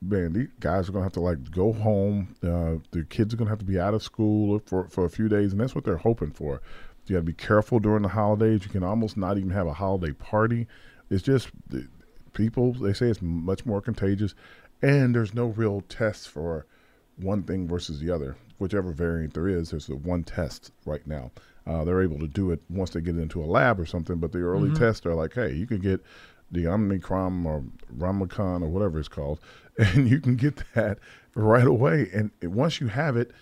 Man, 0.03 0.33
these 0.33 0.49
guys 0.59 0.89
are 0.89 0.93
gonna 0.93 1.05
have 1.05 1.13
to 1.13 1.21
like 1.21 1.53
go 1.53 1.73
home. 1.73 2.35
Uh, 2.43 2.83
the 2.91 3.05
kids 3.09 3.33
are 3.33 3.37
gonna 3.37 3.49
have 3.49 3.61
to 3.61 3.65
be 3.65 3.79
out 3.79 3.95
of 3.95 4.03
school 4.03 4.61
for 4.67 4.89
for 4.89 5.05
a 5.05 5.09
few 5.09 5.29
days, 5.29 5.53
and 5.53 5.61
that's 5.61 5.77
what 5.77 5.85
they're 5.85 5.97
hoping 5.97 6.33
for. 6.33 6.61
You 7.07 7.15
got 7.15 7.21
to 7.21 7.25
be 7.25 7.33
careful 7.33 7.79
during 7.79 8.03
the 8.03 8.09
holidays. 8.09 8.65
You 8.65 8.71
can 8.71 8.83
almost 8.83 9.17
not 9.17 9.39
even 9.39 9.51
have 9.51 9.67
a 9.67 9.73
holiday 9.73 10.13
party. 10.13 10.67
It's 11.09 11.23
just 11.23 11.51
people. 12.33 12.73
They 12.73 12.93
say 12.93 13.07
it's 13.07 13.23
much 13.23 13.65
more 13.65 13.81
contagious, 13.81 14.35
and 14.83 15.15
there's 15.15 15.33
no 15.33 15.47
real 15.47 15.83
test 15.83 16.29
for 16.29 16.67
one 17.17 17.45
thing 17.45 17.69
versus 17.69 18.01
the 18.01 18.11
other. 18.11 18.37
Whichever 18.59 18.93
variant 18.93 19.35
there 19.35 19.49
is, 19.49 19.71
there's 19.71 19.87
the 19.87 19.97
one 19.97 20.25
test 20.25 20.73
right 20.85 21.07
now. 21.07 21.31
Uh, 21.67 21.85
they're 21.85 22.03
able 22.03 22.19
to 22.21 22.29
do 22.29 22.53
it 22.53 22.63
once 22.71 22.91
they 22.91 23.01
get 23.01 23.17
it 23.17 23.21
into 23.21 23.43
a 23.43 23.47
lab 23.47 23.81
or 23.81 23.87
something, 23.87 24.19
but 24.19 24.33
the 24.33 24.39
early 24.39 24.73
tests 24.73 25.05
are 25.05 25.15
like, 25.15 25.35
hey, 25.35 25.53
you 25.53 25.67
can 25.67 25.81
get 25.81 26.01
the 26.51 26.67
Omicron 26.69 27.45
or 27.45 27.65
Ramacon 27.97 28.63
or 28.63 28.69
whatever 28.69 28.99
it's 28.99 29.09
called, 29.09 29.41
and 29.79 30.09
you 30.09 30.21
can 30.21 30.37
get 30.37 30.63
that 30.75 30.99
right 31.35 31.67
away. 31.67 32.09
And 32.13 32.31
once 32.43 32.81
you 32.81 32.87
have 32.89 33.17
it, 33.17 33.33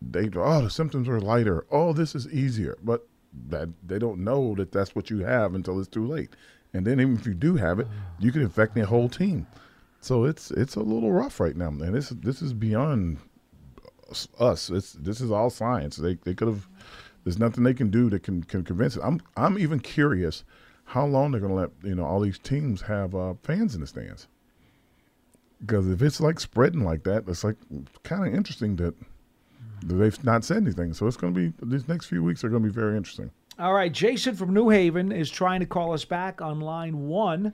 they 0.00 0.30
oh 0.34 0.62
the 0.62 0.70
symptoms 0.70 1.08
are 1.08 1.20
lighter. 1.20 1.66
Oh, 1.70 1.92
this 1.92 2.14
is 2.14 2.26
easier, 2.28 2.78
but 2.82 3.06
that 3.48 3.68
they 3.86 3.98
don't 3.98 4.24
know 4.24 4.54
that 4.56 4.72
that's 4.72 4.94
what 4.94 5.10
you 5.10 5.18
have 5.18 5.54
until 5.54 5.78
it's 5.78 5.88
too 5.88 6.06
late. 6.06 6.30
And 6.72 6.86
then 6.86 7.00
even 7.00 7.16
if 7.16 7.26
you 7.26 7.34
do 7.34 7.56
have 7.56 7.78
it, 7.80 7.86
you 8.18 8.32
can 8.32 8.42
infect 8.42 8.74
the 8.74 8.86
whole 8.86 9.08
team. 9.08 9.46
So 10.00 10.24
it's 10.24 10.50
it's 10.50 10.76
a 10.76 10.80
little 10.80 11.12
rough 11.12 11.38
right 11.38 11.56
now, 11.56 11.68
and 11.68 11.94
this 11.94 12.08
this 12.10 12.40
is 12.40 12.54
beyond 12.54 13.18
us- 14.10 14.28
us. 14.38 14.70
It's 14.70 14.92
this 14.92 15.20
is 15.20 15.30
all 15.30 15.50
science. 15.50 15.96
They 15.96 16.14
they 16.14 16.34
could 16.34 16.48
have. 16.48 16.68
There's 17.24 17.38
nothing 17.38 17.64
they 17.64 17.74
can 17.74 17.90
do 17.90 18.08
that 18.10 18.22
can 18.22 18.42
can 18.42 18.64
convince 18.64 18.96
it. 18.96 19.02
I'm 19.04 19.20
I'm 19.36 19.58
even 19.58 19.80
curious 19.80 20.44
how 20.84 21.06
long 21.06 21.30
they're 21.30 21.40
going 21.40 21.52
to 21.52 21.60
let 21.60 21.70
you 21.82 21.94
know 21.94 22.04
all 22.04 22.20
these 22.20 22.38
teams 22.38 22.82
have 22.82 23.14
uh, 23.14 23.34
fans 23.42 23.74
in 23.74 23.80
the 23.80 23.86
stands. 23.86 24.26
Because 25.60 25.88
if 25.88 26.02
it's 26.02 26.20
like 26.20 26.40
spreading 26.40 26.84
like 26.84 27.04
that, 27.04 27.28
it's 27.28 27.44
like 27.44 27.56
kind 28.02 28.26
of 28.26 28.34
interesting 28.34 28.76
that 28.76 28.94
that 29.82 29.94
they've 29.94 30.24
not 30.24 30.44
said 30.44 30.58
anything. 30.58 30.92
So 30.92 31.06
it's 31.06 31.16
going 31.16 31.34
to 31.34 31.50
be 31.50 31.52
these 31.66 31.86
next 31.88 32.06
few 32.06 32.22
weeks 32.24 32.42
are 32.44 32.48
going 32.48 32.62
to 32.62 32.68
be 32.68 32.74
very 32.74 32.96
interesting. 32.96 33.30
All 33.58 33.74
right, 33.74 33.92
Jason 33.92 34.34
from 34.34 34.54
New 34.54 34.70
Haven 34.70 35.12
is 35.12 35.30
trying 35.30 35.60
to 35.60 35.66
call 35.66 35.92
us 35.92 36.04
back 36.04 36.40
on 36.40 36.60
line 36.60 37.06
one. 37.08 37.52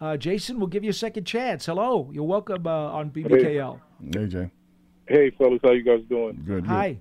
Uh, 0.00 0.16
Jason, 0.16 0.58
we'll 0.58 0.68
give 0.68 0.84
you 0.84 0.90
a 0.90 0.94
second 0.94 1.24
chance. 1.24 1.66
Hello, 1.66 2.08
you're 2.12 2.24
welcome 2.24 2.66
uh, 2.66 2.70
on 2.70 3.10
BBKL. 3.10 3.80
Hey 4.14 4.26
Jay, 4.28 4.50
Hey, 5.10 5.30
fellas, 5.30 5.58
how 5.64 5.72
you 5.72 5.82
guys 5.82 6.02
doing? 6.08 6.40
good. 6.46 6.62
good. 6.62 6.66
Hi. 6.66 6.96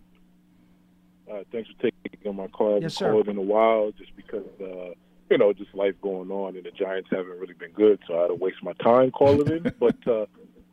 Uh, 1.32 1.44
thanks 1.52 1.70
for 1.70 1.92
taking 2.12 2.36
my 2.36 2.48
call. 2.48 2.70
I 2.70 2.74
haven't 2.74 2.84
Yes, 2.84 2.96
sir. 2.96 3.12
called 3.12 3.28
in 3.28 3.38
a 3.38 3.42
while 3.42 3.92
just 3.92 4.16
because, 4.16 4.48
uh, 4.60 4.96
you 5.30 5.38
know, 5.38 5.54
just 5.54 5.76
life 5.76 5.94
going 6.02 6.32
on, 6.32 6.56
and 6.56 6.66
the 6.66 6.72
Giants 6.72 7.10
haven't 7.12 7.40
really 7.40 7.54
been 7.54 7.72
good, 7.72 8.00
so 8.08 8.18
I 8.18 8.22
had 8.22 8.28
to 8.30 8.34
waste 8.34 8.64
my 8.64 8.74
time 8.74 9.12
calling 9.12 9.48
in. 9.48 9.74
but 9.80 9.96
uh, 10.08 10.26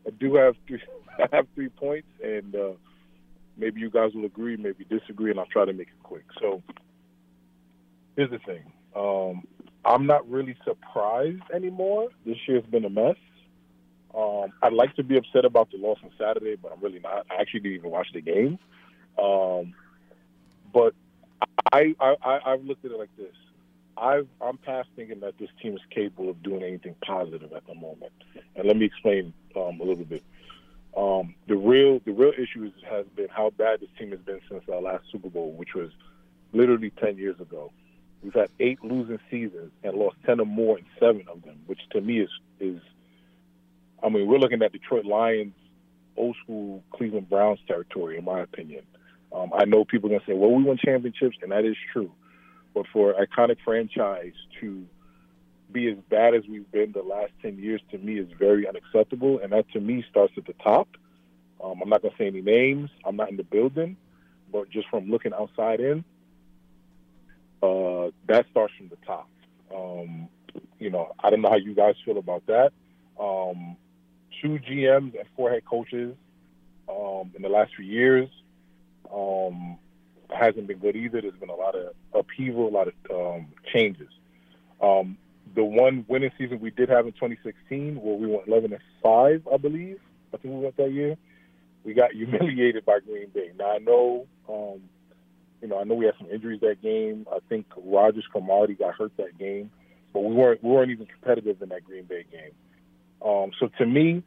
I 0.07 0.11
do 0.19 0.35
have 0.37 0.57
three. 0.67 0.81
I 1.19 1.37
have 1.37 1.47
three 1.55 1.69
points, 1.69 2.09
and 2.25 2.55
uh, 2.55 2.73
Maybe 3.57 3.81
you 3.81 3.91
guys 3.91 4.13
will 4.15 4.27
agree, 4.27 4.57
maybe 4.57 4.85
disagree, 4.85 5.31
and 5.31 5.41
I'll 5.41 5.47
try 5.47 5.65
to 5.65 5.73
make 5.73 5.89
it 5.89 6.03
quick. 6.03 6.25
So 6.41 6.63
here's 8.15 8.31
the 8.31 8.39
thing. 8.39 8.71
Um, 8.95 9.45
I'm 9.85 10.07
not 10.07 10.29
really 10.29 10.57
surprised 10.65 11.43
anymore. 11.55 12.09
This 12.27 12.37
year's 12.47 12.67
been 12.67 12.85
a 12.85 12.91
mess. 12.91 13.17
Um, 14.17 14.53
I'd 14.63 14.73
like 14.73 14.97
to 14.97 15.03
be 15.03 15.19
upset 15.19 15.45
about 15.45 15.71
the 15.71 15.77
loss 15.77 15.99
on 16.03 16.11
Saturday, 16.19 16.57
but 16.57 16.73
I'm 16.73 16.81
really 16.81 17.01
not. 17.01 17.27
I 17.31 17.41
actually 17.41 17.61
didn't 17.61 17.79
even 17.79 17.91
watch 17.91 18.09
the 18.15 18.23
game. 18.23 18.59
Um, 19.23 19.75
but 20.73 20.95
I, 21.73 21.95
I, 22.01 22.17
I, 22.23 22.53
I've 22.53 22.65
looked 22.65 22.85
at 22.85 22.93
it 22.93 22.99
like 22.99 23.15
this. 23.17 23.35
I've, 23.97 24.29
I'm 24.41 24.59
past 24.59 24.89
thinking 24.97 25.21
that 25.21 25.39
this 25.39 25.49
team 25.63 25.75
is 25.75 25.81
capable 25.91 26.31
of 26.31 26.43
doing 26.43 26.63
anything 26.63 26.95
positive 27.05 27.53
at 27.53 27.67
the 27.67 27.75
moment. 27.75 28.13
And 28.55 28.67
let 28.67 28.77
me 28.77 28.87
explain 28.87 29.33
um, 29.55 29.81
a 29.81 29.85
little 29.85 30.05
bit. 30.05 30.23
Um, 30.97 31.35
the 31.47 31.57
real 31.57 32.01
the 32.07 32.13
real 32.13 32.33
issue 32.39 32.73
has 32.89 33.05
been 33.15 33.29
how 33.29 33.51
bad 33.51 33.81
this 33.81 33.91
team 33.99 34.13
has 34.13 34.21
been 34.21 34.41
since 34.51 34.65
our 34.73 34.81
last 34.81 35.05
Super 35.13 35.29
Bowl, 35.29 35.53
which 35.53 35.75
was 35.75 35.91
literally 36.55 36.91
10 36.91 37.19
years 37.19 37.39
ago. 37.39 37.71
We've 38.23 38.33
had 38.33 38.49
eight 38.61 38.83
losing 38.83 39.19
seasons 39.31 39.73
and 39.85 39.95
lost 39.95 40.17
10 40.25 40.41
or 40.41 40.47
more 40.47 40.79
in 40.79 40.87
seven 40.99 41.27
of 41.29 41.43
them, 41.43 41.61
which 41.67 41.81
to 41.91 42.01
me 42.01 42.21
is 42.21 42.31
is 42.61 42.81
I 44.07 44.09
mean, 44.09 44.29
we're 44.29 44.39
looking 44.39 44.63
at 44.63 44.71
Detroit 44.71 45.05
Lions, 45.05 45.53
old 46.17 46.37
school 46.45 46.85
Cleveland 46.93 47.29
Browns 47.29 47.59
territory, 47.67 48.17
in 48.17 48.25
my 48.25 48.41
opinion. 48.41 48.85
Um, 49.33 49.51
I 49.53 49.65
know 49.65 49.85
people 49.85 50.09
are 50.09 50.11
going 50.11 50.21
to 50.21 50.27
say, 50.27 50.33
well, 50.33 50.53
we 50.53 50.63
won 50.63 50.79
championships, 50.79 51.37
and 51.43 51.51
that 51.51 51.65
is 51.65 51.75
true. 51.93 52.13
But 52.73 52.87
for 52.93 53.15
iconic 53.15 53.57
franchise 53.65 54.35
to 54.61 54.87
be 55.73 55.91
as 55.91 55.97
bad 56.09 56.35
as 56.35 56.43
we've 56.49 56.71
been 56.71 56.93
the 56.93 57.03
last 57.03 57.33
10 57.43 57.59
years, 57.59 57.81
to 57.91 57.99
me, 57.99 58.21
is 58.21 58.29
very 58.39 58.69
unacceptable. 58.69 59.41
And 59.43 59.51
that, 59.51 59.69
to 59.73 59.81
me, 59.81 60.05
starts 60.09 60.35
at 60.37 60.47
the 60.47 60.55
top. 60.63 60.89
Um, 61.63 61.81
I'm 61.83 61.89
not 61.89 62.01
going 62.01 62.13
to 62.13 62.19
say 62.19 62.29
any 62.29 62.43
names. 62.43 62.91
I'm 63.05 63.17
not 63.17 63.31
in 63.31 63.37
the 63.37 63.43
building. 63.43 63.97
But 64.53 64.71
just 64.71 64.89
from 64.89 65.11
looking 65.11 65.33
outside 65.33 65.81
in, 65.81 66.05
uh, 67.61 68.13
that 68.29 68.47
starts 68.53 68.73
from 68.79 68.89
the 68.89 68.99
top. 69.05 69.29
Um, 69.75 70.29
you 70.79 70.91
know, 70.91 71.13
I 71.19 71.31
don't 71.31 71.43
know 71.43 71.51
how 71.51 71.57
you 71.57 71.75
guys 71.75 71.97
feel 72.05 72.19
about 72.19 72.47
that. 72.47 72.73
Um, 73.19 73.77
two 74.41 74.59
GMs 74.59 75.19
and 75.19 75.25
four 75.37 75.51
head 75.51 75.65
coaches 75.65 76.15
um, 76.89 77.33
in 77.35 77.43
the 77.43 77.49
last 77.49 77.75
few 77.77 77.85
years. 77.85 78.29
Um, 79.13 79.79
hasn't 80.31 80.67
been 80.67 80.79
good 80.79 80.97
either. 80.97 81.21
There's 81.21 81.35
been 81.35 81.51
a 81.51 81.55
lot 81.55 81.75
of 81.75 81.93
upheaval, 82.15 82.69
a 82.69 82.71
lot 82.71 82.89
of 82.89 82.95
um, 83.11 83.47
changes. 83.73 84.09
Um, 84.81 85.17
the 85.55 85.65
one 85.65 86.05
winning 86.09 86.31
season 86.37 86.61
we 86.61 86.71
did 86.71 86.89
have 86.89 87.07
in 87.07 87.13
2016, 87.13 87.97
where 87.97 88.17
we 88.17 88.27
went 88.27 88.49
11 88.49 88.73
and 88.73 88.83
five, 89.03 89.47
I 89.53 89.57
believe. 89.57 89.99
I 90.35 90.39
think 90.39 90.55
we 90.55 90.61
went 90.61 90.77
that 90.77 90.93
year. 90.93 91.17
We 91.85 91.95
got 91.95 92.13
humiliated 92.13 92.85
by 92.85 93.01
Green 93.01 93.29
Bay. 93.33 93.53
Now 93.59 93.73
I 93.73 93.79
know, 93.79 94.27
um, 94.49 94.81
you 95.63 95.69
know, 95.69 95.81
I 95.81 95.85
know 95.85 95.95
we 95.95 96.07
had 96.07 96.15
some 96.19 96.31
injuries 96.31 96.61
that 96.61 96.83
game. 96.83 97.27
I 97.33 97.39
think 97.49 97.67
Rodgers-Cromartie 97.77 98.75
got 98.75 98.95
hurt 98.95 99.17
that 99.17 99.39
game, 99.39 99.71
but 100.13 100.21
we 100.21 100.35
weren't 100.35 100.63
we 100.63 100.71
weren't 100.71 100.91
even 100.91 101.07
competitive 101.07 101.63
in 101.63 101.71
that 101.71 101.85
Green 101.85 102.05
Bay 102.05 102.25
game. 102.31 102.53
Um, 103.25 103.51
so 103.59 103.69
to 103.79 103.87
me, 103.87 104.23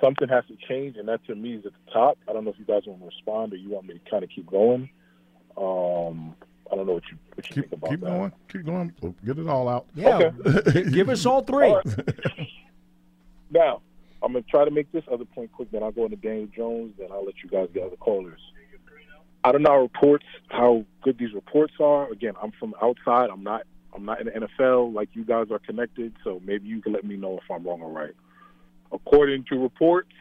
something 0.00 0.28
has 0.28 0.44
to 0.46 0.56
change, 0.68 0.96
and 0.96 1.08
that 1.08 1.24
to 1.26 1.34
me 1.34 1.54
is 1.54 1.66
at 1.66 1.72
the 1.72 1.92
top. 1.92 2.18
I 2.28 2.32
don't 2.32 2.44
know 2.44 2.50
if 2.50 2.58
you 2.58 2.64
guys 2.64 2.82
want 2.86 3.00
to 3.00 3.06
respond 3.06 3.52
or 3.52 3.56
you 3.56 3.70
want 3.70 3.86
me 3.86 3.94
to 3.94 4.10
kind 4.10 4.22
of 4.22 4.30
keep 4.30 4.46
going. 4.46 4.88
Um, 5.56 6.34
I 6.70 6.76
don't 6.76 6.86
know 6.86 6.94
what 6.94 7.04
you 7.10 7.18
what 7.34 7.48
you 7.48 7.54
keep, 7.54 7.64
think 7.64 7.72
about 7.72 7.90
keep 7.90 8.00
that. 8.00 8.06
going, 8.06 8.32
keep 8.52 8.64
going. 8.64 8.92
We'll 9.00 9.14
get 9.24 9.38
it 9.38 9.48
all 9.48 9.68
out. 9.68 9.86
Yeah, 9.94 10.30
G- 10.72 10.90
give 10.90 11.08
us 11.08 11.24
all 11.26 11.42
three. 11.42 11.68
All 11.68 11.76
right. 11.76 12.06
now, 13.50 13.80
I'm 14.22 14.32
gonna 14.32 14.44
try 14.48 14.64
to 14.64 14.70
make 14.70 14.90
this 14.92 15.04
other 15.10 15.24
point 15.24 15.52
quick. 15.52 15.70
Then 15.70 15.82
I'll 15.82 15.92
go 15.92 16.04
into 16.04 16.16
Daniel 16.16 16.48
Jones. 16.54 16.94
Then 16.98 17.08
I'll 17.10 17.24
let 17.24 17.42
you 17.42 17.50
guys 17.50 17.68
get 17.72 17.84
other 17.84 17.96
callers. 17.96 18.40
I 19.44 19.52
don't 19.52 19.62
know 19.62 19.70
how 19.70 19.80
reports 19.80 20.26
how 20.48 20.84
good 21.02 21.18
these 21.18 21.32
reports 21.32 21.74
are. 21.80 22.10
Again, 22.10 22.34
I'm 22.42 22.52
from 22.58 22.74
outside. 22.82 23.30
I'm 23.30 23.42
not 23.42 23.62
I'm 23.94 24.04
not 24.04 24.20
in 24.20 24.26
the 24.26 24.32
NFL 24.32 24.92
like 24.92 25.10
you 25.14 25.24
guys 25.24 25.46
are 25.50 25.58
connected. 25.58 26.14
So 26.24 26.40
maybe 26.44 26.68
you 26.68 26.82
can 26.82 26.92
let 26.92 27.04
me 27.04 27.16
know 27.16 27.38
if 27.38 27.50
I'm 27.50 27.64
wrong 27.64 27.80
or 27.80 27.90
right. 27.90 28.14
According 28.92 29.44
to 29.44 29.58
reports, 29.58 30.12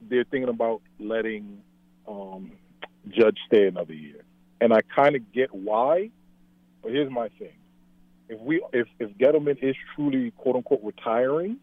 they're 0.00 0.24
thinking 0.24 0.48
about 0.48 0.82
letting 0.98 1.62
um, 2.08 2.52
Judge 3.08 3.38
stay 3.46 3.66
another 3.66 3.92
year, 3.92 4.24
and 4.60 4.72
I 4.72 4.80
kind 4.82 5.16
of 5.16 5.32
get 5.32 5.54
why. 5.54 6.10
But 6.82 6.92
here's 6.92 7.10
my 7.10 7.28
thing: 7.38 7.52
if 8.28 8.40
we 8.40 8.64
if 8.72 8.86
if 8.98 9.10
Gettleman 9.18 9.62
is 9.62 9.76
truly 9.94 10.30
quote 10.32 10.56
unquote 10.56 10.80
retiring, 10.82 11.58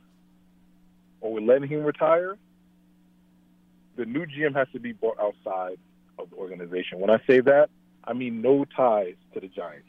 or 1.22 1.34
we're 1.34 1.42
letting 1.42 1.70
him 1.70 1.84
retire, 1.84 2.38
the 3.96 4.06
new 4.06 4.26
GM 4.26 4.56
has 4.56 4.68
to 4.74 4.80
be 4.80 4.94
brought 4.94 5.20
outside 5.20 5.78
of 6.20 6.30
the 6.30 6.36
organization. 6.36 7.00
When 7.00 7.10
I 7.10 7.20
say 7.28 7.40
that, 7.42 7.70
I 8.04 8.14
mean 8.14 8.42
no 8.42 8.66
ties 8.66 9.16
to 9.34 9.40
the 9.40 9.48
Giants. 9.48 9.88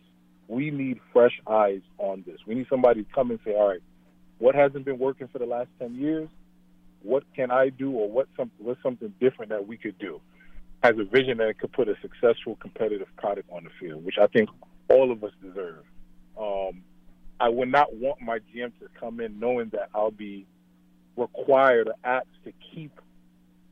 We 0.48 0.70
need 0.70 1.00
fresh 1.12 1.38
eyes 1.46 1.82
on 1.98 2.24
this. 2.26 2.38
We 2.46 2.54
need 2.54 2.66
somebody 2.70 3.04
to 3.04 3.12
come 3.14 3.30
and 3.30 3.38
say, 3.44 3.52
all 3.52 3.68
right, 3.68 3.82
what 4.38 4.54
hasn't 4.54 4.84
been 4.84 4.98
working 4.98 5.28
for 5.28 5.38
the 5.38 5.46
last 5.46 5.68
10 5.78 5.94
years? 5.96 6.28
What 7.02 7.24
can 7.34 7.50
I 7.50 7.68
do 7.68 7.92
or 7.92 8.10
what 8.10 8.28
some, 8.36 8.50
what's 8.58 8.82
something 8.82 9.12
different 9.20 9.50
that 9.50 9.66
we 9.66 9.76
could 9.76 9.98
do? 9.98 10.20
Has 10.82 10.94
a 10.98 11.04
vision 11.04 11.38
that 11.38 11.58
could 11.58 11.72
put 11.72 11.88
a 11.88 11.94
successful 12.02 12.56
competitive 12.60 13.08
product 13.16 13.48
on 13.50 13.64
the 13.64 13.70
field, 13.80 14.04
which 14.04 14.16
I 14.20 14.26
think 14.26 14.48
all 14.88 15.10
of 15.10 15.22
us 15.24 15.32
deserve. 15.42 15.84
Um, 16.38 16.82
I 17.40 17.48
would 17.48 17.70
not 17.70 17.94
want 17.94 18.20
my 18.20 18.38
GM 18.38 18.72
to 18.80 18.88
come 18.98 19.20
in 19.20 19.38
knowing 19.38 19.70
that 19.70 19.90
I'll 19.94 20.10
be 20.10 20.46
required 21.16 21.88
or 21.88 21.94
asked 22.04 22.26
to 22.44 22.52
keep. 22.74 22.92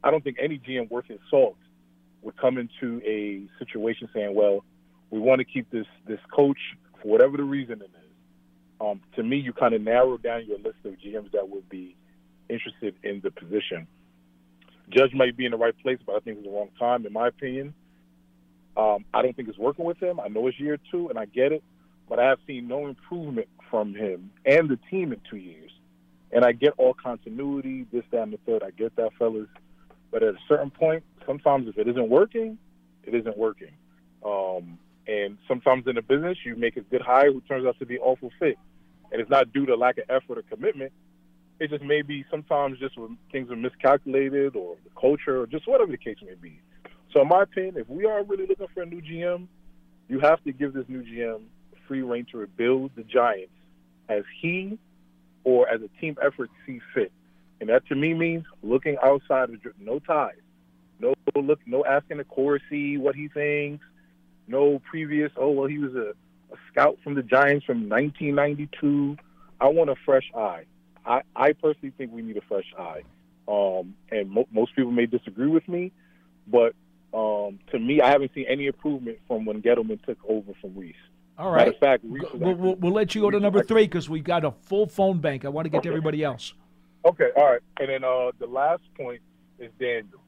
I 0.05 0.11
don't 0.11 0.23
think 0.23 0.37
any 0.41 0.59
GM 0.59 0.91
worth 0.91 1.07
his 1.07 1.19
salt 1.31 1.57
would 2.23 2.37
come 2.37 2.59
into 2.59 3.01
a 3.05 3.47
situation 3.59 4.09
saying, 4.13 4.35
"Well, 4.35 4.65
we 5.11 5.19
want 5.19 5.41
to 5.41 5.45
keep 5.45 5.71
this 5.71 5.87
this 6.07 6.21
coach 6.33 6.59
for 7.01 7.09
whatever 7.09 7.37
the 7.37 7.45
reason 7.45 7.81
it 7.81 7.91
is." 7.91 8.07
Um, 8.81 9.01
to 9.15 9.23
me, 9.23 9.39
you 9.39 9.53
kind 9.53 9.75
of 9.75 9.81
narrow 9.81 10.19
down 10.19 10.47
your 10.47 10.59
list 10.59 10.79
of 10.85 10.95
GMs 10.95 11.33
that 11.33 11.49
would 11.49 11.69
be 11.69 11.97
interested 12.49 12.95
in 13.03 13.21
the 13.23 13.31
position. 13.31 13.87
Judge 14.91 15.13
might 15.15 15.37
be 15.37 15.45
in 15.45 15.51
the 15.51 15.57
right 15.57 15.77
place, 15.83 15.99
but 16.07 16.15
I 16.15 16.21
think 16.21 16.39
it's 16.39 16.47
the 16.47 16.53
wrong 16.53 16.71
time, 16.79 17.07
in 17.07 17.13
my 17.13 17.29
opinion. 17.29 17.75
Um, 18.77 19.05
I 19.13 19.23
don't 19.23 19.35
think 19.35 19.49
it's 19.49 19.59
working 19.59 19.85
with 19.85 19.99
him. 19.99 20.21
I 20.21 20.29
know 20.29 20.47
it's 20.47 20.61
year 20.61 20.79
two, 20.91 21.09
and 21.09 21.19
I 21.19 21.25
get 21.25 21.53
it, 21.53 21.63
but 22.09 22.19
I 22.19 22.29
have 22.29 22.39
seen 22.47 22.69
no 22.69 22.87
improvement 22.87 23.49
from 23.71 23.95
him 23.95 24.31
and 24.45 24.69
the 24.69 24.79
team 24.91 25.13
in 25.13 25.21
two 25.29 25.39
years. 25.39 25.71
And 26.33 26.45
I 26.45 26.53
get 26.53 26.75
all 26.77 26.95
continuity, 26.95 27.87
this, 27.93 28.05
that, 28.11 28.23
and 28.23 28.33
the 28.33 28.39
third. 28.47 28.63
I 28.63 28.71
get 28.71 28.95
that, 28.97 29.11
fellas. 29.19 29.49
But 30.11 30.23
at 30.23 30.35
a 30.35 30.39
certain 30.49 30.71
point, 30.71 31.05
sometimes 31.25 31.69
if 31.69 31.79
it 31.79 31.89
isn't 31.89 32.09
working, 32.09 32.59
it 33.05 33.15
isn't 33.15 33.37
working. 33.37 33.73
Um, 34.25 34.79
and 35.07 35.39
sometimes 35.47 35.87
in 35.87 35.97
a 35.97 36.03
business, 36.03 36.39
you 36.45 36.57
make 36.57 36.77
a 36.77 36.81
good 36.81 37.01
hire 37.01 37.33
who 37.33 37.41
turns 37.43 37.67
out 37.67 37.79
to 37.79 37.87
be 37.87 37.99
awful 37.99 38.31
fit. 38.39 38.59
And 39.13 39.21
it's 39.21 39.31
not 39.31 39.53
due 39.53 39.67
to 39.67 39.77
lack 39.77 39.99
of 39.99 40.05
effort 40.09 40.39
or 40.39 40.43
commitment. 40.43 40.93
It 41.59 41.71
just 41.71 41.83
may 41.83 42.03
be 42.03 42.25
sometimes 42.31 42.79
just 42.79 42.99
when 42.99 43.17
things 43.33 43.51
are 43.51 43.57
miscalculated 43.57 44.57
or 44.57 44.77
the 44.85 44.91
culture 45.01 45.41
or 45.41 45.47
just 45.47 45.67
whatever 45.67 45.91
the 45.91 45.97
case 45.97 46.19
may 46.23 46.35
be. 46.35 46.61
So, 47.13 47.23
in 47.23 47.29
my 47.29 47.43
opinion, 47.43 47.77
if 47.79 47.89
we 47.89 48.05
are 48.05 48.23
really 48.23 48.47
looking 48.47 48.67
for 48.75 48.83
a 48.83 48.87
new 48.87 49.01
GM, 49.01 49.47
you 50.09 50.21
have 50.21 50.43
to 50.45 50.53
give 50.53 50.75
this 50.75 50.85
new 50.89 51.03
GM 51.03 51.43
free 51.89 52.03
reign 52.03 52.27
to 52.33 52.39
rebuild 52.39 52.91
the 52.97 53.03
Giants 53.03 53.53
as 54.09 54.25
he 54.41 54.79
or 55.45 55.69
as 55.69 55.81
a 55.81 56.01
team 56.01 56.17
effort 56.23 56.51
sees 56.67 56.83
fit. 56.95 57.13
And 57.61 57.71
that 57.71 57.87
to 57.87 57.95
me 57.95 58.13
means 58.13 58.45
looking 58.63 58.97
outside 59.03 59.51
of 59.51 59.57
no 59.79 59.99
ties, 60.01 60.35
no 61.01 61.15
look, 61.35 61.61
no 61.67 61.85
asking 61.85 62.19
Accorsi 62.19 62.99
what 62.99 63.15
he 63.15 63.29
thinks, 63.29 63.85
no 64.47 64.81
previous. 64.91 65.33
Oh 65.37 65.51
well, 65.51 65.69
he 65.69 65.79
was 65.79 65.95
a, 65.95 66.13
a 66.53 66.57
scout 66.71 66.99
from 67.03 67.15
the 67.15 67.23
Giants 67.23 67.65
from 67.65 67.89
1992. 67.89 69.17
I 69.61 69.69
want 69.69 69.91
a 69.91 69.97
fresh 70.05 70.31
eye. 70.37 70.65
I, 71.07 71.23
I 71.35 71.53
personally 71.53 71.93
think 71.97 72.13
we 72.13 72.23
need 72.23 72.37
a 72.37 72.41
fresh 72.43 72.73
eye. 72.79 73.03
Um, 73.49 73.95
and 74.11 74.29
mo- 74.31 74.49
most 74.51 74.75
people 74.75 74.91
may 74.91 75.07
disagree 75.07 75.47
with 75.47 75.67
me, 75.69 75.93
but 76.49 76.75
um, 77.15 77.61
to 77.71 77.79
me, 77.79 78.01
I 78.01 78.11
haven't 78.11 78.33
seen 78.35 78.45
any 78.49 78.67
improvement 78.67 79.19
from 79.29 79.45
when 79.45 79.63
Gettleman 79.63 80.05
took 80.05 80.19
over 80.29 80.53
from 80.61 80.77
Reese. 80.77 80.95
All 81.39 81.51
right. 81.51 81.59
Matter 81.59 81.71
of 81.71 81.79
fact, 81.79 82.05
Reese 82.05 82.23
we'll, 82.23 82.49
actually- 82.51 82.55
we'll, 82.55 82.75
we'll 82.77 82.93
let 82.93 83.15
you 83.15 83.21
go 83.21 83.31
to 83.31 83.39
number 83.39 83.63
three 83.63 83.85
because 83.85 84.09
we've 84.11 84.25
got 84.25 84.45
a 84.45 84.51
full 84.51 84.87
phone 84.87 85.19
bank. 85.21 85.45
I 85.45 85.49
want 85.49 85.67
to 85.67 85.69
get 85.71 85.83
to 85.85 85.89
everybody 85.89 86.25
else. 86.25 86.55
Okay, 87.05 87.29
all 87.37 87.53
right. 87.53 87.61
And 87.79 87.89
then 87.89 88.03
uh, 88.03 88.33
the 88.41 88.47
last 88.49 88.83
point 88.97 89.21
is 89.61 89.71
Daniel. 89.79 90.21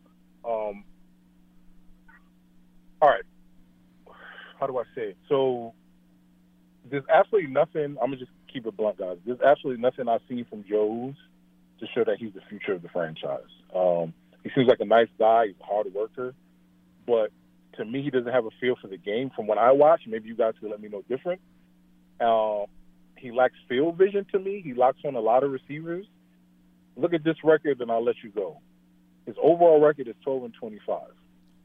Um, 0.45 0.85
all 3.03 3.09
right. 3.09 3.23
How 4.61 4.67
do 4.69 4.79
I 4.79 4.85
say 4.95 5.03
it? 5.11 5.17
So 5.29 5.73
there's 6.89 7.05
absolutely 7.13 7.51
nothing. 7.51 7.97
I'm 8.01 8.11
gonna 8.11 8.17
just 8.17 8.31
keep 8.53 8.67
it 8.67 8.77
blunt, 8.77 8.99
guys. 8.99 9.19
There's 9.27 9.41
absolutely 9.41 9.81
nothing 9.83 10.09
I've 10.09 10.21
seen 10.29 10.45
from 10.49 10.65
Jones 10.69 11.17
to 11.81 11.87
show 11.95 12.05
that 12.05 12.17
he's 12.19 12.33
the 12.35 12.41
future 12.49 12.73
of 12.73 12.83
the 12.83 12.89
franchise. 12.89 13.49
Um, 13.75 14.13
he 14.43 14.51
seems 14.55 14.69
like 14.69 14.81
a 14.81 14.85
nice 14.85 15.09
guy. 15.19 15.47
He's 15.49 15.57
a 15.61 15.65
hard 15.65 15.87
worker, 15.95 16.35
but 17.07 17.31
to 17.77 17.85
me, 17.85 18.03
he 18.03 18.11
doesn't 18.11 18.33
have 18.33 18.45
a 18.47 18.51
feel 18.61 18.75
for 18.81 18.89
the 18.89 18.97
game. 18.97 19.31
From 19.37 19.47
what 19.47 19.59
I 19.59 19.71
watch, 19.73 20.03
maybe 20.07 20.29
you 20.29 20.37
guys 20.37 20.55
can 20.59 20.71
let 20.71 20.81
me 20.81 20.89
know 20.89 21.03
different. 21.09 21.41
Uh, 22.21 22.67
he 23.17 23.31
lacks 23.31 23.55
field 23.69 23.97
vision 23.97 24.27
to 24.33 24.39
me. 24.39 24.61
He 24.65 24.75
locks 24.75 24.99
on 25.05 25.15
a 25.15 25.21
lot 25.21 25.45
of 25.45 25.51
receivers. 25.53 26.07
Look 26.97 27.15
at 27.15 27.23
this 27.23 27.37
record, 27.45 27.81
and 27.81 27.91
I'll 27.91 28.05
let 28.05 28.17
you 28.25 28.31
go. 28.31 28.61
His 29.27 29.37
overall 29.43 29.81
record 29.81 30.09
is 30.09 30.15
12 30.25 30.45
and 30.45 30.55
25. 30.55 31.01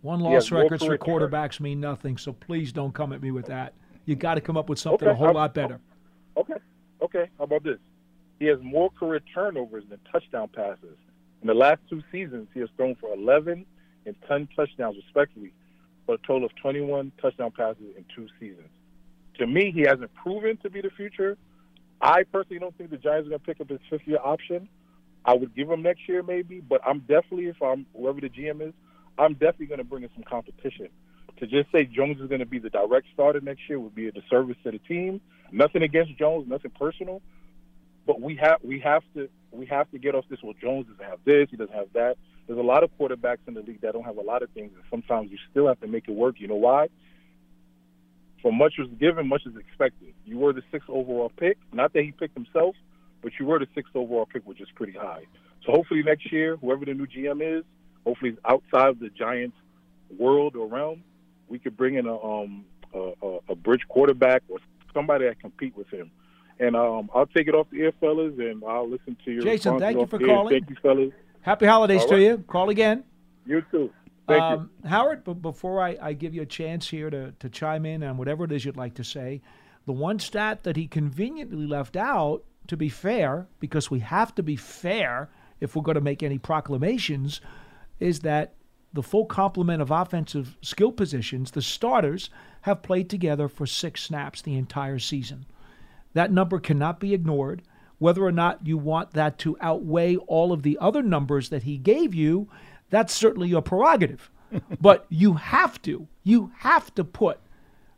One 0.01 0.19
loss 0.19 0.51
records 0.51 0.83
for 0.85 0.97
quarterbacks 0.97 1.59
mean 1.59 1.79
nothing, 1.79 2.17
so 2.17 2.33
please 2.33 2.71
don't 2.73 2.93
come 2.93 3.13
at 3.13 3.21
me 3.21 3.31
with 3.31 3.45
that. 3.45 3.73
You 4.05 4.15
got 4.15 4.35
to 4.35 4.41
come 4.41 4.57
up 4.57 4.67
with 4.69 4.77
something 4.77 5.07
Okay, 5.07 5.13
a 5.13 5.17
whole 5.17 5.27
I'm- 5.27 5.35
lot 5.35 5.53
better. 5.53 5.79
Okay. 6.35 6.55
Okay. 7.03 7.29
How 7.37 7.43
about 7.43 7.63
this? 7.63 7.79
He 8.39 8.45
has 8.45 8.57
more 8.61 8.89
career 8.89 9.21
turnovers 9.33 9.83
than 9.89 9.99
touchdown 10.11 10.49
passes. 10.53 10.97
In 11.41 11.47
the 11.47 11.53
last 11.53 11.81
two 11.89 12.01
seasons, 12.11 12.47
he 12.53 12.61
has 12.61 12.69
thrown 12.77 12.95
for 12.95 13.13
11 13.13 13.65
and 14.05 14.15
10 14.27 14.47
touchdowns, 14.55 14.95
respectively, 14.95 15.53
for 16.05 16.15
a 16.15 16.17
total 16.19 16.45
of 16.45 16.51
21 16.61 17.11
touchdown 17.21 17.51
passes 17.51 17.83
in 17.97 18.05
two 18.15 18.27
seasons. 18.39 18.69
To 19.39 19.47
me, 19.47 19.71
he 19.71 19.81
hasn't 19.81 20.13
proven 20.15 20.57
to 20.63 20.69
be 20.69 20.81
the 20.81 20.89
future. 20.95 21.37
I 22.01 22.23
personally 22.23 22.59
don't 22.59 22.77
think 22.77 22.91
the 22.91 22.97
Giants 22.97 23.27
are 23.27 23.29
going 23.29 23.39
to 23.39 23.45
pick 23.45 23.61
up 23.61 23.69
his 23.69 23.79
fifth 23.89 24.07
year 24.07 24.19
option. 24.23 24.69
I 25.25 25.33
would 25.33 25.55
give 25.55 25.69
him 25.69 25.81
next 25.81 26.07
year, 26.07 26.21
maybe, 26.21 26.59
but 26.59 26.81
I'm 26.85 26.99
definitely, 26.99 27.45
if 27.45 27.61
I'm 27.61 27.85
whoever 27.95 28.19
the 28.19 28.29
GM 28.29 28.67
is, 28.67 28.73
I'm 29.17 29.33
definitely 29.33 29.67
going 29.67 29.77
to 29.79 29.85
bring 29.85 30.03
in 30.03 30.09
some 30.13 30.23
competition. 30.23 30.89
To 31.39 31.47
just 31.47 31.71
say 31.71 31.85
Jones 31.85 32.19
is 32.19 32.27
going 32.27 32.39
to 32.39 32.45
be 32.45 32.59
the 32.59 32.69
direct 32.69 33.07
starter 33.13 33.41
next 33.41 33.61
year 33.67 33.79
would 33.79 33.95
be 33.95 34.07
a 34.07 34.11
disservice 34.11 34.57
to 34.63 34.71
the 34.71 34.79
team. 34.79 35.21
Nothing 35.53 35.83
against 35.83 36.17
Jones, 36.17 36.47
nothing 36.47 36.71
personal, 36.71 37.21
but 38.07 38.19
we 38.19 38.35
have 38.37 38.57
we 38.63 38.79
have 38.79 39.03
to 39.13 39.29
we 39.51 39.67
have 39.67 39.89
to 39.91 39.99
get 39.99 40.15
off 40.15 40.25
this. 40.27 40.39
Well, 40.43 40.55
Jones 40.59 40.87
doesn't 40.87 41.05
have 41.05 41.19
this, 41.25 41.47
he 41.51 41.57
doesn't 41.57 41.75
have 41.75 41.93
that. 41.93 42.17
There's 42.47 42.59
a 42.59 42.63
lot 42.63 42.83
of 42.83 42.89
quarterbacks 42.99 43.47
in 43.47 43.53
the 43.53 43.61
league 43.61 43.81
that 43.81 43.93
don't 43.93 44.03
have 44.03 44.17
a 44.17 44.21
lot 44.21 44.41
of 44.41 44.49
things, 44.49 44.71
and 44.73 44.83
sometimes 44.89 45.31
you 45.31 45.37
still 45.51 45.67
have 45.67 45.79
to 45.81 45.87
make 45.87 46.07
it 46.07 46.11
work. 46.11 46.39
You 46.39 46.47
know 46.47 46.55
why? 46.55 46.87
For 48.41 48.51
much 48.51 48.73
was 48.79 48.89
given, 48.99 49.29
much 49.29 49.43
is 49.45 49.55
expected. 49.55 50.13
You 50.25 50.39
were 50.39 50.53
the 50.53 50.63
sixth 50.71 50.89
overall 50.89 51.31
pick. 51.37 51.57
Not 51.71 51.93
that 51.93 52.03
he 52.03 52.11
picked 52.11 52.33
himself, 52.33 52.75
but 53.21 53.31
you 53.39 53.45
were 53.45 53.59
the 53.59 53.67
sixth 53.75 53.95
overall 53.95 54.25
pick, 54.25 54.45
which 54.45 54.59
is 54.59 54.67
pretty 54.75 54.93
high. 54.93 55.23
So 55.65 55.71
hopefully 55.71 56.01
next 56.01 56.31
year, 56.31 56.57
whoever 56.57 56.83
the 56.83 56.95
new 56.95 57.05
GM 57.05 57.59
is, 57.59 57.63
hopefully 58.05 58.35
outside 58.43 58.89
of 58.89 58.99
the 58.99 59.09
Giants' 59.09 59.55
world 60.17 60.55
or 60.55 60.67
realm, 60.67 61.03
we 61.47 61.59
could 61.59 61.77
bring 61.77 61.95
in 61.95 62.07
a 62.07 62.21
um 62.21 62.65
a, 62.93 63.39
a 63.49 63.55
bridge 63.55 63.81
quarterback 63.87 64.43
or 64.49 64.59
somebody 64.93 65.25
that 65.25 65.39
compete 65.39 65.75
with 65.75 65.89
him. 65.89 66.11
And 66.59 66.75
um, 66.75 67.09
I'll 67.13 67.25
take 67.25 67.47
it 67.47 67.55
off 67.55 67.67
the 67.71 67.81
air, 67.81 67.91
fellas, 67.99 68.33
and 68.37 68.63
I'll 68.63 68.89
listen 68.89 69.17
to 69.25 69.31
your 69.31 69.41
Jason, 69.41 69.79
thank 69.79 69.97
you 69.97 70.05
for 70.05 70.19
calling. 70.19 70.49
Thank 70.49 70.69
you, 70.69 70.75
fellas. 70.81 71.11
Happy 71.41 71.65
holidays 71.65 72.01
All 72.01 72.09
to 72.09 72.21
you. 72.21 72.37
Call 72.47 72.69
again. 72.69 73.03
You 73.45 73.63
too. 73.71 73.91
Thank 74.27 74.39
you. 74.39 74.45
Um, 74.45 74.69
Howard, 74.85 75.23
but 75.23 75.41
before 75.41 75.81
I, 75.81 75.97
I 76.01 76.13
give 76.13 76.33
you 76.33 76.43
a 76.43 76.45
chance 76.45 76.87
here 76.87 77.09
to, 77.09 77.33
to 77.39 77.49
chime 77.49 77.85
in 77.85 78.03
on 78.03 78.17
whatever 78.17 78.45
it 78.45 78.51
is 78.51 78.63
you'd 78.63 78.77
like 78.77 78.93
to 78.95 79.03
say, 79.03 79.41
the 79.85 79.91
one 79.91 80.19
stat 80.19 80.63
that 80.63 80.77
he 80.77 80.87
conveniently 80.87 81.67
left 81.67 81.97
out, 81.97 82.43
to 82.67 82.77
be 82.77 82.87
fair, 82.87 83.47
because 83.59 83.91
we 83.91 83.99
have 83.99 84.33
to 84.35 84.43
be 84.43 84.55
fair 84.55 85.29
if 85.59 85.75
we're 85.75 85.83
going 85.83 85.95
to 85.95 86.01
make 86.01 86.23
any 86.23 86.37
proclamations, 86.37 87.41
is 87.99 88.21
that 88.21 88.53
the 88.93 89.03
full 89.03 89.25
complement 89.25 89.81
of 89.81 89.91
offensive 89.91 90.55
skill 90.61 90.91
positions, 90.91 91.51
the 91.51 91.61
starters, 91.61 92.29
have 92.61 92.83
played 92.83 93.09
together 93.09 93.47
for 93.47 93.65
six 93.65 94.03
snaps 94.03 94.41
the 94.41 94.55
entire 94.55 94.99
season. 94.99 95.45
That 96.13 96.31
number 96.31 96.59
cannot 96.59 96.99
be 96.99 97.13
ignored. 97.13 97.63
Whether 97.97 98.23
or 98.23 98.31
not 98.31 98.65
you 98.65 98.77
want 98.77 99.11
that 99.11 99.37
to 99.39 99.57
outweigh 99.61 100.15
all 100.15 100.51
of 100.51 100.63
the 100.63 100.77
other 100.79 101.01
numbers 101.01 101.49
that 101.49 101.63
he 101.63 101.77
gave 101.77 102.13
you, 102.13 102.47
that's 102.89 103.13
certainly 103.13 103.47
your 103.47 103.61
prerogative. 103.61 104.29
but 104.81 105.05
you 105.09 105.33
have 105.33 105.81
to, 105.81 106.07
you 106.23 106.51
have 106.59 106.93
to 106.95 107.03
put 107.03 107.39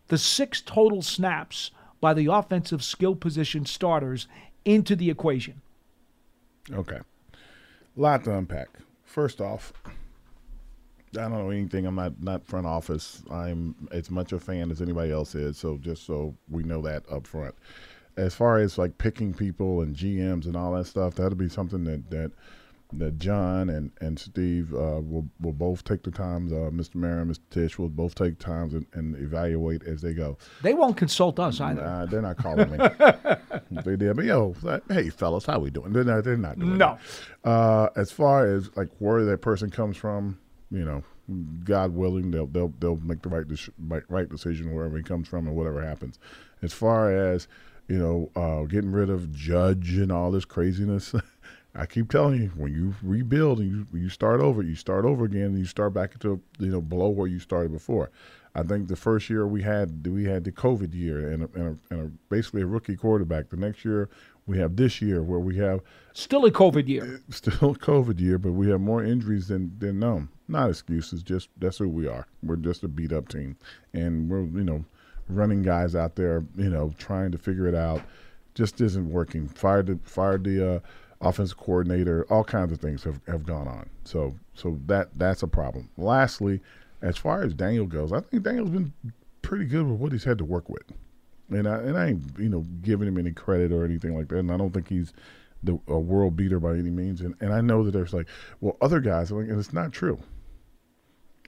the 0.08 0.18
six 0.18 0.62
total 0.62 1.02
snaps 1.02 1.72
by 2.00 2.14
the 2.14 2.28
offensive 2.28 2.84
skill 2.84 3.16
position 3.16 3.66
starters 3.66 4.28
into 4.64 4.96
the 4.96 5.10
equation. 5.10 5.62
Okay. 6.72 7.00
A 7.00 8.02
lot 8.02 8.24
to 8.26 8.38
unpack. 8.38 8.70
First 9.04 9.42
off, 9.42 9.74
I 11.18 11.24
don't 11.24 11.34
know 11.34 11.50
anything. 11.50 11.86
I'm 11.86 11.96
not 11.96 12.22
not 12.22 12.46
front 12.46 12.66
office. 12.66 13.24
I'm 13.32 13.76
as 13.92 14.10
much 14.12 14.34
a 14.34 14.40
fan 14.40 14.72
as 14.72 14.82
anybody 14.82 15.12
else 15.12 15.36
is. 15.36 15.58
So 15.58 15.78
just 15.78 16.06
so 16.06 16.36
we 16.50 16.64
know 16.64 16.82
that 16.82 17.04
up 17.12 17.28
front. 17.28 17.56
As 18.18 18.34
far 18.34 18.60
as 18.60 18.78
like 18.78 18.98
picking 18.98 19.34
people 19.34 19.82
and 19.82 19.96
GMs 19.96 20.46
and 20.46 20.56
all 20.56 20.74
that 20.74 20.86
stuff, 20.86 21.16
that'll 21.16 21.36
be 21.36 21.50
something 21.50 21.84
that 21.86 22.10
that 22.12 22.32
that 22.94 23.18
John 23.20 23.70
and 23.70 23.92
and 24.00 24.18
Steve 24.18 24.74
uh, 24.74 25.02
will 25.02 25.28
will 25.42 25.54
both 25.54 25.84
take 25.84 26.04
the 26.04 26.12
times. 26.12 26.52
Uh, 26.52 26.70
Mr. 26.72 26.96
Mara 26.96 27.22
and 27.22 27.32
Mr. 27.32 27.40
Tisch 27.50 27.78
will 27.78 27.90
both 27.90 28.16
take 28.16 28.40
times 28.40 28.74
and, 28.74 28.86
and 28.94 29.16
evaluate 29.18 29.84
as 29.84 30.02
they 30.02 30.14
go. 30.14 30.38
They 30.62 30.74
won't 30.74 30.98
consult 30.98 31.40
us 31.40 31.60
either. 31.60 31.82
Nah, 31.82 32.06
they're 32.06 32.22
not 32.22 32.38
calling 32.38 32.72
me. 32.72 32.78
they 33.84 33.96
did, 33.96 34.16
but 34.16 34.26
yo, 34.26 34.56
hey 34.90 35.10
fellas, 35.10 35.46
how 35.46 35.60
we 35.60 35.70
doing? 35.70 35.94
They're 35.94 36.04
not. 36.04 36.24
They're 36.24 36.38
not 36.38 36.60
doing 36.60 36.78
No. 36.78 36.98
Uh, 37.44 37.90
as 37.96 38.12
far 38.12 38.48
as 38.48 38.70
like 38.76 38.90
where 39.00 39.26
that 39.26 39.42
person 39.42 39.70
comes 39.70 39.98
from, 39.98 40.38
you 40.72 40.84
know, 40.84 41.04
God 41.64 41.94
willing, 41.94 42.32
they'll 42.32 42.48
they'll 42.48 42.74
they'll 42.80 42.98
make 42.98 43.22
the 43.22 43.30
right 43.30 43.46
right, 43.88 44.04
right 44.10 44.30
decision 44.30 44.74
wherever 44.74 44.98
he 44.98 45.04
comes 45.04 45.28
from 45.28 45.48
and 45.48 45.56
whatever 45.56 45.84
happens. 45.84 46.20
As 46.62 46.74
far 46.74 47.12
as 47.12 47.48
you 47.88 47.98
know, 47.98 48.32
uh, 48.36 48.66
getting 48.66 48.92
rid 48.92 49.10
of 49.10 49.34
Judge 49.34 49.98
and 49.98 50.12
all 50.12 50.32
this 50.32 50.46
craziness. 50.46 51.14
I 51.78 51.86
keep 51.86 52.10
telling 52.10 52.42
you, 52.42 52.52
when 52.56 52.74
you 52.74 52.96
rebuild 53.04 53.60
and 53.60 53.70
you 53.70 54.00
you 54.00 54.10
start 54.10 54.40
over, 54.40 54.62
you 54.62 54.76
start 54.76 55.04
over 55.04 55.26
again, 55.26 55.48
and 55.48 55.60
you 55.60 55.66
start 55.66 55.94
back 55.94 56.14
into 56.14 56.42
you 56.60 56.68
know 56.68 56.82
below 56.82 57.10
where 57.10 57.28
you 57.28 57.40
started 57.40 57.72
before. 57.72 58.12
I 58.58 58.64
think 58.64 58.88
the 58.88 58.96
first 58.96 59.30
year 59.30 59.46
we 59.46 59.62
had 59.62 60.08
we 60.08 60.24
had 60.24 60.46
the 60.46 60.52
COVID 60.52 60.94
year 60.94 61.30
and 61.30 61.44
a, 61.44 61.50
and, 61.54 61.80
a, 61.92 61.94
and 61.94 62.08
a, 62.08 62.12
basically 62.34 62.62
a 62.62 62.66
rookie 62.66 62.96
quarterback. 62.96 63.50
The 63.50 63.58
next 63.58 63.84
year 63.84 64.10
we 64.48 64.58
have 64.60 64.78
this 64.78 65.02
year 65.02 65.22
where 65.22 65.40
we 65.40 65.58
have 65.58 65.82
Still 66.14 66.46
a 66.46 66.52
COVID 66.52 66.88
year. 66.88 67.22
still 67.30 67.72
a 67.72 67.76
COVID 67.76 68.22
year, 68.22 68.38
but 68.38 68.54
we 68.54 68.70
have 68.70 68.80
more 68.80 69.04
injuries 69.04 69.50
than 69.50 69.78
than 69.78 70.00
known. 70.00 70.30
Not 70.48 70.70
excuses, 70.70 71.24
just 71.24 71.50
that's 71.58 71.78
who 71.78 71.90
we 71.90 72.08
are. 72.08 72.28
We're 72.44 72.58
just 72.58 72.84
a 72.84 72.88
beat 72.88 73.12
up 73.12 73.30
team, 73.30 73.58
and 73.94 74.30
we're 74.30 74.44
you 74.44 74.64
know 74.64 74.86
running 75.30 75.62
guys 75.62 75.96
out 75.96 76.16
there, 76.16 76.44
you 76.56 76.70
know, 76.70 76.94
trying 76.98 77.32
to 77.32 77.38
figure 77.38 77.68
it 77.68 77.76
out. 77.76 78.02
Just 78.54 78.80
isn't 78.80 79.12
working. 79.12 79.48
Fired 79.48 79.88
the 79.88 80.00
fired 80.04 80.44
the 80.44 80.76
uh, 80.76 80.80
offensive 81.22 81.58
coordinator. 81.58 82.26
All 82.30 82.44
kinds 82.44 82.72
of 82.72 82.80
things 82.80 83.04
have, 83.04 83.20
have 83.28 83.46
gone 83.46 83.68
on. 83.68 83.90
So 84.04 84.36
so 84.54 84.80
that 84.86 85.10
that's 85.18 85.44
a 85.44 85.48
problem. 85.48 85.90
Lastly, 85.98 86.62
as 87.02 87.18
far 87.18 87.44
as 87.44 87.54
Daniel 87.54 87.86
goes, 87.86 88.14
I 88.14 88.22
think 88.22 88.44
Daniel's 88.44 88.70
been 88.70 88.94
pretty 89.42 89.66
good 89.66 89.88
with 89.88 90.00
what 90.00 90.12
he's 90.12 90.24
had 90.24 90.38
to 90.38 90.46
work 90.46 90.70
with. 90.70 90.84
And 91.50 91.68
I 91.68 91.78
and 91.78 91.98
I 91.98 92.10
ain't 92.10 92.24
you 92.40 92.50
know 92.50 92.66
giving 92.82 93.08
him 93.08 93.18
any 93.18 93.32
credit 93.32 93.72
or 93.72 93.84
anything 93.84 94.16
like 94.16 94.30
that. 94.30 94.38
And 94.38 94.52
I 94.52 94.58
don't 94.58 94.74
think 94.74 94.88
he's 94.88 95.12
the 95.64 95.78
a 95.88 96.00
world 96.00 96.38
beater 96.38 96.60
by 96.60 96.74
any 96.76 96.92
means. 96.92 97.20
And 97.20 97.36
and 97.42 97.54
I 97.54 97.60
know 97.60 97.84
that 97.84 97.92
there's 97.92 98.14
like 98.14 98.28
well 98.62 98.78
other 98.82 99.02
guys, 99.02 99.32
and 99.32 99.60
it's 99.60 99.74
not 99.74 99.92
true. 99.92 100.18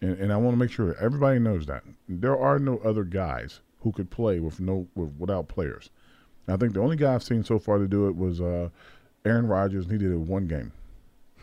And 0.02 0.18
and 0.20 0.34
I 0.34 0.38
want 0.38 0.54
to 0.54 0.60
make 0.60 0.72
sure 0.72 0.96
everybody 1.00 1.40
knows 1.40 1.66
that 1.68 1.84
there 2.08 2.38
are 2.38 2.60
no 2.60 2.78
other 2.80 3.04
guys 3.04 3.62
who 3.82 3.92
could 3.92 4.10
play 4.10 4.40
with 4.40 4.60
no 4.60 4.88
with, 4.96 5.14
without 5.18 5.48
players. 5.48 5.90
I 6.48 6.56
think 6.58 6.74
the 6.74 6.82
only 6.82 6.96
guy 6.96 7.14
I've 7.14 7.24
seen 7.24 7.44
so 7.44 7.60
far 7.60 7.78
to 7.78 7.88
do 7.88 8.08
it 8.08 8.16
was 8.16 8.40
uh, 8.40 8.70
Aaron 9.26 9.48
Rodgers, 9.48 9.86
and 9.86 9.92
he 9.92 9.98
did 9.98 10.14
it 10.14 10.18
one 10.18 10.48
game. 10.48 10.72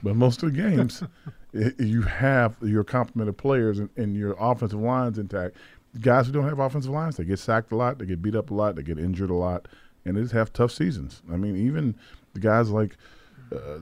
But 0.02 0.16
most 0.16 0.42
of 0.42 0.52
the 0.52 0.62
games, 0.62 1.02
i 1.54 1.72
you 1.78 2.02
have 2.02 2.56
your 2.62 2.84
complement 2.84 3.28
of 3.28 3.36
players 3.36 3.78
and, 3.78 3.90
and 3.96 4.16
your 4.16 4.36
offensive 4.38 4.80
lines 4.80 5.18
intact. 5.18 5.56
Guys 6.00 6.26
who 6.26 6.32
don't 6.32 6.48
have 6.48 6.58
offensive 6.58 6.90
lines, 6.90 7.16
they 7.16 7.24
get 7.24 7.38
sacked 7.38 7.70
a 7.70 7.76
lot, 7.76 7.98
they 7.98 8.06
get 8.06 8.20
beat 8.20 8.34
up 8.34 8.50
a 8.50 8.54
lot, 8.54 8.74
they 8.74 8.82
get 8.82 8.98
injured 8.98 9.30
a 9.30 9.34
lot, 9.34 9.68
and 10.04 10.16
they 10.16 10.22
just 10.22 10.32
have 10.32 10.52
tough 10.52 10.72
seasons. 10.72 11.22
I 11.32 11.36
mean, 11.36 11.56
even 11.56 11.94
the 12.32 12.40
guys 12.40 12.70
like 12.70 12.96
uh, 13.52 13.78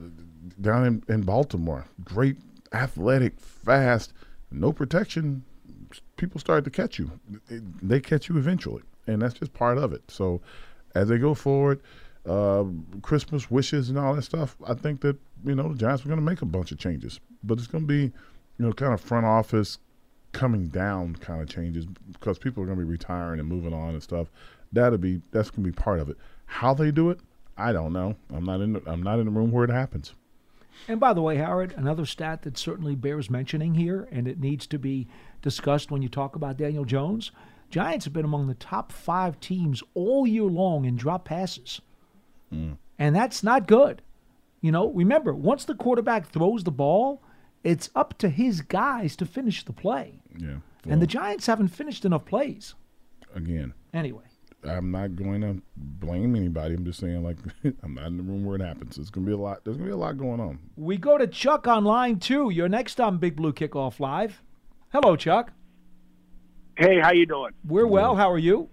down 0.61 0.85
in, 0.85 1.03
in 1.07 1.21
Baltimore, 1.21 1.85
great, 2.03 2.37
athletic, 2.71 3.39
fast, 3.39 4.13
no 4.53 4.71
protection. 4.71 5.43
People 6.17 6.39
start 6.39 6.63
to 6.65 6.69
catch 6.69 6.99
you. 6.99 7.11
They 7.81 7.99
catch 7.99 8.29
you 8.29 8.37
eventually, 8.37 8.83
and 9.07 9.21
that's 9.21 9.33
just 9.33 9.53
part 9.53 9.77
of 9.77 9.93
it. 9.93 10.03
So, 10.09 10.41
as 10.95 11.07
they 11.07 11.17
go 11.17 11.33
forward, 11.33 11.81
uh, 12.25 12.65
Christmas 13.01 13.51
wishes 13.51 13.89
and 13.89 13.97
all 13.97 14.15
that 14.15 14.23
stuff, 14.23 14.55
I 14.65 14.73
think 14.73 15.01
that 15.01 15.17
you 15.45 15.55
know 15.55 15.69
the 15.69 15.77
Giants 15.77 16.05
are 16.05 16.07
going 16.07 16.19
to 16.19 16.25
make 16.25 16.41
a 16.41 16.45
bunch 16.45 16.71
of 16.71 16.79
changes, 16.79 17.19
but 17.43 17.57
it's 17.57 17.67
going 17.67 17.83
to 17.83 17.87
be, 17.87 18.03
you 18.03 18.11
know, 18.65 18.73
kind 18.73 18.93
of 18.93 19.01
front 19.01 19.25
office 19.25 19.79
coming 20.31 20.67
down 20.67 21.15
kind 21.17 21.41
of 21.41 21.49
changes 21.49 21.85
because 22.11 22.39
people 22.39 22.63
are 22.63 22.65
going 22.65 22.77
to 22.77 22.83
be 22.83 22.89
retiring 22.89 23.39
and 23.39 23.47
moving 23.47 23.73
on 23.73 23.89
and 23.89 24.01
stuff. 24.01 24.27
That'll 24.71 24.97
be 24.97 25.21
that's 25.31 25.49
going 25.49 25.63
to 25.63 25.69
be 25.69 25.75
part 25.75 25.99
of 25.99 26.09
it. 26.09 26.17
How 26.45 26.73
they 26.73 26.91
do 26.91 27.09
it, 27.09 27.19
I 27.57 27.71
don't 27.71 27.93
know. 27.93 28.15
I'm 28.33 28.43
not 28.43 28.61
in. 28.61 28.73
The, 28.73 28.81
I'm 28.87 29.03
not 29.03 29.19
in 29.19 29.25
the 29.25 29.31
room 29.31 29.51
where 29.51 29.63
it 29.63 29.69
happens. 29.69 30.13
And 30.87 30.99
by 30.99 31.13
the 31.13 31.21
way, 31.21 31.37
Howard, 31.37 31.73
another 31.77 32.05
stat 32.05 32.41
that 32.43 32.57
certainly 32.57 32.95
bears 32.95 33.29
mentioning 33.29 33.75
here, 33.75 34.07
and 34.11 34.27
it 34.27 34.39
needs 34.39 34.67
to 34.67 34.79
be 34.79 35.07
discussed 35.41 35.91
when 35.91 36.01
you 36.01 36.09
talk 36.09 36.35
about 36.35 36.57
Daniel 36.57 36.85
Jones. 36.85 37.31
Giants 37.69 38.05
have 38.05 38.13
been 38.13 38.25
among 38.25 38.47
the 38.47 38.53
top 38.53 38.91
five 38.91 39.39
teams 39.39 39.81
all 39.93 40.27
year 40.27 40.43
long 40.43 40.85
in 40.85 40.95
drop 40.95 41.25
passes. 41.25 41.81
Hmm. 42.51 42.73
And 42.99 43.15
that's 43.15 43.43
not 43.43 43.67
good. 43.67 44.01
You 44.61 44.71
know, 44.71 44.89
remember, 44.91 45.33
once 45.33 45.65
the 45.65 45.75
quarterback 45.75 46.27
throws 46.27 46.63
the 46.63 46.71
ball, 46.71 47.21
it's 47.63 47.89
up 47.95 48.17
to 48.19 48.29
his 48.29 48.61
guys 48.61 49.15
to 49.17 49.25
finish 49.25 49.63
the 49.63 49.73
play. 49.73 50.21
Yeah. 50.37 50.57
and 50.87 51.01
the 51.01 51.07
Giants 51.07 51.47
haven't 51.47 51.69
finished 51.69 52.05
enough 52.05 52.25
plays. 52.25 52.75
Again, 53.33 53.73
Anyway, 53.93 54.23
I'm 54.65 54.91
not 54.91 55.15
going 55.15 55.41
to 55.41 55.61
blame 55.75 56.35
anybody. 56.35 56.75
I'm 56.75 56.85
just 56.85 56.99
saying, 56.99 57.23
like, 57.23 57.37
I'm 57.83 57.95
not 57.95 58.07
in 58.07 58.17
the 58.17 58.23
room 58.23 58.45
where 58.45 58.55
it 58.55 58.61
happens. 58.61 58.97
It's 58.97 59.09
going 59.09 59.25
to 59.25 59.29
be 59.29 59.33
a 59.33 59.37
lot. 59.37 59.63
There's 59.63 59.77
going 59.77 59.89
to 59.89 59.95
be 59.95 59.99
a 59.99 60.01
lot 60.01 60.17
going 60.17 60.39
on. 60.39 60.59
we 60.75 60.97
go 60.97 61.17
to 61.17 61.27
Chuck 61.27 61.67
on 61.67 61.83
line 61.83 62.19
two. 62.19 62.49
You're 62.49 62.69
next 62.69 62.99
on 62.99 63.17
Big 63.17 63.35
Blue 63.35 63.53
Kickoff 63.53 63.99
Live. 63.99 64.41
Hello, 64.91 65.15
Chuck. 65.15 65.51
Hey, 66.77 66.99
how 67.01 67.11
you 67.11 67.25
doing? 67.25 67.53
We're 67.67 67.87
well. 67.87 68.15
How 68.15 68.31
are 68.31 68.37
you? 68.39 68.69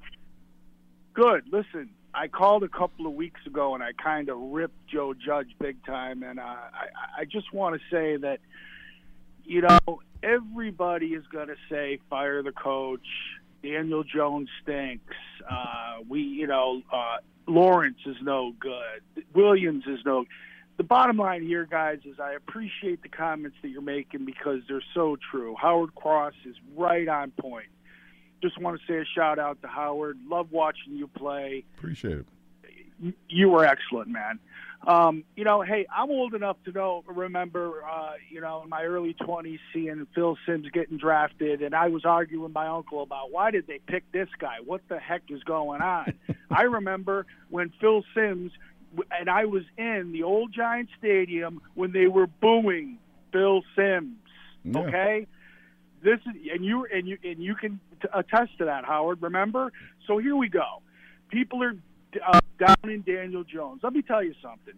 Good. 1.13 1.45
Listen, 1.53 1.91
I 2.15 2.29
called 2.29 2.63
a 2.63 2.69
couple 2.69 3.07
of 3.07 3.13
weeks 3.13 3.41
ago 3.47 3.75
and 3.75 3.83
I 3.83 3.93
kind 3.93 4.29
of 4.29 4.39
ripped 4.39 4.89
Joe 4.89 5.15
Judge 5.15 5.49
big 5.59 5.85
time, 5.85 6.23
and 6.23 6.39
uh, 6.39 6.43
I 6.43 7.21
I 7.21 7.25
just 7.25 7.53
want 7.53 7.81
to 7.81 7.81
say 7.91 8.17
that 8.17 8.41
you 9.45 9.63
know 9.63 10.01
everybody 10.23 11.09
is 11.09 11.25
going 11.33 11.49
to 11.49 11.57
say 11.69 11.99
fire 12.09 12.43
the 12.43 12.53
coach. 12.53 13.07
Daniel 13.63 14.05
Jones 14.05 14.49
stinks. 14.63 15.15
Uh, 15.49 15.99
we, 16.09 16.21
you 16.21 16.47
know, 16.47 16.83
uh, 16.93 17.19
Lawrence 17.47 17.99
is 18.07 18.17
no 18.23 18.53
good. 18.59 19.25
Williams 19.35 19.85
is 19.87 20.01
no. 20.05 20.25
The 20.77 20.85
bottom 20.85 21.19
line 21.19 21.43
here, 21.43 21.67
guys, 21.67 21.99
is 22.05 22.19
I 22.19 22.33
appreciate 22.33 23.03
the 23.03 23.09
comments 23.09 23.57
that 23.63 23.69
you're 23.69 23.83
making 23.83 24.25
because 24.25 24.61
they're 24.67 24.83
so 24.95 25.17
true. 25.31 25.55
Howard 25.61 25.95
Cross 25.95 26.35
is 26.47 26.57
right 26.75 27.07
on 27.07 27.33
point. 27.33 27.69
Just 28.43 28.59
want 28.59 28.81
to 28.81 28.87
say 28.87 28.99
a 28.99 29.05
shout 29.05 29.39
out 29.39 29.61
to 29.61 29.69
Howard. 29.69 30.19
Love 30.27 30.51
watching 30.51 30.95
you 30.95 31.07
play. 31.07 31.65
Appreciate 31.77 32.25
it. 33.01 33.15
You 33.29 33.51
were 33.51 33.67
excellent, 33.67 34.09
man. 34.09 34.39
Um, 34.87 35.25
you 35.37 35.45
know, 35.45 35.61
hey, 35.61 35.87
I'm 35.95 36.11
old 36.11 36.33
enough 36.35 36.57
to 36.65 36.73
know, 36.73 37.05
remember, 37.07 37.85
uh, 37.85 38.13
you 38.31 38.41
know, 38.41 38.63
in 38.63 38.71
my 38.71 38.85
early 38.85 39.15
20s, 39.15 39.59
seeing 39.75 40.07
Phil 40.15 40.39
Simms 40.47 40.69
getting 40.73 40.97
drafted, 40.97 41.61
and 41.61 41.75
I 41.75 41.89
was 41.89 42.07
arguing 42.07 42.45
with 42.45 42.55
my 42.55 42.67
uncle 42.67 43.03
about 43.03 43.31
why 43.31 43.51
did 43.51 43.67
they 43.67 43.79
pick 43.79 44.11
this 44.11 44.29
guy? 44.39 44.57
What 44.65 44.81
the 44.89 44.99
heck 44.99 45.23
is 45.29 45.43
going 45.43 45.83
on? 45.83 46.15
I 46.51 46.63
remember 46.63 47.27
when 47.51 47.73
Phil 47.79 48.05
Simms, 48.15 48.53
and 49.11 49.29
I 49.29 49.45
was 49.45 49.65
in 49.77 50.13
the 50.13 50.23
old 50.23 50.53
Giant 50.53 50.89
Stadium 50.99 51.61
when 51.75 51.93
they 51.93 52.07
were 52.07 52.27
booing 52.27 52.99
Phil 53.33 53.63
Simms. 53.77 54.17
Yeah. 54.65 54.79
Okay, 54.81 55.27
this 56.03 56.21
is, 56.21 56.53
and 56.53 56.65
you 56.65 56.87
and 56.93 57.07
you 57.07 57.19
and 57.23 57.43
you 57.43 57.55
can 57.55 57.81
attest 58.13 58.59
to 58.59 58.65
that, 58.65 58.85
Howard. 58.85 59.23
Remember? 59.23 59.73
So 60.07 60.19
here 60.19 60.37
we 60.37 60.49
go. 60.49 60.83
People 61.31 61.63
are 61.63 61.75
uh, 62.27 62.41
down 62.59 62.91
in 62.91 63.03
Daniel 63.03 63.45
Jones. 63.45 63.81
Let 63.83 63.93
me 63.93 64.03
tell 64.03 64.23
you 64.23 64.35
something. 64.43 64.75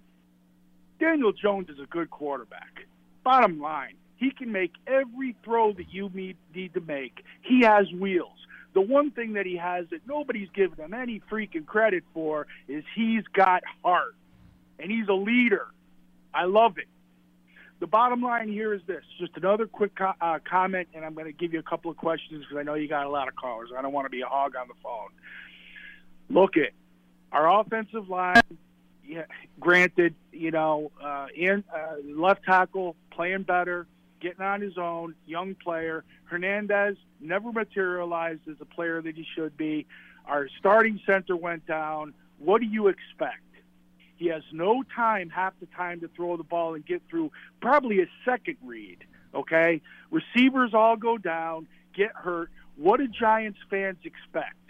Daniel 1.01 1.33
Jones 1.33 1.69
is 1.69 1.79
a 1.79 1.87
good 1.87 2.11
quarterback. 2.11 2.87
Bottom 3.25 3.61
line, 3.61 3.95
he 4.17 4.31
can 4.31 4.53
make 4.53 4.73
every 4.87 5.37
throw 5.45 5.73
that 5.73 5.91
you 5.91 6.11
need, 6.15 6.37
need 6.55 6.75
to 6.75 6.81
make. 6.81 7.25
He 7.43 7.63
has 7.63 7.91
wheels. 7.93 8.39
The 8.75 8.81
one 8.81 9.11
thing 9.11 9.35
that 9.35 9.45
he 9.45 9.57
has 9.57 9.87
that 9.91 10.07
nobody's 10.07 10.49
given 10.55 10.79
him 10.79 10.95
any 10.95 11.21
freaking 11.31 11.67
credit 11.67 12.05
for 12.15 12.47
is 12.69 12.85
he's 12.95 13.25
got 13.33 13.63
heart. 13.85 14.15
And 14.79 14.91
he's 14.91 15.09
a 15.09 15.15
leader. 15.15 15.67
I 16.33 16.45
love 16.45 16.79
it. 16.79 16.87
The 17.81 17.87
bottom 17.89 18.23
line 18.23 18.49
here 18.49 18.73
is 18.73 18.81
this 18.87 19.03
just 19.19 19.37
another 19.37 19.67
quick 19.67 19.97
co- 19.97 20.15
uh, 20.21 20.39
comment, 20.49 20.89
and 20.95 21.05
I'm 21.05 21.15
going 21.15 21.27
to 21.27 21.33
give 21.33 21.53
you 21.53 21.59
a 21.59 21.65
couple 21.65 21.91
of 21.91 21.97
questions 21.97 22.45
because 22.45 22.61
I 22.61 22.63
know 22.63 22.75
you 22.75 22.89
got 22.89 23.07
a 23.07 23.11
lot 23.11 23.27
of 23.27 23.35
callers. 23.35 23.71
I 23.77 23.83
don't 23.83 23.93
want 23.93 24.07
to 24.07 24.11
be 24.11 24.21
a 24.21 24.27
hog 24.27 24.55
on 24.55 24.69
the 24.69 24.75
phone. 24.83 25.09
Look 26.31 26.57
at 26.57 26.71
our 27.33 27.61
offensive 27.61 28.09
line. 28.09 28.43
Yeah, 29.05 29.25
granted, 29.59 30.15
you 30.33 30.53
know, 30.53 30.93
uh, 31.03 31.27
in 31.35 31.65
uh, 31.75 31.97
left 32.05 32.45
tackle 32.45 32.95
playing 33.11 33.43
better, 33.43 33.87
getting 34.21 34.43
on 34.43 34.61
his 34.61 34.79
own, 34.79 35.15
young 35.27 35.55
player. 35.55 36.05
Hernandez 36.25 36.97
never 37.21 37.53
materialized 37.53 38.49
as 38.49 38.57
a 38.61 38.65
player 38.65 39.03
that 39.03 39.17
he 39.17 39.27
should 39.35 39.57
be. 39.57 39.87
Our 40.27 40.49
starting 40.59 41.01
center 41.05 41.37
went 41.37 41.67
down. 41.67 42.15
What 42.39 42.61
do 42.61 42.67
you 42.67 42.89
expect? 42.89 43.41
He 44.17 44.29
has 44.29 44.45
no 44.53 44.85
time, 44.95 45.31
half 45.31 45.53
the 45.59 45.67
time, 45.67 46.01
to 46.01 46.09
throw 46.09 46.37
the 46.37 46.45
ball 46.45 46.75
and 46.75 46.87
get 46.87 47.03
through 47.11 47.33
probably 47.61 48.01
a 48.01 48.07
second 48.25 48.57
read. 48.63 48.99
Okay? 49.35 49.83
Receivers 50.11 50.75
all 50.75 50.97
go 50.97 51.19
down, 51.19 51.67
get 51.93 52.13
hurt. 52.15 52.51
What 52.77 53.01
do 53.01 53.09
Giants 53.09 53.59
fans 53.69 53.99
expect? 54.05 54.62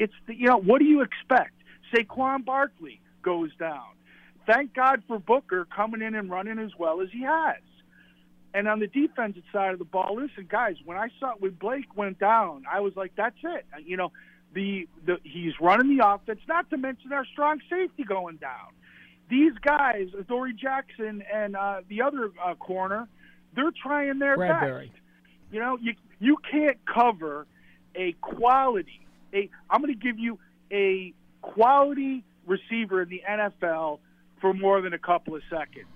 It's 0.00 0.14
the, 0.26 0.34
you 0.34 0.46
know, 0.46 0.56
what 0.56 0.80
do 0.80 0.86
you 0.86 1.02
expect? 1.02 1.52
Saquon 1.94 2.44
Barkley 2.44 3.00
goes 3.22 3.54
down. 3.56 3.84
Thank 4.46 4.74
God 4.74 5.02
for 5.06 5.18
Booker 5.20 5.66
coming 5.66 6.02
in 6.02 6.14
and 6.14 6.30
running 6.30 6.58
as 6.58 6.70
well 6.78 7.02
as 7.02 7.10
he 7.12 7.22
has. 7.22 7.58
And 8.52 8.66
on 8.66 8.80
the 8.80 8.88
defensive 8.88 9.44
side 9.52 9.74
of 9.74 9.78
the 9.78 9.84
ball, 9.84 10.16
listen, 10.16 10.48
guys, 10.50 10.76
when 10.84 10.96
I 10.96 11.08
saw 11.20 11.34
when 11.38 11.52
Blake 11.52 11.94
went 11.94 12.18
down, 12.18 12.64
I 12.68 12.80
was 12.80 12.96
like, 12.96 13.12
that's 13.14 13.36
it. 13.44 13.66
You 13.84 13.96
know, 13.96 14.10
the, 14.54 14.88
the 15.06 15.18
he's 15.22 15.52
running 15.60 15.96
the 15.96 16.04
offense, 16.04 16.40
not 16.48 16.68
to 16.70 16.76
mention 16.76 17.12
our 17.12 17.26
strong 17.26 17.60
safety 17.70 18.02
going 18.02 18.36
down. 18.36 18.72
These 19.28 19.52
guys, 19.62 20.08
Adoree' 20.18 20.54
Jackson 20.54 21.22
and 21.32 21.54
uh, 21.54 21.82
the 21.88 22.02
other 22.02 22.32
uh, 22.44 22.54
corner, 22.54 23.06
they're 23.54 23.70
trying 23.70 24.18
their 24.18 24.36
Bradberry. 24.36 24.86
best. 24.86 24.98
You 25.52 25.60
know, 25.60 25.78
you 25.80 25.94
you 26.18 26.36
can't 26.50 26.78
cover 26.86 27.46
a 27.94 28.12
quality. 28.20 29.06
A 29.34 29.50
I'm 29.68 29.80
going 29.80 29.92
to 29.92 29.98
give 29.98 30.18
you 30.18 30.38
a 30.70 31.12
quality 31.42 32.24
receiver 32.46 33.02
in 33.02 33.08
the 33.08 33.22
NFL 33.28 33.98
for 34.40 34.54
more 34.54 34.80
than 34.80 34.92
a 34.92 34.98
couple 34.98 35.34
of 35.34 35.42
seconds, 35.50 35.86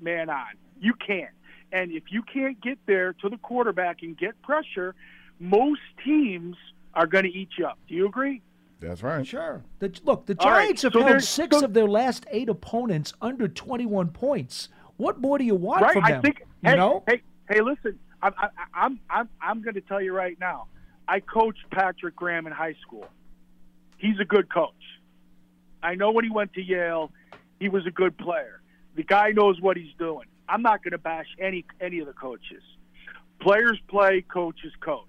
man 0.00 0.30
on. 0.30 0.54
You 0.80 0.94
can't. 0.94 1.34
And 1.72 1.92
if 1.92 2.04
you 2.10 2.22
can't 2.22 2.60
get 2.60 2.78
there 2.86 3.12
to 3.14 3.28
the 3.28 3.36
quarterback 3.38 4.02
and 4.02 4.16
get 4.16 4.40
pressure, 4.42 4.94
most 5.38 5.80
teams 6.04 6.56
are 6.94 7.06
going 7.06 7.24
to 7.24 7.30
eat 7.30 7.50
you 7.58 7.66
up. 7.66 7.78
Do 7.88 7.94
you 7.94 8.06
agree? 8.06 8.42
That's 8.80 9.02
right. 9.02 9.26
Sure. 9.26 9.62
The, 9.78 9.92
look, 10.04 10.26
the 10.26 10.36
All 10.40 10.50
right, 10.50 10.64
Giants 10.64 10.82
have 10.82 10.92
so 10.94 11.02
held 11.02 11.22
six 11.22 11.58
so- 11.58 11.64
of 11.64 11.74
their 11.74 11.86
last 11.86 12.26
eight 12.30 12.48
opponents 12.48 13.12
under 13.20 13.46
21 13.46 14.08
points. 14.08 14.68
What 14.96 15.20
more 15.20 15.38
do 15.38 15.44
you 15.44 15.54
want 15.54 15.82
right? 15.82 15.92
from 15.92 16.04
them? 16.04 16.18
I 16.18 16.20
think. 16.20 16.40
you 16.40 16.70
hey, 16.70 16.76
know? 16.76 17.02
hey, 17.06 17.22
hey, 17.48 17.60
listen. 17.60 17.98
I'm, 18.22 18.34
I, 18.36 18.48
I'm, 18.74 19.00
I'm, 19.08 19.28
I'm 19.40 19.62
going 19.62 19.74
to 19.74 19.80
tell 19.80 20.00
you 20.00 20.12
right 20.12 20.38
now. 20.40 20.66
I 21.10 21.18
coached 21.18 21.68
Patrick 21.72 22.14
Graham 22.14 22.46
in 22.46 22.52
high 22.52 22.76
school. 22.80 23.08
He's 23.98 24.20
a 24.20 24.24
good 24.24 24.48
coach. 24.48 24.70
I 25.82 25.96
know 25.96 26.12
when 26.12 26.24
he 26.24 26.30
went 26.30 26.52
to 26.52 26.62
Yale, 26.62 27.10
he 27.58 27.68
was 27.68 27.84
a 27.84 27.90
good 27.90 28.16
player. 28.16 28.60
The 28.94 29.02
guy 29.02 29.30
knows 29.30 29.60
what 29.60 29.76
he's 29.76 29.92
doing. 29.98 30.28
I'm 30.48 30.62
not 30.62 30.84
going 30.84 30.92
to 30.92 30.98
bash 30.98 31.26
any 31.40 31.64
any 31.80 31.98
of 31.98 32.06
the 32.06 32.12
coaches. 32.12 32.62
Players 33.40 33.80
play, 33.88 34.24
coaches 34.32 34.72
coach. 34.78 35.04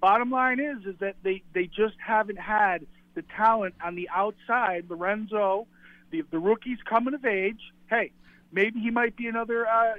Bottom 0.00 0.30
line 0.30 0.60
is 0.60 0.86
is 0.86 0.98
that 1.00 1.16
they 1.22 1.42
they 1.52 1.66
just 1.66 1.96
haven't 1.98 2.38
had 2.38 2.86
the 3.14 3.22
talent 3.36 3.74
on 3.84 3.96
the 3.96 4.08
outside. 4.08 4.86
Lorenzo, 4.88 5.66
the 6.10 6.22
the 6.30 6.38
rookies 6.38 6.78
coming 6.88 7.12
of 7.12 7.26
age. 7.26 7.60
Hey, 7.90 8.12
maybe 8.50 8.80
he 8.80 8.90
might 8.90 9.14
be 9.14 9.26
another 9.26 9.66
uh, 9.66 9.92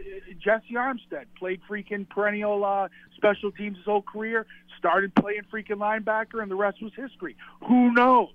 Jessie 0.43 0.73
Armstead. 0.73 1.25
Played 1.37 1.61
freaking 1.69 2.09
perennial 2.09 2.65
uh, 2.65 2.87
special 3.15 3.51
teams 3.51 3.77
his 3.77 3.85
whole 3.85 4.01
career. 4.01 4.45
Started 4.77 5.15
playing 5.15 5.41
freaking 5.51 5.77
linebacker, 5.77 6.41
and 6.41 6.51
the 6.51 6.55
rest 6.55 6.81
was 6.81 6.91
history. 6.95 7.35
Who 7.67 7.93
knows? 7.93 8.29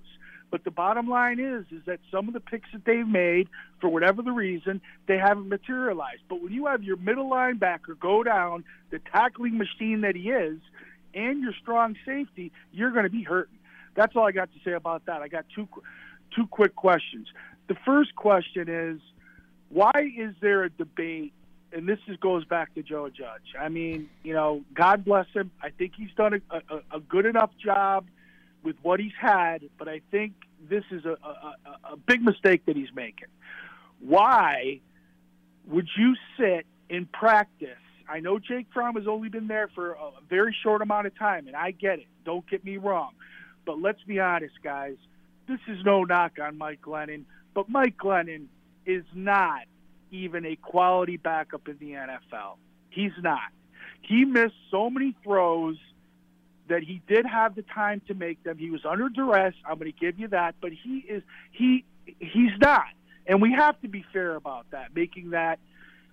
But 0.49 0.65
the 0.65 0.71
bottom 0.71 1.07
line 1.07 1.39
is, 1.39 1.65
is 1.71 1.85
that 1.85 2.01
some 2.11 2.27
of 2.27 2.33
the 2.33 2.41
picks 2.41 2.69
that 2.73 2.83
they've 2.83 3.07
made, 3.07 3.47
for 3.79 3.89
whatever 3.89 4.21
the 4.21 4.33
reason, 4.33 4.81
they 5.07 5.17
haven't 5.17 5.47
materialized. 5.47 6.23
But 6.27 6.41
when 6.41 6.51
you 6.51 6.65
have 6.65 6.83
your 6.83 6.97
middle 6.97 7.29
linebacker 7.29 7.97
go 7.97 8.21
down, 8.21 8.65
the 8.89 8.99
tackling 8.99 9.57
machine 9.57 10.01
that 10.01 10.17
he 10.17 10.29
is, 10.29 10.59
and 11.13 11.41
your 11.41 11.53
strong 11.61 11.95
safety, 12.05 12.51
you're 12.73 12.91
going 12.91 13.05
to 13.05 13.09
be 13.09 13.23
hurting. 13.23 13.57
That's 13.95 14.15
all 14.15 14.27
I 14.27 14.31
got 14.31 14.49
to 14.53 14.59
say 14.65 14.73
about 14.73 15.05
that. 15.05 15.21
I 15.21 15.29
got 15.29 15.45
two, 15.55 15.69
two 16.35 16.47
quick 16.47 16.75
questions. 16.75 17.27
The 17.67 17.75
first 17.85 18.15
question 18.15 18.67
is, 18.67 18.99
why 19.69 19.91
is 20.17 20.35
there 20.41 20.63
a 20.63 20.69
debate? 20.69 21.33
And 21.73 21.87
this 21.87 21.99
is, 22.07 22.17
goes 22.17 22.43
back 22.45 22.73
to 22.75 22.83
Joe 22.83 23.09
Judge. 23.09 23.55
I 23.59 23.69
mean, 23.69 24.09
you 24.23 24.33
know, 24.33 24.63
God 24.73 25.05
bless 25.05 25.27
him. 25.33 25.51
I 25.61 25.69
think 25.69 25.93
he's 25.95 26.13
done 26.17 26.41
a, 26.49 26.55
a, 26.55 26.97
a 26.97 26.99
good 26.99 27.25
enough 27.25 27.51
job 27.63 28.05
with 28.63 28.75
what 28.81 28.99
he's 28.99 29.13
had, 29.19 29.63
but 29.79 29.87
I 29.87 30.01
think 30.11 30.33
this 30.69 30.83
is 30.91 31.05
a, 31.05 31.17
a, 31.23 31.93
a 31.93 31.97
big 31.97 32.21
mistake 32.21 32.65
that 32.65 32.75
he's 32.75 32.93
making. 32.93 33.29
Why 33.99 34.81
would 35.67 35.87
you 35.97 36.15
sit 36.37 36.65
in 36.89 37.05
practice? 37.05 37.69
I 38.09 38.19
know 38.19 38.39
Jake 38.39 38.67
Fromm 38.73 38.95
has 38.95 39.07
only 39.07 39.29
been 39.29 39.47
there 39.47 39.69
for 39.73 39.91
a 39.91 40.11
very 40.29 40.55
short 40.63 40.81
amount 40.81 41.07
of 41.07 41.17
time, 41.17 41.47
and 41.47 41.55
I 41.55 41.71
get 41.71 41.99
it. 41.99 42.07
Don't 42.25 42.47
get 42.49 42.65
me 42.65 42.77
wrong. 42.77 43.11
But 43.65 43.79
let's 43.79 44.03
be 44.03 44.19
honest, 44.19 44.55
guys. 44.63 44.97
This 45.47 45.59
is 45.67 45.77
no 45.85 46.03
knock 46.03 46.33
on 46.41 46.57
Mike 46.57 46.81
Glennon, 46.81 47.23
but 47.53 47.69
Mike 47.69 47.97
Glennon 47.97 48.45
is 48.85 49.03
not 49.13 49.61
even 50.11 50.45
a 50.45 50.55
quality 50.55 51.17
backup 51.17 51.67
in 51.67 51.77
the 51.79 51.91
NFL. 51.91 52.57
He's 52.89 53.11
not. 53.21 53.39
He 54.01 54.25
missed 54.25 54.55
so 54.69 54.89
many 54.89 55.15
throws 55.23 55.77
that 56.67 56.83
he 56.83 57.01
did 57.07 57.25
have 57.25 57.55
the 57.55 57.63
time 57.63 58.01
to 58.07 58.13
make 58.13 58.43
them. 58.43 58.57
He 58.57 58.69
was 58.69 58.81
under 58.85 59.09
duress. 59.09 59.53
I'm 59.65 59.77
going 59.77 59.91
to 59.91 59.97
give 59.97 60.19
you 60.19 60.27
that, 60.29 60.55
but 60.61 60.71
he 60.71 60.99
is 60.99 61.23
he 61.51 61.85
he's 62.19 62.51
not, 62.59 62.85
and 63.25 63.41
we 63.41 63.51
have 63.53 63.79
to 63.81 63.87
be 63.87 64.05
fair 64.13 64.35
about 64.35 64.69
that. 64.71 64.95
Making 64.95 65.31
that 65.31 65.59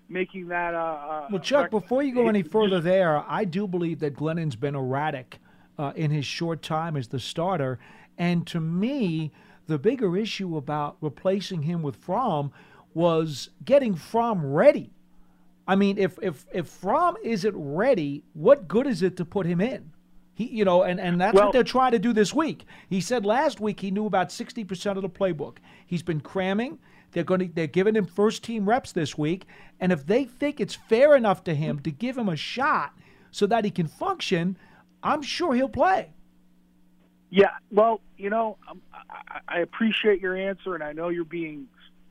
making 0.08 0.48
that. 0.48 0.74
Uh, 0.74 0.78
uh, 0.78 1.28
Well, 1.30 1.40
Chuck, 1.40 1.70
before 1.70 2.02
you 2.02 2.14
go 2.14 2.28
any 2.28 2.42
further 2.42 2.80
there, 2.80 3.22
I 3.28 3.44
do 3.44 3.66
believe 3.66 4.00
that 4.00 4.14
Glennon's 4.14 4.56
been 4.56 4.74
erratic 4.74 5.38
uh, 5.78 5.92
in 5.94 6.10
his 6.10 6.24
short 6.24 6.62
time 6.62 6.96
as 6.96 7.08
the 7.08 7.20
starter. 7.20 7.78
And 8.16 8.46
to 8.48 8.60
me, 8.60 9.32
the 9.66 9.78
bigger 9.78 10.16
issue 10.16 10.56
about 10.56 10.96
replacing 11.00 11.62
him 11.62 11.82
with 11.82 11.96
Fromm 11.96 12.52
was 12.94 13.50
getting 13.64 13.94
Fromm 13.94 14.44
ready. 14.44 14.90
I 15.66 15.76
mean, 15.76 15.98
if 15.98 16.18
if 16.22 16.46
if 16.52 16.66
Fromm 16.66 17.16
isn't 17.22 17.54
ready, 17.54 18.24
what 18.32 18.68
good 18.68 18.86
is 18.86 19.02
it 19.02 19.16
to 19.18 19.24
put 19.24 19.46
him 19.46 19.60
in? 19.60 19.92
He, 20.34 20.46
you 20.46 20.64
know, 20.64 20.82
and, 20.82 21.00
and 21.00 21.20
that's 21.20 21.34
Well- 21.34 21.46
what 21.46 21.52
they're 21.52 21.64
trying 21.64 21.92
to 21.92 21.98
do 21.98 22.12
this 22.12 22.32
week. 22.32 22.64
He 22.88 23.00
said 23.00 23.26
last 23.26 23.60
week 23.60 23.80
he 23.80 23.90
knew 23.90 24.06
about 24.06 24.32
sixty 24.32 24.64
percent 24.64 24.96
of 24.96 25.02
the 25.02 25.10
playbook. 25.10 25.58
He's 25.86 26.02
been 26.02 26.20
cramming. 26.20 26.78
They're 27.12 27.24
going 27.24 27.40
to 27.40 27.48
they're 27.48 27.66
giving 27.66 27.96
him 27.96 28.06
first 28.06 28.44
team 28.44 28.68
reps 28.68 28.92
this 28.92 29.16
week, 29.18 29.46
and 29.80 29.92
if 29.92 30.06
they 30.06 30.24
think 30.24 30.60
it's 30.60 30.74
fair 30.74 31.16
enough 31.16 31.44
to 31.44 31.54
him 31.54 31.80
to 31.80 31.90
give 31.90 32.16
him 32.16 32.28
a 32.28 32.36
shot 32.36 32.92
so 33.30 33.46
that 33.46 33.64
he 33.64 33.70
can 33.70 33.86
function, 33.88 34.56
I'm 35.02 35.22
sure 35.22 35.54
he'll 35.54 35.68
play. 35.68 36.12
Yeah, 37.30 37.50
well, 37.70 38.00
you 38.16 38.30
know, 38.30 38.56
um, 38.70 38.80
I, 38.92 39.40
I 39.48 39.58
appreciate 39.60 40.20
your 40.20 40.34
answer, 40.34 40.74
and 40.74 40.82
I 40.82 40.92
know 40.92 41.08
you're 41.08 41.24
being 41.24 41.66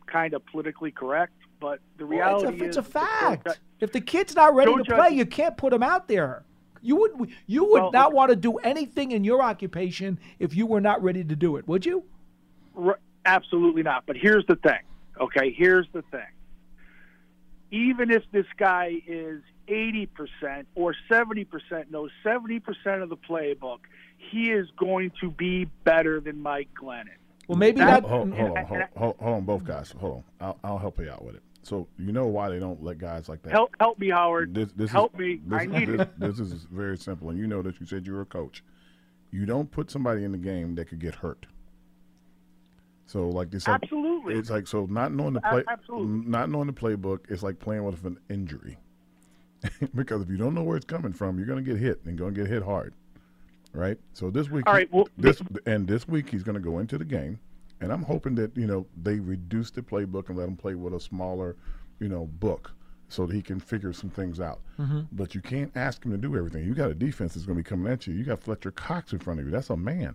kind 0.07 0.33
of 0.33 0.45
politically 0.47 0.91
correct, 0.91 1.33
but 1.59 1.79
the 1.97 2.05
Well, 2.05 2.17
reality 2.17 2.53
it's 2.53 2.61
a, 2.61 2.65
it's 2.65 2.77
is 2.77 2.87
a 2.87 2.91
that 2.93 3.19
Joe 3.19 3.29
fact. 3.43 3.59
If 3.79 3.91
the 3.91 4.01
kid's 4.01 4.35
not 4.35 4.55
ready 4.55 4.73
to 4.75 4.83
play, 4.83 5.09
you 5.11 5.25
can't 5.25 5.55
put 5.57 5.71
him 5.73 5.83
out 5.83 6.07
there. 6.07 6.43
You 6.81 6.95
would 6.95 7.31
you 7.47 7.65
would 7.65 7.81
Well, 7.81 7.91
not 7.91 8.13
want 8.13 8.29
to 8.29 8.35
do 8.35 8.57
anything 8.57 9.11
in 9.11 9.23
your 9.23 9.41
occupation 9.41 10.19
if 10.39 10.55
you 10.55 10.65
were 10.65 10.81
not 10.81 11.01
ready 11.03 11.23
to 11.23 11.35
do 11.35 11.57
it, 11.57 11.67
would 11.67 11.85
you? 11.85 12.03
R- 12.77 12.99
Absolutely 13.25 13.83
not. 13.83 14.05
But 14.05 14.15
here's 14.15 14.45
the 14.45 14.55
thing. 14.55 14.79
Okay, 15.19 15.51
here's 15.51 15.87
the 15.91 16.01
thing. 16.03 16.27
Even 17.71 18.09
if 18.11 18.23
this 18.31 18.45
guy 18.57 19.01
is 19.05 19.41
80% 19.67 20.07
or 20.75 20.95
70% 21.11 21.91
knows 21.91 22.11
70% 22.23 22.61
of 23.03 23.09
the 23.09 23.17
playbook, 23.17 23.79
he 24.17 24.51
is 24.51 24.69
going 24.77 25.11
to 25.19 25.29
be 25.29 25.65
better 25.83 26.21
than 26.21 26.41
Mike 26.41 26.69
Glennon. 26.81 27.17
Well, 27.47 27.57
maybe 27.57 27.79
hold, 27.79 27.89
that. 27.89 28.03
hold, 28.03 28.33
hold 28.33 28.57
on, 28.57 28.65
hold, 28.65 28.81
hold, 28.95 29.15
hold 29.19 29.35
on, 29.35 29.43
both 29.45 29.63
guys. 29.63 29.93
Hold 29.99 30.15
on. 30.15 30.23
I'll, 30.41 30.59
I'll 30.63 30.77
help 30.77 30.99
you 30.99 31.09
out 31.09 31.23
with 31.23 31.35
it. 31.35 31.43
So 31.63 31.87
you 31.97 32.11
know 32.11 32.27
why 32.27 32.49
they 32.49 32.59
don't 32.59 32.81
let 32.81 32.97
guys 32.97 33.27
like 33.27 33.41
that. 33.43 33.51
Help, 33.51 33.75
help 33.79 33.99
me, 33.99 34.09
Howard. 34.09 34.53
This, 34.53 34.71
this 34.73 34.91
help 34.91 35.13
is, 35.15 35.19
me. 35.19 35.41
This, 35.45 35.61
I 35.61 35.65
need 35.65 35.87
this, 35.89 36.01
it. 36.01 36.19
this 36.19 36.39
is 36.39 36.53
very 36.71 36.97
simple, 36.97 37.29
and 37.29 37.37
you 37.37 37.47
know 37.47 37.61
that 37.61 37.79
you 37.79 37.85
said 37.85 38.05
you 38.05 38.13
were 38.13 38.21
a 38.21 38.25
coach. 38.25 38.63
You 39.31 39.45
don't 39.45 39.69
put 39.69 39.91
somebody 39.91 40.23
in 40.23 40.31
the 40.31 40.37
game 40.37 40.75
that 40.75 40.85
could 40.85 40.99
get 40.99 41.15
hurt. 41.15 41.45
So 43.05 43.29
like 43.29 43.51
this, 43.51 43.67
like, 43.67 43.83
Absolutely. 43.83 44.35
it's 44.35 44.49
like 44.49 44.67
so 44.67 44.85
not 44.85 45.13
knowing 45.13 45.33
the 45.33 45.41
play, 45.41 45.63
absolutely. 45.69 46.29
not 46.29 46.49
knowing 46.49 46.67
the 46.67 46.73
playbook 46.73 47.31
is 47.31 47.41
like 47.41 47.57
playing 47.57 47.83
with 47.85 48.03
an 48.05 48.19
injury, 48.29 48.77
because 49.95 50.21
if 50.21 50.29
you 50.29 50.35
don't 50.35 50.53
know 50.53 50.63
where 50.63 50.75
it's 50.75 50.85
coming 50.85 51.13
from, 51.13 51.37
you're 51.37 51.47
gonna 51.47 51.61
get 51.61 51.77
hit 51.77 52.01
and 52.05 52.17
gonna 52.17 52.31
get 52.31 52.47
hit 52.47 52.63
hard, 52.63 52.93
right? 53.77 53.97
So 54.13 54.29
this 54.29 54.49
week, 54.49 54.65
All 54.67 54.73
right, 54.73 54.91
well, 54.91 55.07
this 55.17 55.41
and 55.65 55.87
this 55.87 56.07
week 56.07 56.29
he's 56.29 56.43
gonna 56.43 56.59
go 56.59 56.79
into 56.79 56.97
the 56.97 57.05
game, 57.05 57.39
and 57.79 57.91
I'm 57.91 58.03
hoping 58.03 58.35
that 58.35 58.55
you 58.57 58.67
know 58.67 58.85
they 59.01 59.19
reduce 59.19 59.71
the 59.71 59.81
playbook 59.81 60.29
and 60.29 60.37
let 60.37 60.47
him 60.47 60.57
play 60.57 60.75
with 60.75 60.93
a 60.93 60.99
smaller, 60.99 61.55
you 61.99 62.09
know, 62.09 62.25
book 62.25 62.71
so 63.09 63.25
that 63.25 63.33
he 63.33 63.41
can 63.41 63.59
figure 63.59 63.93
some 63.93 64.09
things 64.09 64.41
out. 64.41 64.59
Mhm. 64.77 65.07
But 65.13 65.33
you 65.33 65.39
can't 65.39 65.71
ask 65.77 66.03
him 66.03 66.11
to 66.11 66.17
do 66.17 66.35
everything. 66.35 66.65
You 66.65 66.73
got 66.73 66.91
a 66.91 66.93
defense 66.93 67.35
that's 67.35 67.45
going 67.45 67.57
to 67.57 67.63
be 67.63 67.67
coming 67.69 67.89
at 67.89 68.05
you. 68.05 68.13
You 68.13 68.25
got 68.25 68.41
Fletcher 68.43 68.71
Cox 68.71 69.13
in 69.13 69.19
front 69.19 69.39
of 69.39 69.45
you. 69.45 69.51
That's 69.53 69.69
a 69.69 69.77
man. 69.77 70.13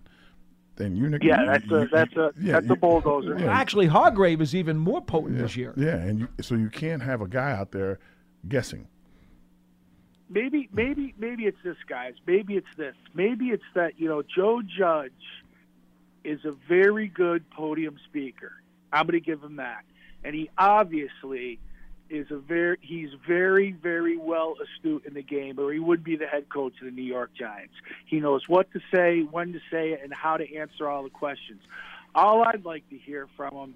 Then 0.75 0.95
you 0.95 1.05
Yeah, 1.23 1.41
you- 1.41 1.45
that's 1.47 1.71
a 1.71 1.87
that's 1.91 2.13
a 2.15 2.31
yeah, 2.39 2.53
that's 2.53 2.67
you- 2.67 2.73
a 2.73 2.75
bulldozer. 2.75 3.37
yeah, 3.39 3.45
Actually, 3.51 3.87
Hargrave 3.87 4.41
is 4.41 4.53
even 4.55 4.77
more 4.77 5.01
potent 5.01 5.37
yeah, 5.37 5.41
this 5.41 5.55
year. 5.57 5.73
Yeah, 5.75 5.95
and 5.95 6.19
you, 6.19 6.27
so 6.41 6.53
you 6.55 6.69
can't 6.69 7.01
have 7.01 7.21
a 7.21 7.27
guy 7.27 7.51
out 7.51 7.71
there 7.71 7.97
guessing. 8.47 8.87
Maybe 10.33 10.69
maybe 10.73 11.13
maybe 11.17 11.45
it's 11.45 11.57
this 11.63 11.77
guys. 11.87 12.13
Maybe 12.25 12.55
it's 12.55 12.67
this. 12.77 12.95
Maybe 13.13 13.47
it's 13.47 13.63
that 13.75 13.99
you 13.99 14.07
know 14.09 14.23
joe 14.23 14.61
judge 14.61 15.11
is 16.23 16.43
a 16.45 16.51
very 16.67 17.07
good 17.07 17.49
podium 17.51 17.97
speaker. 18.05 18.53
I'm 18.91 19.07
going 19.07 19.19
to 19.19 19.25
give 19.25 19.43
him 19.43 19.57
that. 19.57 19.83
And 20.23 20.33
he 20.33 20.49
obviously 20.57 21.59
is 22.09 22.31
a 22.31 22.37
very 22.37 22.77
he's 22.81 23.09
very 23.27 23.71
very 23.71 24.17
well 24.17 24.55
astute 24.61 25.05
in 25.05 25.13
the 25.13 25.23
game 25.23 25.59
or 25.59 25.71
he 25.71 25.79
would 25.79 26.03
be 26.03 26.15
the 26.15 26.27
head 26.27 26.47
coach 26.49 26.73
of 26.79 26.85
the 26.85 26.91
new 26.91 27.01
york 27.01 27.31
giants. 27.33 27.75
He 28.05 28.19
knows 28.19 28.47
what 28.47 28.71
to 28.73 28.79
say 28.93 29.21
when 29.21 29.53
to 29.53 29.59
say 29.71 29.91
it 29.91 30.01
and 30.03 30.13
how 30.13 30.37
to 30.37 30.55
answer 30.55 30.87
all 30.87 31.03
the 31.03 31.09
questions. 31.09 31.61
All 32.13 32.43
i'd 32.43 32.65
like 32.65 32.87
to 32.89 32.97
hear 32.97 33.27
from 33.35 33.55
him 33.55 33.75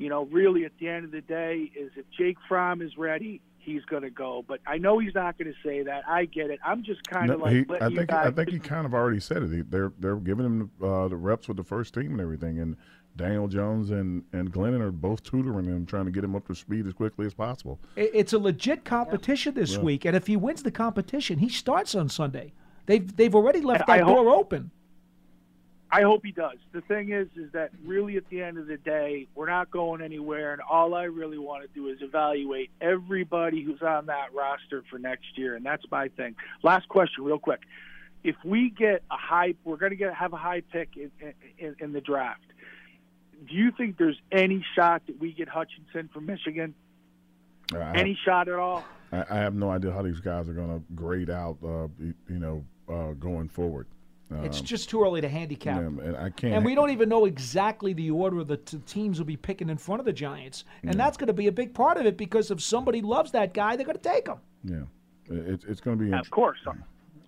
you 0.00 0.08
know, 0.08 0.24
really 0.24 0.64
at 0.64 0.72
the 0.80 0.88
end 0.88 1.04
of 1.04 1.10
the 1.10 1.20
day 1.20 1.70
is 1.76 1.92
if 1.94 2.06
Jake 2.16 2.38
Fromm 2.48 2.80
is 2.80 2.96
ready, 2.96 3.42
he's 3.70 3.84
going 3.84 4.02
to 4.02 4.10
go. 4.10 4.44
But 4.46 4.60
I 4.66 4.78
know 4.78 4.98
he's 4.98 5.14
not 5.14 5.38
going 5.38 5.52
to 5.52 5.58
say 5.68 5.82
that. 5.84 6.02
I 6.08 6.24
get 6.26 6.50
it. 6.50 6.58
I'm 6.64 6.82
just 6.82 7.02
kind 7.08 7.28
No, 7.28 7.34
of 7.34 7.40
like 7.40 7.52
he- 7.52 7.66
I 7.80 7.88
think 7.88 8.08
guys. 8.08 8.26
I 8.26 8.30
think 8.30 8.50
he 8.50 8.58
kind 8.58 8.86
of 8.86 8.94
already 8.94 9.20
said 9.20 9.42
it. 9.42 9.50
He, 9.50 9.62
they're 9.62 9.92
they're 9.98 10.16
giving 10.16 10.44
him 10.46 10.70
uh, 10.82 11.08
the 11.08 11.16
reps 11.16 11.48
with 11.48 11.56
the 11.56 11.64
first 11.64 11.94
team 11.94 12.12
and 12.12 12.20
everything, 12.20 12.58
and 12.58 12.76
Daniel 13.16 13.48
Jones 13.48 13.90
and 13.90 14.24
and 14.32 14.52
Glennon 14.52 14.80
are 14.80 14.92
both 14.92 15.22
tutoring 15.22 15.66
him, 15.66 15.86
trying 15.86 16.04
to 16.06 16.10
get 16.10 16.22
him 16.24 16.34
up 16.36 16.46
to 16.48 16.54
speed 16.54 16.86
as 16.86 16.92
quickly 16.92 17.26
as 17.26 17.34
possible. 17.34 17.78
It- 17.96 18.10
It's 18.14 18.32
a 18.32 18.38
legit 18.38 18.84
competition 18.84 19.54
this 19.54 19.74
Yeah. 19.74 19.80
week, 19.82 20.04
and 20.04 20.16
if 20.16 20.26
he 20.26 20.36
wins 20.36 20.62
the 20.62 20.70
competition, 20.70 21.38
he 21.38 21.48
starts 21.48 21.94
on 21.94 22.08
Sunday. 22.08 22.52
They've 22.86 23.14
they've 23.16 23.34
already 23.34 23.60
left 23.60 23.88
I 23.88 23.98
that 23.98 24.04
hope- 24.04 24.16
door 24.24 24.34
open. 24.34 24.70
I 25.92 26.02
hope 26.02 26.24
he 26.24 26.30
does. 26.30 26.58
The 26.72 26.82
thing 26.82 27.10
is, 27.10 27.26
is 27.34 27.50
that 27.52 27.70
really 27.84 28.16
at 28.16 28.28
the 28.28 28.42
end 28.42 28.58
of 28.58 28.68
the 28.68 28.76
day, 28.76 29.26
we're 29.34 29.48
not 29.48 29.70
going 29.70 30.02
anywhere, 30.02 30.52
and 30.52 30.62
all 30.62 30.94
I 30.94 31.04
really 31.04 31.38
want 31.38 31.62
to 31.62 31.68
do 31.68 31.88
is 31.88 31.98
evaluate 32.00 32.70
everybody 32.80 33.62
who's 33.64 33.82
on 33.82 34.06
that 34.06 34.32
roster 34.32 34.84
for 34.88 34.98
next 34.98 35.36
year, 35.36 35.56
and 35.56 35.66
that's 35.66 35.84
my 35.90 36.08
thing. 36.08 36.36
Last 36.62 36.88
question, 36.88 37.24
real 37.24 37.40
quick: 37.40 37.60
If 38.22 38.36
we 38.44 38.70
get 38.70 39.02
a 39.10 39.16
high, 39.16 39.54
we're 39.64 39.78
going 39.78 39.90
to 39.90 39.96
get 39.96 40.14
have 40.14 40.32
a 40.32 40.36
high 40.36 40.60
pick 40.60 40.90
in, 40.96 41.10
in, 41.58 41.74
in 41.80 41.92
the 41.92 42.00
draft. 42.00 42.40
Do 43.48 43.54
you 43.54 43.72
think 43.72 43.96
there's 43.96 44.20
any 44.30 44.64
shot 44.76 45.02
that 45.06 45.18
we 45.18 45.32
get 45.32 45.48
Hutchinson 45.48 46.08
from 46.12 46.26
Michigan? 46.26 46.74
I, 47.74 47.96
Any 47.96 48.18
shot 48.24 48.48
at 48.48 48.56
all? 48.56 48.84
I, 49.12 49.24
I 49.28 49.36
have 49.38 49.54
no 49.54 49.70
idea 49.70 49.92
how 49.92 50.02
these 50.02 50.20
guys 50.20 50.48
are 50.48 50.52
going 50.52 50.68
to 50.68 50.84
grade 50.94 51.30
out, 51.30 51.56
uh, 51.64 51.88
you, 51.98 52.14
you 52.28 52.38
know, 52.38 52.64
uh, 52.88 53.12
going 53.12 53.48
forward. 53.48 53.86
It's 54.44 54.60
Um, 54.60 54.64
just 54.66 54.88
too 54.88 55.02
early 55.02 55.20
to 55.20 55.28
handicap. 55.28 55.80
yeah, 55.80 55.86
and 55.86 56.16
I 56.16 56.30
can't. 56.30 56.54
And 56.54 56.64
we 56.64 56.74
don't 56.74 56.90
even 56.90 57.08
know 57.08 57.24
exactly 57.24 57.92
the 57.92 58.10
order 58.10 58.44
the 58.44 58.58
t- 58.58 58.78
teams 58.86 59.18
will 59.18 59.26
be 59.26 59.36
picking 59.36 59.68
in 59.68 59.76
front 59.76 59.98
of 60.00 60.06
the 60.06 60.12
Giants. 60.12 60.64
And 60.84 60.94
that's 60.98 61.16
going 61.16 61.26
to 61.26 61.32
be 61.32 61.48
a 61.48 61.52
big 61.52 61.74
part 61.74 61.96
of 61.96 62.06
it 62.06 62.16
because 62.16 62.50
if 62.50 62.60
somebody 62.62 63.00
loves 63.02 63.32
that 63.32 63.54
guy, 63.54 63.76
they're 63.76 63.86
going 63.86 63.98
to 63.98 64.02
take 64.02 64.28
him. 64.28 64.38
Yeah, 64.64 64.82
it, 65.34 65.64
it's 65.66 65.80
going 65.80 65.98
to 65.98 66.04
be. 66.04 66.12
Of 66.12 66.30
course. 66.30 66.58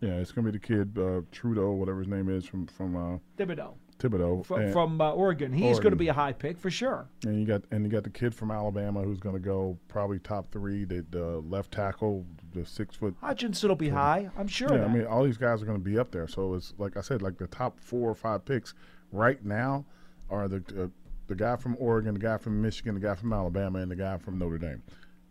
Yeah, 0.00 0.14
it's 0.14 0.32
going 0.32 0.44
to 0.46 0.52
be 0.52 0.58
the 0.58 0.64
kid 0.64 0.98
uh, 0.98 1.22
Trudeau, 1.32 1.72
whatever 1.72 1.98
his 2.00 2.08
name 2.08 2.28
is 2.28 2.44
from 2.44 2.66
from 2.66 2.96
uh, 2.96 3.18
Thibodeaux 3.36 3.74
Thibodeaux 3.98 4.44
from, 4.44 4.60
and- 4.62 4.72
from 4.72 5.00
uh, 5.00 5.10
Oregon. 5.12 5.52
He's 5.52 5.78
going 5.78 5.92
to 5.92 5.96
be 5.96 6.08
a 6.08 6.12
high 6.12 6.32
pick 6.32 6.58
for 6.58 6.70
sure. 6.70 7.06
And 7.24 7.38
you 7.40 7.46
got 7.46 7.62
and 7.70 7.84
you 7.84 7.90
got 7.90 8.02
the 8.04 8.10
kid 8.10 8.34
from 8.34 8.50
Alabama 8.50 9.02
who's 9.02 9.20
going 9.20 9.34
to 9.36 9.40
go 9.40 9.76
probably 9.88 10.18
top 10.18 10.50
three. 10.52 10.84
The, 10.84 11.04
the 11.10 11.38
left 11.48 11.70
tackle, 11.72 12.26
the 12.52 12.64
six 12.64 12.96
foot. 12.96 13.14
Hutchinson 13.20 13.68
will 13.68 13.76
be 13.76 13.88
high. 13.88 14.30
I'm 14.36 14.48
sure. 14.48 14.74
Yeah, 14.74 14.84
I 14.84 14.88
mean 14.88 15.06
all 15.06 15.24
these 15.24 15.36
guys 15.36 15.62
are 15.62 15.66
going 15.66 15.78
to 15.78 15.84
be 15.84 15.98
up 15.98 16.10
there. 16.10 16.28
So 16.28 16.54
it's 16.54 16.74
like 16.78 16.96
I 16.96 17.00
said, 17.00 17.22
like 17.22 17.38
the 17.38 17.46
top 17.48 17.78
four 17.80 18.08
or 18.10 18.14
five 18.14 18.44
picks 18.44 18.74
right 19.12 19.42
now 19.44 19.84
are 20.30 20.48
the 20.48 20.62
uh, 20.82 20.86
the 21.28 21.34
guy 21.34 21.56
from 21.56 21.76
Oregon, 21.78 22.14
the 22.14 22.20
guy 22.20 22.38
from 22.38 22.60
Michigan, 22.60 22.94
the 22.94 23.00
guy 23.00 23.14
from 23.14 23.32
Alabama, 23.32 23.78
and 23.78 23.90
the 23.90 23.96
guy 23.96 24.18
from 24.18 24.38
Notre 24.38 24.58
Dame. 24.58 24.82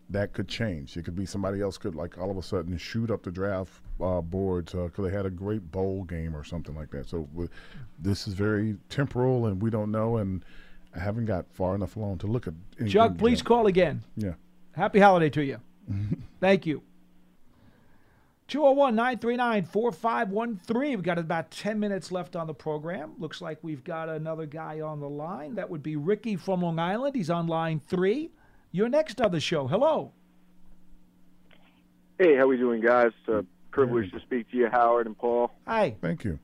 That 0.09 0.33
could 0.33 0.49
change. 0.49 0.97
It 0.97 1.05
could 1.05 1.15
be 1.15 1.25
somebody 1.25 1.61
else 1.61 1.77
could 1.77 1.95
like 1.95 2.17
all 2.17 2.29
of 2.29 2.37
a 2.37 2.43
sudden 2.43 2.77
shoot 2.77 3.09
up 3.09 3.23
the 3.23 3.31
draft 3.31 3.81
uh, 4.01 4.19
boards 4.19 4.73
because 4.73 5.05
they 5.05 5.15
had 5.15 5.25
a 5.25 5.29
great 5.29 5.71
bowl 5.71 6.03
game 6.03 6.35
or 6.35 6.43
something 6.43 6.75
like 6.75 6.91
that. 6.91 7.07
So 7.07 7.29
this 7.97 8.27
is 8.27 8.33
very 8.33 8.75
temporal, 8.89 9.45
and 9.45 9.61
we 9.61 9.69
don't 9.69 9.89
know. 9.91 10.17
And 10.17 10.43
I 10.93 10.99
haven't 10.99 11.25
got 11.25 11.45
far 11.53 11.75
enough 11.75 11.95
along 11.95 12.17
to 12.19 12.27
look 12.27 12.47
at. 12.47 12.53
anything 12.77 12.91
Chuck, 12.91 13.17
please 13.17 13.41
call 13.41 13.67
again. 13.67 14.03
Yeah. 14.17 14.33
Happy 14.73 14.99
holiday 14.99 15.29
to 15.29 15.43
you. 15.43 15.59
Thank 16.39 16.65
you. 16.65 16.81
201 18.51 18.95
939 18.95 19.63
4513. 19.63 20.89
We've 20.89 21.01
got 21.01 21.17
about 21.17 21.51
10 21.51 21.79
minutes 21.79 22.11
left 22.11 22.35
on 22.35 22.47
the 22.47 22.53
program. 22.53 23.13
Looks 23.17 23.41
like 23.41 23.59
we've 23.61 23.81
got 23.81 24.09
another 24.09 24.45
guy 24.45 24.81
on 24.81 24.99
the 24.99 25.07
line. 25.07 25.55
That 25.55 25.69
would 25.69 25.81
be 25.81 25.95
Ricky 25.95 26.35
from 26.35 26.61
Long 26.61 26.77
Island. 26.77 27.15
He's 27.15 27.29
on 27.29 27.47
line 27.47 27.79
three. 27.87 28.29
You're 28.73 28.89
next 28.89 29.21
on 29.21 29.31
the 29.31 29.39
show. 29.39 29.67
Hello. 29.67 30.11
Hey, 32.19 32.35
how 32.35 32.45
we 32.47 32.57
doing, 32.57 32.81
guys? 32.81 33.13
It's 33.21 33.29
a 33.29 33.45
privilege 33.71 34.11
to 34.11 34.19
speak 34.19 34.51
to 34.51 34.57
you, 34.57 34.67
Howard 34.69 35.07
and 35.07 35.17
Paul. 35.17 35.49
Hi. 35.65 35.95
Thank 36.01 36.25
you. 36.25 36.37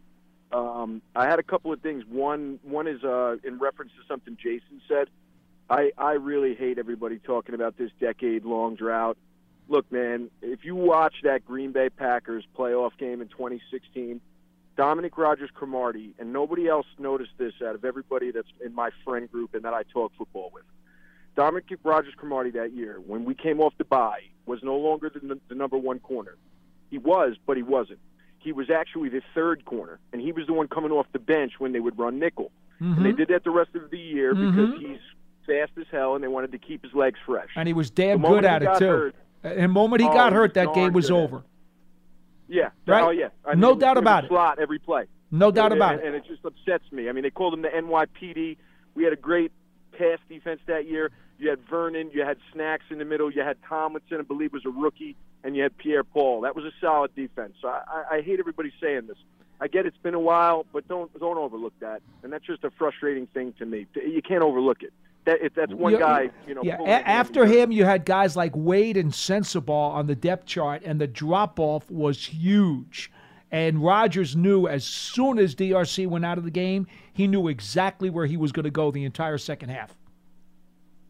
Um, 0.53 1.01
I 1.14 1.26
had 1.26 1.39
a 1.39 1.43
couple 1.43 1.74
of 1.74 1.82
things. 1.82 2.05
One, 2.08 2.58
one 2.64 2.88
is 2.88 3.03
uh, 3.03 3.36
in 3.43 3.60
reference 3.60 3.91
to 3.91 4.08
something 4.08 4.38
Jason 4.41 4.82
said. 4.88 5.10
I, 5.70 5.91
I 5.97 6.14
really 6.14 6.55
hate 6.55 6.78
everybody 6.78 7.20
talking 7.20 7.53
about 7.53 7.78
this 7.78 7.91
decade-long 7.99 8.76
drought. 8.76 9.18
Look, 9.70 9.91
man, 9.91 10.30
if 10.41 10.63
you 10.63 10.76
watch 10.76 11.15
that 11.24 11.45
Green 11.45 11.72
Bay 11.72 11.89
Packers 11.89 12.45
playoff 12.57 12.97
game 12.97 13.22
in 13.22 13.28
2016, 13.28 14.22
Dominic 14.78 15.18
Rodgers-Cromartie, 15.18 16.13
and 16.20 16.32
nobody 16.32 16.68
else 16.68 16.86
noticed 16.99 17.32
this 17.38 17.53
out 17.65 17.76
of 17.76 17.84
everybody 17.84 18.32
that's 18.32 18.47
in 18.63 18.74
my 18.74 18.91
friend 19.03 19.30
group 19.30 19.53
and 19.55 19.63
that 19.65 19.74
I 19.74 19.84
talk 19.91 20.13
football 20.18 20.51
with. 20.53 20.63
Dominic 21.36 21.65
Rodgers-Cromartie 21.84 22.51
that 22.51 22.74
year, 22.74 23.01
when 23.05 23.26
we 23.26 23.36
came 23.36 23.59
off 23.59 23.74
the 23.78 23.84
bye, 23.84 24.22
was 24.45 24.59
no 24.63 24.78
longer 24.78 25.09
the, 25.13 25.39
the 25.49 25.55
number 25.55 25.78
one 25.78 25.99
corner. 25.99 26.36
He 26.89 26.97
was, 26.97 27.36
but 27.45 27.57
he 27.57 27.63
wasn't. 27.63 27.99
He 28.39 28.53
was 28.53 28.70
actually 28.70 29.09
the 29.09 29.22
third 29.36 29.65
corner, 29.65 29.99
and 30.13 30.22
he 30.22 30.32
was 30.32 30.47
the 30.47 30.53
one 30.53 30.68
coming 30.68 30.91
off 30.91 31.07
the 31.11 31.20
bench 31.20 31.53
when 31.59 31.74
they 31.74 31.80
would 31.82 31.97
run 31.99 32.20
nickel. 32.20 32.51
And 32.80 33.03
they 33.03 33.11
Mhm. 33.11 33.18
did 33.18 33.28
that 33.30 33.43
the 33.43 33.49
rest 33.49 33.72
of 33.76 33.89
the 33.89 33.97
year 33.99 34.34
Mhm. 34.36 34.51
because 34.51 34.80
he's 34.80 34.99
fast 35.47 35.72
as 35.78 35.88
hell, 35.91 36.13
and 36.15 36.24
they 36.24 36.28
wanted 36.28 36.51
to 36.51 36.59
keep 36.59 36.84
his 36.84 36.93
legs 36.93 37.20
fresh. 37.26 37.49
And 37.55 37.68
he 37.68 37.74
was 37.74 37.89
damn 37.89 38.22
good 38.22 38.45
at 38.45 38.61
it, 38.61 38.70
too. 38.78 38.86
hurt- 38.86 39.15
And 39.44 39.60
the 39.64 39.68
moment 39.68 40.02
he 40.02 40.08
Oh, 40.08 40.14
got 40.14 40.34
hurt, 40.34 40.54
that 40.56 40.74
game 40.74 40.94
was 40.94 41.10
at 41.10 41.16
over. 41.16 41.44
Yeah. 42.48 42.70
Oh, 42.88 42.92
right? 42.92 43.04
Oh 43.04 43.10
yeah. 43.10 43.30
I 43.46 43.56
No 43.56 43.70
mean, 43.70 43.78
it 43.78 43.82
doubt 43.82 43.98
about 43.98 44.24
it. 44.26 44.28
Slot 44.30 44.60
every 44.60 44.80
play. 44.80 45.06
No 45.32 45.52
doubt 45.52 45.72
And- 45.72 45.80
about 45.82 45.94
and, 45.96 46.02
it. 46.04 46.08
And 46.08 46.16
it 46.16 46.24
just 46.28 46.44
upsets 46.46 46.90
me. 46.92 47.10
I 47.10 47.12
mean, 47.12 47.24
they 47.24 47.30
called 47.30 47.54
him 47.54 47.62
the 47.62 47.70
NYPD. 47.70 48.58
We 48.96 49.04
had 49.04 49.14
a 49.14 49.18
great 49.18 49.52
pass 49.98 50.20
defense 50.30 50.62
that 50.68 50.88
year. 50.88 51.12
You 51.40 51.50
had 51.50 51.60
Vernon, 51.70 52.10
you 52.14 52.24
had 52.24 52.38
Snacks 52.52 52.86
in 52.90 52.98
the 52.98 53.06
middle, 53.06 53.30
you 53.32 53.42
had 53.44 53.58
Tomlinson, 53.68 54.18
I 54.20 54.24
believe 54.24 54.54
was 54.54 54.66
a 54.66 54.70
rookie, 54.70 55.16
and 55.44 55.56
you 55.56 55.62
had 55.62 55.78
Pierre 55.78 56.04
Paul. 56.04 56.42
That 56.42 56.56
was 56.56 56.66
a 56.66 56.72
solid 56.82 57.14
defense. 57.16 57.54
So 57.62 57.68
I, 57.68 57.82
I, 57.88 58.16
I 58.16 58.22
hate 58.22 58.40
everybody 58.40 58.72
saying 58.82 59.06
this. 59.08 59.18
I 59.62 59.68
get 59.68 59.86
it's 59.86 59.98
been 59.98 60.14
a 60.16 60.20
while, 60.20 60.66
but 60.72 60.88
don't 60.88 61.12
don't 61.20 61.38
overlook 61.38 61.74
that. 61.80 62.02
And 62.24 62.32
that's 62.32 62.46
just 62.46 62.64
a 62.64 62.72
frustrating 62.72 63.28
thing 63.28 63.54
to 63.60 63.66
me. 63.66 63.86
You 63.96 64.22
can't 64.22 64.42
overlook 64.44 64.82
it. 64.84 64.94
That 65.28 65.39
that's 65.55 65.73
one 65.73 65.91
You- 65.91 65.99
guy, 65.99 66.30
you 66.47 66.55
know. 66.55 66.61
Yeah, 66.63 66.80
a- 66.82 67.07
after 67.07 67.45
hammy. 67.45 67.59
him, 67.59 67.71
you 67.73 67.84
had 67.86 68.05
guys 68.05 68.36
like 68.38 68.53
Wade 68.55 68.95
and 68.97 69.11
Sensabaugh 69.11 69.91
on 69.93 70.07
the 70.07 70.15
depth 70.15 70.45
chart, 70.45 70.82
and 70.86 70.99
the 71.01 71.05
drop 71.07 71.59
off 71.59 71.91
was 71.91 72.25
huge. 72.25 73.11
And 73.51 73.84
Rodgers 73.84 74.36
knew 74.36 74.67
as 74.67 74.84
soon 74.86 75.38
as 75.38 75.53
DRC 75.53 76.07
went 76.07 76.25
out 76.25 76.38
of 76.38 76.43
the 76.45 76.51
game, 76.51 76.88
he 77.13 77.28
knew 77.28 77.47
exactly 77.49 78.09
where 78.09 78.25
he 78.25 78.38
was 78.38 78.51
going 78.53 78.63
to 78.65 78.69
go 78.71 78.89
the 78.89 79.03
entire 79.05 79.38
second 79.38 79.69
half. 79.69 79.97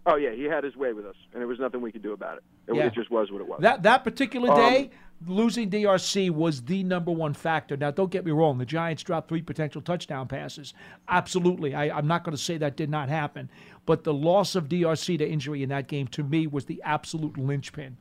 Oh 0.08 0.16
yeah, 0.16 0.32
he 0.32 0.46
had 0.46 0.64
his 0.64 0.76
way 0.76 0.94
with 0.94 1.06
us, 1.06 1.16
and 1.34 1.42
there 1.42 1.48
was 1.48 1.60
nothing 1.60 1.82
we 1.82 1.92
could 1.92 2.02
do 2.04 2.14
about 2.14 2.38
it. 2.38 2.44
It, 2.68 2.76
Yeah. 2.76 2.90
just 2.90 3.12
was 3.12 3.32
what 3.32 3.42
it 3.42 3.48
was. 3.48 3.60
That 3.62 3.84
that 3.84 4.04
particular 4.04 4.50
Um, 4.52 4.58
day, 4.58 4.90
losing 5.28 5.70
DRC 5.70 6.30
was 6.30 6.62
the 6.64 6.84
number 6.84 7.12
one 7.12 7.34
factor. 7.34 7.76
Now, 7.76 7.92
don't 7.92 8.10
get 8.12 8.24
me 8.24 8.32
wrong; 8.32 8.58
the 8.58 8.66
Giants 8.66 9.04
dropped 9.04 9.28
three 9.28 9.42
potential 9.42 9.82
touchdown 9.82 10.28
passes. 10.28 10.74
Absolutely, 11.10 11.76
I, 11.76 11.90
I'm 11.98 12.08
not 12.08 12.24
going 12.24 12.36
to 12.36 12.42
say 12.42 12.58
that 12.58 12.78
did 12.78 12.90
not 12.90 13.10
happen, 13.10 13.50
but 13.88 14.04
the 14.04 14.14
loss 14.14 14.54
of 14.54 14.68
DRC 14.70 15.18
to 15.18 15.28
injury 15.28 15.64
in 15.64 15.70
that 15.70 15.88
game, 15.88 16.08
to 16.10 16.22
me, 16.22 16.46
was 16.46 16.66
the 16.66 16.80
absolute 16.84 17.38
linchpin. 17.38 17.98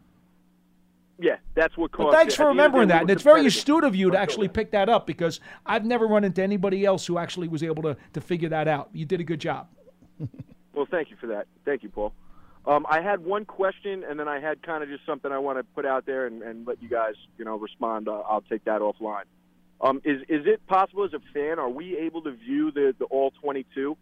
Yeah, 1.18 1.36
that's 1.54 1.76
what 1.78 1.92
But 1.92 2.12
thanks 2.12 2.34
it. 2.34 2.36
for 2.36 2.42
At 2.42 2.46
the 2.46 2.50
end 2.50 2.60
of 2.60 2.72
the 2.72 2.78
remembering 2.78 2.88
that, 2.88 3.00
and 3.02 3.10
it's 3.10 3.22
very 3.22 3.46
astute 3.46 3.84
of 3.84 3.96
you 3.96 4.10
to 4.10 4.18
actually 4.18 4.48
pick 4.48 4.72
that 4.72 4.90
up 4.90 5.06
because 5.06 5.40
I've 5.64 5.86
never 5.86 6.06
run 6.06 6.24
into 6.24 6.42
anybody 6.42 6.84
else 6.84 7.06
who 7.06 7.16
actually 7.16 7.48
was 7.48 7.62
able 7.62 7.82
to 7.84 7.96
to 8.12 8.20
figure 8.20 8.50
that 8.50 8.68
out. 8.68 8.90
You 8.92 9.06
did 9.06 9.20
a 9.20 9.24
good 9.24 9.40
job. 9.40 9.68
Well, 10.74 10.86
thank 10.90 11.08
you 11.08 11.16
for 11.18 11.28
that. 11.28 11.46
Thank 11.64 11.82
you, 11.84 11.88
Paul. 11.88 12.12
Um, 12.66 12.84
I 12.90 13.00
had 13.00 13.24
one 13.24 13.46
question, 13.46 14.04
and 14.04 14.20
then 14.20 14.28
I 14.28 14.40
had 14.40 14.62
kind 14.62 14.82
of 14.82 14.90
just 14.90 15.06
something 15.06 15.32
I 15.32 15.38
want 15.38 15.56
to 15.58 15.64
put 15.64 15.86
out 15.86 16.04
there 16.04 16.26
and, 16.26 16.42
and 16.42 16.66
let 16.66 16.82
you 16.82 16.90
guys, 16.90 17.14
you 17.38 17.46
know, 17.46 17.56
respond. 17.56 18.08
Uh, 18.08 18.20
I'll 18.28 18.42
take 18.42 18.62
that 18.66 18.82
offline. 18.82 19.22
Um, 19.80 20.02
is 20.04 20.20
is 20.28 20.46
it 20.46 20.66
possible 20.66 21.04
as 21.04 21.14
a 21.14 21.20
fan, 21.32 21.58
are 21.58 21.70
we 21.70 21.96
able 21.96 22.20
to 22.22 22.32
view 22.32 22.70
the 22.72 22.94
the 22.98 23.06
all 23.06 23.30
22 23.42 23.96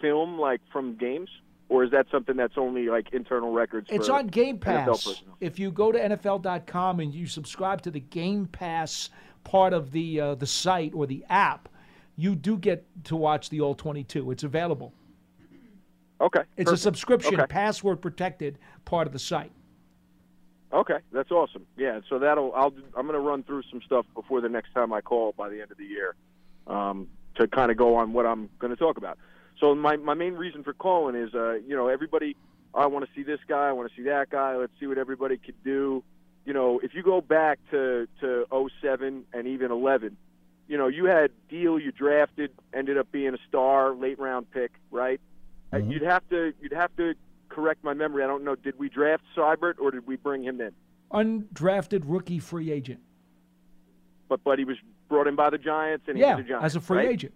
film 0.00 0.38
like 0.38 0.60
from 0.72 0.96
games, 0.96 1.28
or 1.68 1.84
is 1.84 1.90
that 1.90 2.06
something 2.10 2.36
that's 2.36 2.56
only 2.56 2.88
like 2.88 3.12
internal 3.12 3.52
records? 3.52 3.88
It's 3.90 4.08
on 4.08 4.26
Game 4.28 4.58
Pass. 4.58 5.22
If 5.40 5.58
you 5.58 5.70
go 5.70 5.92
to 5.92 5.98
NFL.com 5.98 7.00
and 7.00 7.14
you 7.14 7.26
subscribe 7.26 7.82
to 7.82 7.90
the 7.90 8.00
Game 8.00 8.46
Pass 8.46 9.10
part 9.44 9.72
of 9.72 9.90
the 9.92 10.20
uh, 10.20 10.34
the 10.34 10.46
site 10.46 10.92
or 10.94 11.06
the 11.06 11.24
app, 11.30 11.68
you 12.16 12.34
do 12.34 12.56
get 12.56 12.84
to 13.04 13.16
watch 13.16 13.50
the 13.50 13.60
All 13.60 13.74
22. 13.74 14.30
It's 14.30 14.44
available. 14.44 14.92
Okay, 16.20 16.42
It's 16.56 16.70
a 16.70 16.76
subscription, 16.76 17.34
Okay. 17.34 17.46
password 17.48 18.00
protected 18.00 18.58
part 18.84 19.06
of 19.06 19.12
the 19.12 19.18
site. 19.18 19.50
Okay, 20.72 20.98
that's 21.12 21.30
awesome. 21.30 21.66
Yeah, 21.76 22.00
so 22.08 22.18
that'll 22.18 22.52
I'll 22.54 22.72
I'm 22.96 23.06
going 23.06 23.14
to 23.14 23.20
run 23.20 23.42
through 23.42 23.62
some 23.70 23.80
stuff 23.84 24.06
before 24.14 24.40
the 24.40 24.48
next 24.48 24.72
time 24.74 24.92
I 24.92 25.00
call 25.00 25.32
by 25.36 25.48
the 25.48 25.60
end 25.60 25.70
of 25.70 25.76
the 25.76 25.84
year, 25.84 26.14
um, 26.66 27.08
to 27.36 27.46
kind 27.46 27.70
of 27.70 27.76
go 27.76 27.96
on 27.96 28.12
what 28.12 28.26
I'm 28.26 28.48
going 28.58 28.70
to 28.70 28.76
talk 28.76 28.96
about. 28.96 29.18
So 29.60 29.74
my 29.74 29.96
my 29.96 30.14
main 30.14 30.34
reason 30.34 30.62
for 30.64 30.72
calling 30.72 31.14
is, 31.14 31.34
uh, 31.34 31.54
you 31.54 31.76
know, 31.76 31.88
everybody. 31.88 32.36
I 32.74 32.86
want 32.86 33.04
to 33.04 33.10
see 33.14 33.22
this 33.22 33.38
guy. 33.46 33.68
I 33.68 33.72
want 33.72 33.88
to 33.88 33.96
see 33.96 34.02
that 34.08 34.30
guy. 34.30 34.56
Let's 34.56 34.72
see 34.80 34.86
what 34.88 34.98
everybody 34.98 35.36
could 35.36 35.62
do. 35.62 36.02
You 36.44 36.52
know, 36.52 36.80
if 36.82 36.92
you 36.94 37.02
go 37.04 37.20
back 37.20 37.58
to 37.70 38.08
to 38.20 38.46
07 38.80 39.24
and 39.32 39.46
even 39.46 39.70
11, 39.70 40.16
you 40.68 40.76
know, 40.76 40.88
you 40.88 41.04
had 41.04 41.30
Diehl 41.50 41.80
you 41.82 41.92
drafted, 41.92 42.50
ended 42.72 42.98
up 42.98 43.10
being 43.12 43.32
a 43.34 43.38
star, 43.48 43.94
late 43.94 44.18
round 44.18 44.50
pick, 44.50 44.72
right? 44.90 45.20
Uh, 45.72 45.78
You'd 45.78 46.02
have 46.02 46.28
to 46.30 46.52
you'd 46.60 46.72
have 46.72 46.94
to 46.96 47.14
correct 47.48 47.84
my 47.84 47.94
memory. 47.94 48.24
I 48.24 48.26
don't 48.26 48.42
know. 48.44 48.56
Did 48.56 48.76
we 48.78 48.88
draft 48.88 49.22
Seubert 49.36 49.78
or 49.80 49.92
did 49.92 50.06
we 50.06 50.16
bring 50.16 50.42
him 50.42 50.60
in? 50.60 50.72
Undrafted 51.12 52.02
rookie 52.04 52.40
free 52.40 52.72
agent. 52.72 53.00
But 54.28 54.42
but 54.42 54.58
he 54.58 54.64
was 54.64 54.76
brought 55.08 55.28
in 55.28 55.36
by 55.36 55.50
the 55.50 55.58
Giants 55.58 56.06
and 56.08 56.16
he 56.16 56.22
Yeah, 56.22 56.36
was 56.36 56.44
a 56.44 56.48
Giant 56.48 56.64
as 56.64 56.74
a 56.76 56.80
free 56.80 56.98
right? 56.98 57.08
agent. 57.10 57.34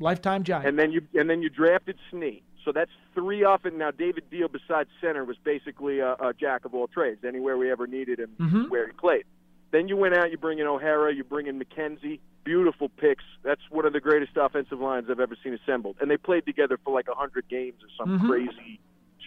Lifetime 0.00 0.44
Giant. 0.44 0.66
And 0.66 0.78
then 0.78 0.92
you 0.92 1.02
and 1.14 1.28
then 1.28 1.42
you 1.42 1.48
drafted 1.50 1.96
Snee. 2.12 2.42
So 2.64 2.72
that's 2.72 2.90
three 3.14 3.44
off. 3.44 3.64
And 3.64 3.78
now 3.78 3.90
David 3.92 4.24
Diehl, 4.30 4.50
besides 4.50 4.90
center, 5.00 5.24
was 5.24 5.36
basically 5.44 6.00
a, 6.00 6.12
a 6.14 6.32
jack 6.38 6.64
of 6.64 6.74
all 6.74 6.88
trades. 6.88 7.24
Anywhere 7.24 7.56
we 7.56 7.70
ever 7.70 7.86
needed 7.86 8.18
him, 8.18 8.30
Mhm. 8.40 8.70
where 8.70 8.86
he 8.86 8.92
played. 8.92 9.24
Then 9.72 9.88
you 9.88 9.96
went 9.96 10.14
out, 10.14 10.30
you 10.30 10.38
bring 10.38 10.58
in 10.58 10.66
O'Hara, 10.66 11.12
you 11.14 11.24
bring 11.24 11.46
in 11.48 11.60
McKenzie. 11.60 12.20
Beautiful 12.44 12.88
picks. 12.88 13.24
That's 13.42 13.60
one 13.70 13.84
of 13.84 13.92
the 13.92 14.00
greatest 14.00 14.32
offensive 14.36 14.80
lines 14.80 15.06
I've 15.10 15.18
ever 15.20 15.36
seen 15.42 15.54
assembled. 15.54 15.96
And 16.00 16.08
they 16.10 16.16
played 16.16 16.46
together 16.46 16.78
for 16.84 16.94
like 16.94 17.08
a 17.08 17.12
100 17.14 17.48
games 17.48 17.82
or 17.82 17.88
some 17.98 18.20
Mhm. 18.20 18.26
crazy 18.28 18.80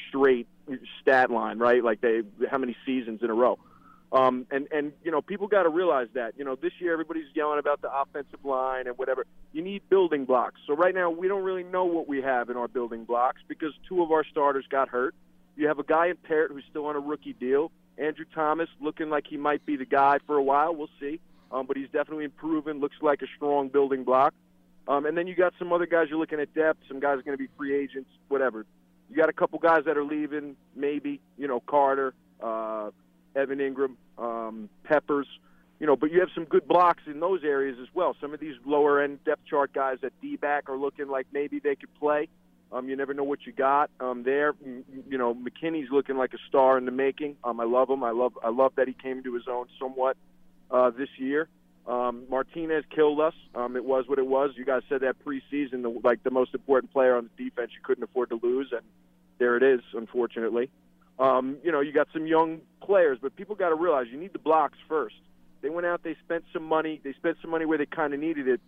straight 0.07 0.47
stat 1.01 1.29
line, 1.29 1.59
right? 1.59 1.83
Like 1.83 2.01
they 2.01 2.23
how 2.49 2.57
many 2.57 2.75
seasons 2.85 3.21
in 3.21 3.29
a 3.29 3.33
row. 3.33 3.59
Um, 4.11 4.47
and 4.49 4.67
and 4.71 4.91
you 5.03 5.11
know 5.11 5.21
people 5.21 5.47
got 5.47 5.63
to 5.63 5.69
realize 5.69 6.07
that 6.15 6.33
you 6.35 6.43
know 6.43 6.55
this 6.55 6.71
year 6.79 6.93
everybody's 6.93 7.27
yelling 7.35 7.59
about 7.59 7.81
the 7.81 7.91
offensive 7.93 8.43
line 8.43 8.87
and 8.87 8.97
whatever. 8.97 9.25
You 9.53 9.61
need 9.61 9.87
building 9.87 10.25
blocks. 10.25 10.59
So 10.65 10.73
right 10.75 10.95
now 10.95 11.11
we 11.11 11.27
don't 11.27 11.43
really 11.43 11.63
know 11.63 11.85
what 11.85 12.07
we 12.07 12.21
have 12.21 12.49
in 12.49 12.57
our 12.57 12.67
building 12.67 13.03
blocks 13.03 13.41
because 13.47 13.71
two 13.87 14.01
of 14.01 14.11
our 14.11 14.23
starters 14.23 14.65
got 14.69 14.89
hurt. 14.89 15.13
You 15.55 15.67
have 15.67 15.77
a 15.77 15.83
guy 15.83 16.07
in 16.07 16.15
Parrott 16.15 16.51
who's 16.51 16.63
still 16.69 16.87
on 16.87 16.95
a 16.95 16.99
rookie 16.99 17.33
deal. 17.33 17.71
Andrew 17.99 18.25
Thomas 18.33 18.69
looking 18.81 19.09
like 19.09 19.25
he 19.27 19.37
might 19.37 19.65
be 19.65 19.75
the 19.75 19.85
guy 19.85 20.17
for 20.25 20.37
a 20.37 20.43
while. 20.43 20.73
We'll 20.75 20.89
see. 20.99 21.19
Um, 21.51 21.65
but 21.65 21.77
he's 21.77 21.89
definitely 21.89 22.25
improving. 22.25 22.79
Looks 22.79 22.95
like 23.01 23.21
a 23.21 23.27
strong 23.35 23.69
building 23.69 24.03
block. 24.03 24.33
Um, 24.87 25.05
and 25.05 25.17
then 25.17 25.27
you 25.27 25.35
got 25.35 25.53
some 25.59 25.71
other 25.71 25.85
guys 25.85 26.07
you're 26.09 26.17
looking 26.17 26.39
at 26.39 26.53
depth. 26.53 26.79
Some 26.87 26.99
guys 26.99 27.19
are 27.19 27.23
going 27.23 27.37
to 27.37 27.43
be 27.43 27.49
free 27.57 27.75
agents. 27.75 28.09
Whatever. 28.27 28.65
You 29.09 29.15
got 29.15 29.29
a 29.29 29.33
couple 29.33 29.59
guys 29.59 29.83
that 29.85 29.97
are 29.97 30.03
leaving. 30.03 30.55
Maybe 30.75 31.19
you 31.37 31.47
know 31.47 31.59
Carter, 31.59 32.13
uh, 32.41 32.91
Evan 33.35 33.59
Engram, 33.59 33.95
um, 34.17 34.69
Peppers. 34.83 35.27
You 35.79 35.87
know, 35.87 35.95
but 35.95 36.11
you 36.11 36.19
have 36.19 36.29
some 36.35 36.43
good 36.43 36.67
blocks 36.67 37.03
in 37.07 37.21
those 37.21 37.43
areas 37.43 37.77
as 37.81 37.87
well. 37.93 38.15
Some 38.19 38.33
of 38.33 38.41
these 38.41 38.55
lower 38.65 39.01
end 39.01 39.23
depth 39.23 39.45
chart 39.45 39.71
guys 39.71 39.97
at 40.03 40.11
D 40.21 40.35
back 40.35 40.69
are 40.69 40.77
looking 40.77 41.07
like 41.07 41.27
maybe 41.31 41.59
they 41.59 41.75
could 41.75 41.93
play. 41.95 42.27
Um, 42.71 42.87
you 42.87 42.95
never 42.95 43.13
know 43.13 43.23
what 43.23 43.45
you 43.45 43.51
got 43.51 43.89
um, 43.99 44.23
there. 44.23 44.53
You 45.09 45.17
know, 45.17 45.33
McKinney's 45.33 45.89
looking 45.89 46.17
like 46.17 46.33
a 46.33 46.37
star 46.47 46.77
in 46.77 46.85
the 46.85 46.91
making. 46.91 47.37
Um, 47.43 47.59
I 47.59 47.63
love 47.63 47.89
him. 47.89 48.03
I 48.03 48.11
love 48.11 48.37
I 48.43 48.49
love 48.49 48.73
that 48.75 48.87
he 48.87 48.93
came 48.93 49.19
into 49.19 49.33
his 49.33 49.47
own 49.49 49.67
somewhat 49.79 50.17
uh, 50.69 50.89
this 50.91 51.09
year. 51.17 51.47
Um, 51.87 52.25
Martinez 52.29 52.83
killed 52.93 53.19
us. 53.19 53.33
Um, 53.55 53.75
it 53.75 53.83
was 53.83 54.07
what 54.07 54.19
it 54.19 54.27
was. 54.27 54.51
You 54.55 54.65
guys 54.65 54.83
said 54.87 55.01
that 55.01 55.15
preseason, 55.25 55.81
the, 55.81 55.99
like 56.03 56.21
the 56.21 56.29
most 56.29 56.53
important 56.53 56.93
player 56.93 57.15
on 57.15 57.29
the 57.35 57.45
defense, 57.45 57.71
you 57.73 57.79
couldn't 57.83 58.03
afford 58.03 58.29
to 58.29 58.39
lose, 58.41 58.71
and 58.71 58.81
there 59.39 59.57
it 59.57 59.63
is. 59.63 59.79
Unfortunately, 59.93 60.69
um, 61.19 61.57
you 61.63 61.71
know 61.71 61.81
you 61.81 61.91
got 61.91 62.07
some 62.13 62.25
young 62.25 62.61
players, 62.81 63.19
but 63.21 63.35
people 63.35 63.55
got 63.55 63.69
to 63.69 63.75
realize 63.75 64.07
you 64.11 64.19
need 64.19 64.33
the 64.33 64.39
blocks 64.39 64.77
first. 64.87 65.15
They 65.61 65.69
went 65.69 65.85
out, 65.85 66.03
they 66.03 66.15
spent 66.23 66.45
some 66.53 66.63
money, 66.63 67.01
they 67.03 67.13
spent 67.13 67.37
some 67.41 67.51
money 67.51 67.65
where 67.65 67.77
they 67.77 67.85
kind 67.85 68.13
of 68.13 68.19
needed 68.19 68.47
it, 68.47 68.61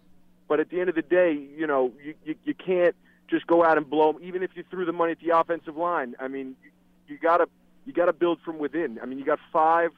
but 0.47 0.60
at 0.60 0.70
the 0.70 0.80
end 0.80 0.89
of 0.89 0.95
the 0.95 1.02
day, 1.02 1.34
you 1.34 1.66
know 1.66 1.93
you, 2.04 2.14
you 2.26 2.36
you 2.43 2.54
can't 2.54 2.95
just 3.30 3.47
go 3.47 3.64
out 3.64 3.78
and 3.78 3.89
blow. 3.89 4.20
Even 4.22 4.43
if 4.43 4.52
you 4.56 4.64
threw 4.70 4.86
the 4.86 4.91
money 4.91 5.14
at 5.14 5.20
the 5.20 5.36
offensive 5.36 5.78
line, 5.78 6.16
I 6.20 6.28
mean, 6.28 6.56
you, 6.64 6.72
you 7.08 7.18
gotta 7.18 7.47
you 7.86 7.93
gotta 7.93 8.14
build 8.14 8.39
from 8.43 8.60
within. 8.60 8.99
I 9.02 9.06
mean, 9.06 9.18
you 9.18 9.26
got 9.26 9.39
five 9.52 9.91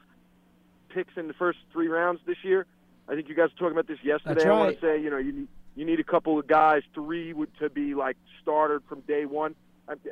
picks 0.88 1.16
in 1.16 1.26
the 1.26 1.34
first 1.34 1.58
three 1.72 1.88
rounds 1.88 2.20
this 2.26 2.38
year. 2.42 2.66
I 3.08 3.14
think 3.14 3.28
you 3.28 3.34
guys 3.34 3.50
were 3.50 3.58
talking 3.58 3.72
about 3.72 3.88
this 3.88 3.98
yesterday. 4.02 4.34
That's 4.34 4.46
I 4.46 4.52
want 4.52 4.74
to 4.74 4.80
say, 4.80 5.02
you 5.02 5.10
know, 5.10 5.18
you 5.18 5.32
need, 5.32 5.48
you 5.74 5.84
need 5.84 6.00
a 6.00 6.04
couple 6.04 6.38
of 6.38 6.46
guys, 6.46 6.82
three 6.94 7.32
would, 7.32 7.50
to 7.58 7.68
be 7.68 7.94
like 7.94 8.16
started 8.40 8.82
from 8.88 9.00
day 9.00 9.26
one. 9.26 9.54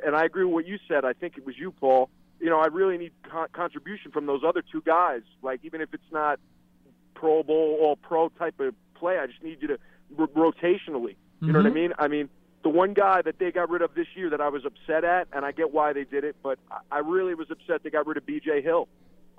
And 0.05 0.15
I 0.15 0.25
agree 0.25 0.43
with 0.43 0.53
what 0.53 0.67
you 0.67 0.77
said. 0.87 1.03
I 1.03 1.13
think 1.13 1.37
it 1.37 1.45
was 1.45 1.57
you, 1.57 1.71
Paul. 1.71 2.09
You 2.43 2.49
know, 2.49 2.59
I 2.59 2.65
really 2.65 2.97
need 2.97 3.13
con- 3.23 3.47
contribution 3.53 4.11
from 4.11 4.25
those 4.25 4.41
other 4.45 4.61
two 4.61 4.81
guys. 4.81 5.21
Like, 5.41 5.61
even 5.63 5.79
if 5.79 5.93
it's 5.93 6.11
not 6.11 6.41
Pro 7.15 7.41
Bowl, 7.41 7.77
All 7.81 7.95
Pro 7.95 8.27
type 8.27 8.59
of 8.59 8.75
play, 8.95 9.17
I 9.17 9.27
just 9.27 9.41
need 9.41 9.59
you 9.61 9.69
to 9.69 9.77
r- 10.19 10.27
rotationally. 10.27 11.15
You 11.39 11.53
know 11.53 11.59
what 11.59 11.67
I 11.67 11.69
Mhm. 11.69 11.73
mean? 11.73 11.93
I 11.97 12.09
mean, 12.09 12.29
the 12.63 12.67
one 12.69 12.93
guy 12.93 13.21
that 13.21 13.39
they 13.39 13.49
got 13.53 13.69
rid 13.69 13.81
of 13.81 13.93
this 13.95 14.07
year 14.13 14.29
that 14.29 14.41
I 14.41 14.49
was 14.49 14.65
upset 14.65 15.05
at, 15.05 15.29
and 15.31 15.45
I 15.45 15.53
get 15.53 15.71
why 15.71 15.93
they 15.93 16.03
did 16.03 16.25
it, 16.25 16.35
but 16.43 16.59
I- 16.69 16.79
I 16.91 16.99
really 16.99 17.33
was 17.33 17.49
upset 17.49 17.81
they 17.81 17.89
got 17.89 18.05
rid 18.07 18.17
of 18.17 18.25
B.J. 18.25 18.61
Hill. 18.61 18.89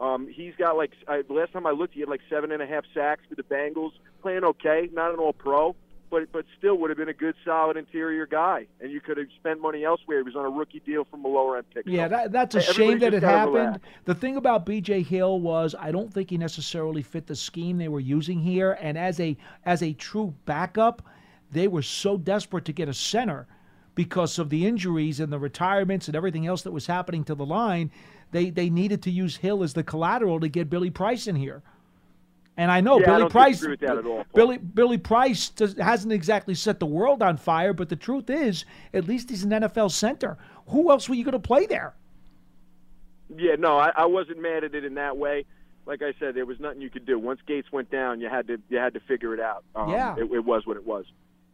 Um, 0.00 0.26
he's 0.26 0.54
got 0.56 0.78
like 0.78 0.92
I, 1.06 1.20
the 1.20 1.34
last 1.34 1.52
time 1.52 1.66
I 1.66 1.72
looked, 1.72 1.92
he 1.92 2.00
had 2.00 2.08
like 2.08 2.22
seven 2.30 2.52
and 2.52 2.62
a 2.62 2.66
half 2.66 2.86
sacks 2.94 3.22
for 3.28 3.34
the 3.34 3.42
Bengals, 3.42 3.92
playing 4.22 4.44
okay, 4.44 4.88
not 4.94 5.12
an 5.12 5.18
All 5.20 5.34
Pro, 5.34 5.76
but 6.14 6.30
but 6.30 6.44
still 6.56 6.76
would 6.78 6.90
have 6.90 6.96
been 6.96 7.08
a 7.08 7.14
good, 7.14 7.34
solid 7.44 7.76
interior 7.76 8.24
guy, 8.24 8.68
and 8.80 8.92
you 8.92 9.00
could 9.00 9.16
have 9.16 9.26
spent 9.36 9.60
money 9.60 9.84
elsewhere. 9.84 10.18
He 10.18 10.22
was 10.22 10.36
on 10.36 10.44
a 10.44 10.48
rookie 10.48 10.78
deal 10.78 11.04
from 11.04 11.24
a 11.24 11.28
lower 11.28 11.56
end 11.56 11.66
pick. 11.74 11.84
Yeah, 11.86 12.06
that, 12.06 12.30
that's 12.30 12.54
a 12.54 12.62
shame 12.62 13.00
that 13.00 13.14
it 13.14 13.24
happened. 13.24 13.54
relax. 13.54 13.80
The 14.04 14.14
thing 14.14 14.36
about 14.36 14.64
B.J. 14.64 15.02
Hill 15.02 15.40
was 15.40 15.74
I 15.76 15.90
don't 15.90 16.14
think 16.14 16.30
he 16.30 16.38
necessarily 16.38 17.02
fit 17.02 17.26
the 17.26 17.34
scheme 17.34 17.78
they 17.78 17.88
were 17.88 17.98
using 17.98 18.38
here, 18.38 18.78
and 18.80 18.96
as 18.96 19.18
a 19.18 19.36
as 19.64 19.82
a 19.82 19.92
true 19.94 20.32
backup, 20.46 21.02
they 21.50 21.66
were 21.66 21.82
so 21.82 22.16
desperate 22.16 22.64
to 22.66 22.72
get 22.72 22.88
a 22.88 22.94
center 22.94 23.48
because 23.96 24.38
of 24.38 24.50
the 24.50 24.66
injuries 24.66 25.18
and 25.18 25.32
the 25.32 25.38
retirements 25.40 26.06
and 26.06 26.16
everything 26.16 26.46
else 26.46 26.62
that 26.62 26.72
was 26.72 26.86
happening 26.86 27.24
to 27.24 27.34
the 27.34 27.46
line 27.46 27.90
they 28.34 28.50
they 28.50 28.68
needed 28.68 29.00
to 29.02 29.10
use 29.12 29.36
Hill 29.36 29.62
as 29.62 29.74
the 29.74 29.84
collateral 29.84 30.40
to 30.40 30.48
get 30.48 30.68
Billy 30.68 30.90
Price 30.90 31.28
in 31.28 31.36
here. 31.36 31.62
And 32.56 32.70
I 32.70 32.80
know 32.80 32.98
Yeah, 33.00 33.04
I 33.04 33.06
Billy 33.06 33.20
don't 33.22 33.30
Price. 33.32 33.54
disagree 33.56 33.72
with 33.72 33.80
that 33.80 33.96
at 33.98 34.06
all, 34.06 34.24
Billy 34.34 34.58
Billy 34.58 34.98
Price 34.98 35.48
does, 35.48 35.74
hasn't 35.76 36.12
exactly 36.12 36.54
set 36.54 36.78
the 36.78 36.86
world 36.86 37.20
on 37.22 37.36
fire, 37.36 37.72
but 37.72 37.88
the 37.88 37.96
truth 37.96 38.30
is, 38.30 38.64
at 38.92 39.08
least 39.08 39.30
he's 39.30 39.42
an 39.44 39.50
NFL 39.50 39.90
center. 39.90 40.38
Who 40.68 40.90
else 40.90 41.08
were 41.08 41.16
you 41.16 41.24
going 41.24 41.32
to 41.32 41.38
play 41.40 41.66
there? 41.66 41.94
Yeah, 43.36 43.56
no, 43.58 43.76
I, 43.78 43.90
I 43.96 44.06
wasn't 44.06 44.40
mad 44.40 44.64
at 44.64 44.74
it 44.74 44.84
in 44.84 44.94
that 44.94 45.16
way. 45.16 45.46
Like 45.86 46.02
I 46.02 46.14
said, 46.18 46.34
there 46.34 46.46
was 46.46 46.60
nothing 46.60 46.80
you 46.80 46.90
could 46.90 47.04
do. 47.04 47.18
Once 47.18 47.40
Gates 47.46 47.70
went 47.72 47.90
down, 47.90 48.20
you 48.20 48.28
had 48.28 48.46
to 48.46 48.58
you 48.68 48.78
had 48.78 48.94
to 48.94 49.00
figure 49.00 49.34
it 49.34 49.40
out. 49.40 49.64
Um, 49.74 49.90
Yeah. 49.90 50.14
it, 50.16 50.30
it 50.32 50.44
was 50.44 50.66
what 50.66 50.76
it 50.76 50.86
was. 50.86 51.04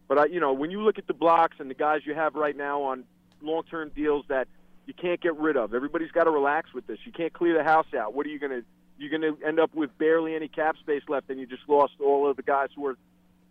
But 0.06 0.18
I, 0.18 0.24
you 0.26 0.40
know, 0.40 0.52
when 0.52 0.70
you 0.70 0.82
look 0.82 0.98
at 0.98 1.06
the 1.06 1.14
blocks 1.14 1.56
and 1.60 1.70
the 1.70 1.74
guys 1.74 2.02
you 2.04 2.14
have 2.14 2.34
right 2.34 2.56
now 2.56 2.82
on 2.82 3.04
long-term 3.42 3.92
deals 3.94 4.24
that 4.28 4.48
you 4.86 4.92
can't 4.94 5.20
get 5.20 5.36
rid 5.36 5.56
of, 5.56 5.72
everybody's 5.72 6.10
got 6.10 6.24
to 6.24 6.30
relax 6.30 6.74
with 6.74 6.86
this. 6.86 6.98
You 7.04 7.12
can't 7.12 7.32
clear 7.32 7.54
the 7.56 7.64
house 7.64 7.86
out. 7.96 8.12
What 8.14 8.26
are 8.26 8.28
you 8.28 8.38
going 8.38 8.52
to? 8.60 8.64
You're 9.00 9.18
going 9.18 9.34
to 9.34 9.42
end 9.44 9.58
up 9.58 9.74
with 9.74 9.96
barely 9.96 10.34
any 10.34 10.46
cap 10.46 10.76
space 10.76 11.02
left, 11.08 11.30
and 11.30 11.40
you 11.40 11.46
just 11.46 11.66
lost 11.66 11.94
all 12.04 12.28
of 12.28 12.36
the 12.36 12.42
guys 12.42 12.68
who 12.76 12.86
are 12.86 12.98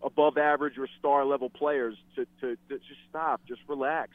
above 0.04 0.38
average 0.38 0.78
or 0.78 0.88
star 1.00 1.26
level 1.26 1.50
players. 1.50 1.98
To, 2.16 2.26
to, 2.42 2.56
to 2.70 2.78
just 2.78 3.00
stop, 3.10 3.42
just 3.48 3.62
relax. 3.68 4.12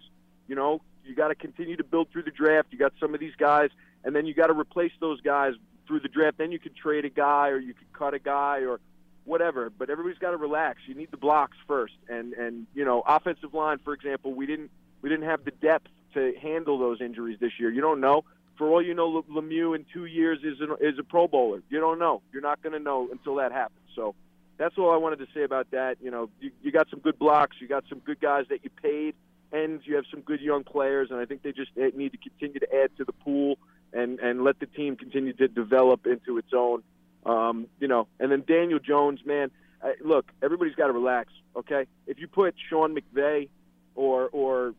You 0.46 0.54
know, 0.54 0.80
you 1.04 1.16
got 1.16 1.28
to 1.28 1.34
continue 1.34 1.76
to 1.76 1.82
build 1.82 2.08
through 2.12 2.22
the 2.22 2.30
draft. 2.30 2.68
You 2.70 2.78
got 2.78 2.92
some 3.00 3.14
of 3.14 3.20
these 3.20 3.34
guys, 3.36 3.70
and 4.04 4.14
then 4.14 4.26
you 4.26 4.34
got 4.34 4.46
to 4.46 4.52
replace 4.52 4.92
those 5.00 5.20
guys 5.20 5.54
through 5.88 6.00
the 6.00 6.08
draft. 6.08 6.38
Then 6.38 6.52
you 6.52 6.60
could 6.60 6.76
trade 6.76 7.04
a 7.04 7.10
guy, 7.10 7.48
or 7.48 7.58
you 7.58 7.74
could 7.74 7.92
cut 7.92 8.14
a 8.14 8.20
guy, 8.20 8.60
or 8.60 8.78
whatever. 9.24 9.70
But 9.70 9.90
everybody's 9.90 10.18
got 10.18 10.30
to 10.30 10.36
relax. 10.36 10.82
You 10.86 10.94
need 10.94 11.10
the 11.10 11.16
blocks 11.16 11.56
first, 11.66 11.94
and 12.08 12.32
and 12.34 12.68
you 12.74 12.84
know, 12.84 13.02
offensive 13.04 13.54
line, 13.54 13.78
for 13.82 13.92
example, 13.92 14.32
we 14.34 14.46
didn't 14.46 14.70
we 15.02 15.08
didn't 15.08 15.26
have 15.26 15.44
the 15.44 15.50
depth 15.50 15.88
to 16.14 16.32
handle 16.40 16.78
those 16.78 17.00
injuries 17.00 17.38
this 17.40 17.58
year. 17.58 17.70
You 17.70 17.80
don't 17.80 18.00
know. 18.00 18.24
For 18.56 18.68
all 18.68 18.82
you 18.82 18.94
know, 18.94 19.22
Lemieux 19.30 19.74
in 19.74 19.84
two 19.92 20.04
years 20.04 20.38
is 20.44 20.60
an, 20.60 20.76
is 20.80 20.98
a 20.98 21.02
Pro 21.02 21.26
Bowler. 21.26 21.62
You 21.68 21.80
don't 21.80 21.98
know. 21.98 22.22
You're 22.32 22.42
not 22.42 22.62
going 22.62 22.72
to 22.72 22.78
know 22.78 23.08
until 23.10 23.36
that 23.36 23.52
happens. 23.52 23.80
So 23.94 24.14
that's 24.58 24.76
all 24.78 24.92
I 24.92 24.96
wanted 24.96 25.18
to 25.18 25.26
say 25.34 25.42
about 25.42 25.70
that. 25.72 25.96
You 26.00 26.10
know, 26.10 26.30
you, 26.40 26.50
you 26.62 26.70
got 26.70 26.88
some 26.90 27.00
good 27.00 27.18
blocks. 27.18 27.56
You 27.60 27.68
got 27.68 27.84
some 27.88 27.98
good 27.98 28.20
guys 28.20 28.44
that 28.50 28.62
you 28.62 28.70
paid, 28.70 29.14
and 29.52 29.80
you 29.84 29.96
have 29.96 30.04
some 30.10 30.20
good 30.20 30.40
young 30.40 30.64
players. 30.64 31.10
And 31.10 31.18
I 31.18 31.24
think 31.24 31.42
they 31.42 31.52
just 31.52 31.70
need 31.76 32.12
to 32.12 32.18
continue 32.18 32.60
to 32.60 32.74
add 32.74 32.96
to 32.98 33.04
the 33.04 33.12
pool 33.12 33.58
and 33.92 34.18
and 34.20 34.44
let 34.44 34.58
the 34.60 34.66
team 34.66 34.96
continue 34.96 35.32
to 35.34 35.48
develop 35.48 36.06
into 36.06 36.38
its 36.38 36.52
own. 36.54 36.82
Um, 37.26 37.66
you 37.80 37.88
know, 37.88 38.06
and 38.20 38.30
then 38.30 38.44
Daniel 38.46 38.78
Jones, 38.78 39.20
man. 39.24 39.50
I, 39.82 39.94
look, 40.02 40.30
everybody's 40.42 40.74
got 40.74 40.86
to 40.86 40.92
relax. 40.92 41.32
Okay, 41.56 41.86
if 42.06 42.18
you 42.18 42.28
put 42.28 42.54
Sean 42.68 42.96
McVay 42.96 43.48
or 43.94 44.28
or 44.28 44.74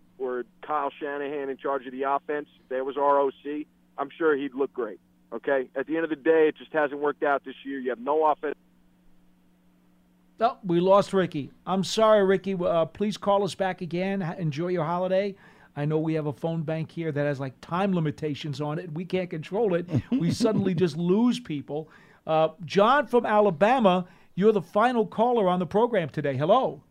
Kyle 0.65 0.91
Shanahan 0.99 1.49
in 1.49 1.57
charge 1.57 1.85
of 1.85 1.91
the 1.91 2.03
offense, 2.03 2.47
if 2.59 2.69
there 2.69 2.83
was 2.83 2.95
ROC, 2.95 3.65
I'm 3.97 4.09
sure 4.17 4.35
he'd 4.35 4.53
look 4.53 4.73
great. 4.73 4.99
Okay, 5.33 5.69
at 5.75 5.87
the 5.87 5.95
end 5.95 6.03
of 6.03 6.09
the 6.09 6.15
day, 6.15 6.47
it 6.47 6.55
just 6.57 6.71
hasn't 6.71 6.99
worked 6.99 7.23
out 7.23 7.43
this 7.43 7.55
year. 7.63 7.79
You 7.79 7.89
have 7.89 7.99
no 7.99 8.25
offense. 8.25 8.55
Oh, 10.39 10.57
we 10.63 10.79
lost 10.79 11.13
Ricky. 11.13 11.51
I'm 11.65 11.83
sorry, 11.83 12.23
Ricky. 12.25 12.53
Uh, 12.53 12.85
please 12.85 13.17
call 13.17 13.43
us 13.43 13.55
back 13.55 13.81
again. 13.81 14.21
Enjoy 14.37 14.67
your 14.67 14.83
holiday. 14.83 15.35
I 15.77 15.85
know 15.85 15.97
we 15.97 16.13
have 16.13 16.25
a 16.25 16.33
phone 16.33 16.63
bank 16.63 16.91
here 16.91 17.11
that 17.11 17.25
has 17.25 17.39
like 17.39 17.59
time 17.61 17.93
limitations 17.93 18.61
on 18.61 18.79
it. 18.79 18.91
We 18.93 19.05
can't 19.05 19.29
control 19.29 19.75
it. 19.75 19.89
we 20.11 20.31
suddenly 20.31 20.73
just 20.73 20.97
lose 20.97 21.39
people. 21.39 21.89
Uh, 22.25 22.49
John 22.63 23.07
from 23.07 23.25
Alabama, 23.25 24.05
you're 24.35 24.51
the 24.51 24.61
final 24.61 25.05
caller 25.05 25.47
on 25.47 25.59
the 25.59 25.65
program 25.65 26.09
today. 26.09 26.35
Hello. 26.35 26.81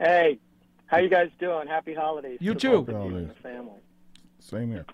Hey, 0.00 0.38
how 0.88 0.98
you 0.98 1.08
guys 1.08 1.30
doing? 1.38 1.68
Happy 1.68 1.94
holidays. 1.94 2.38
You 2.40 2.54
too. 2.54 2.82
both 2.82 2.88
of 2.96 3.10
you 3.10 3.16
and 3.18 3.30
the 3.30 3.34
family. 3.34 3.78
Same 4.40 4.70
here. 4.70 4.84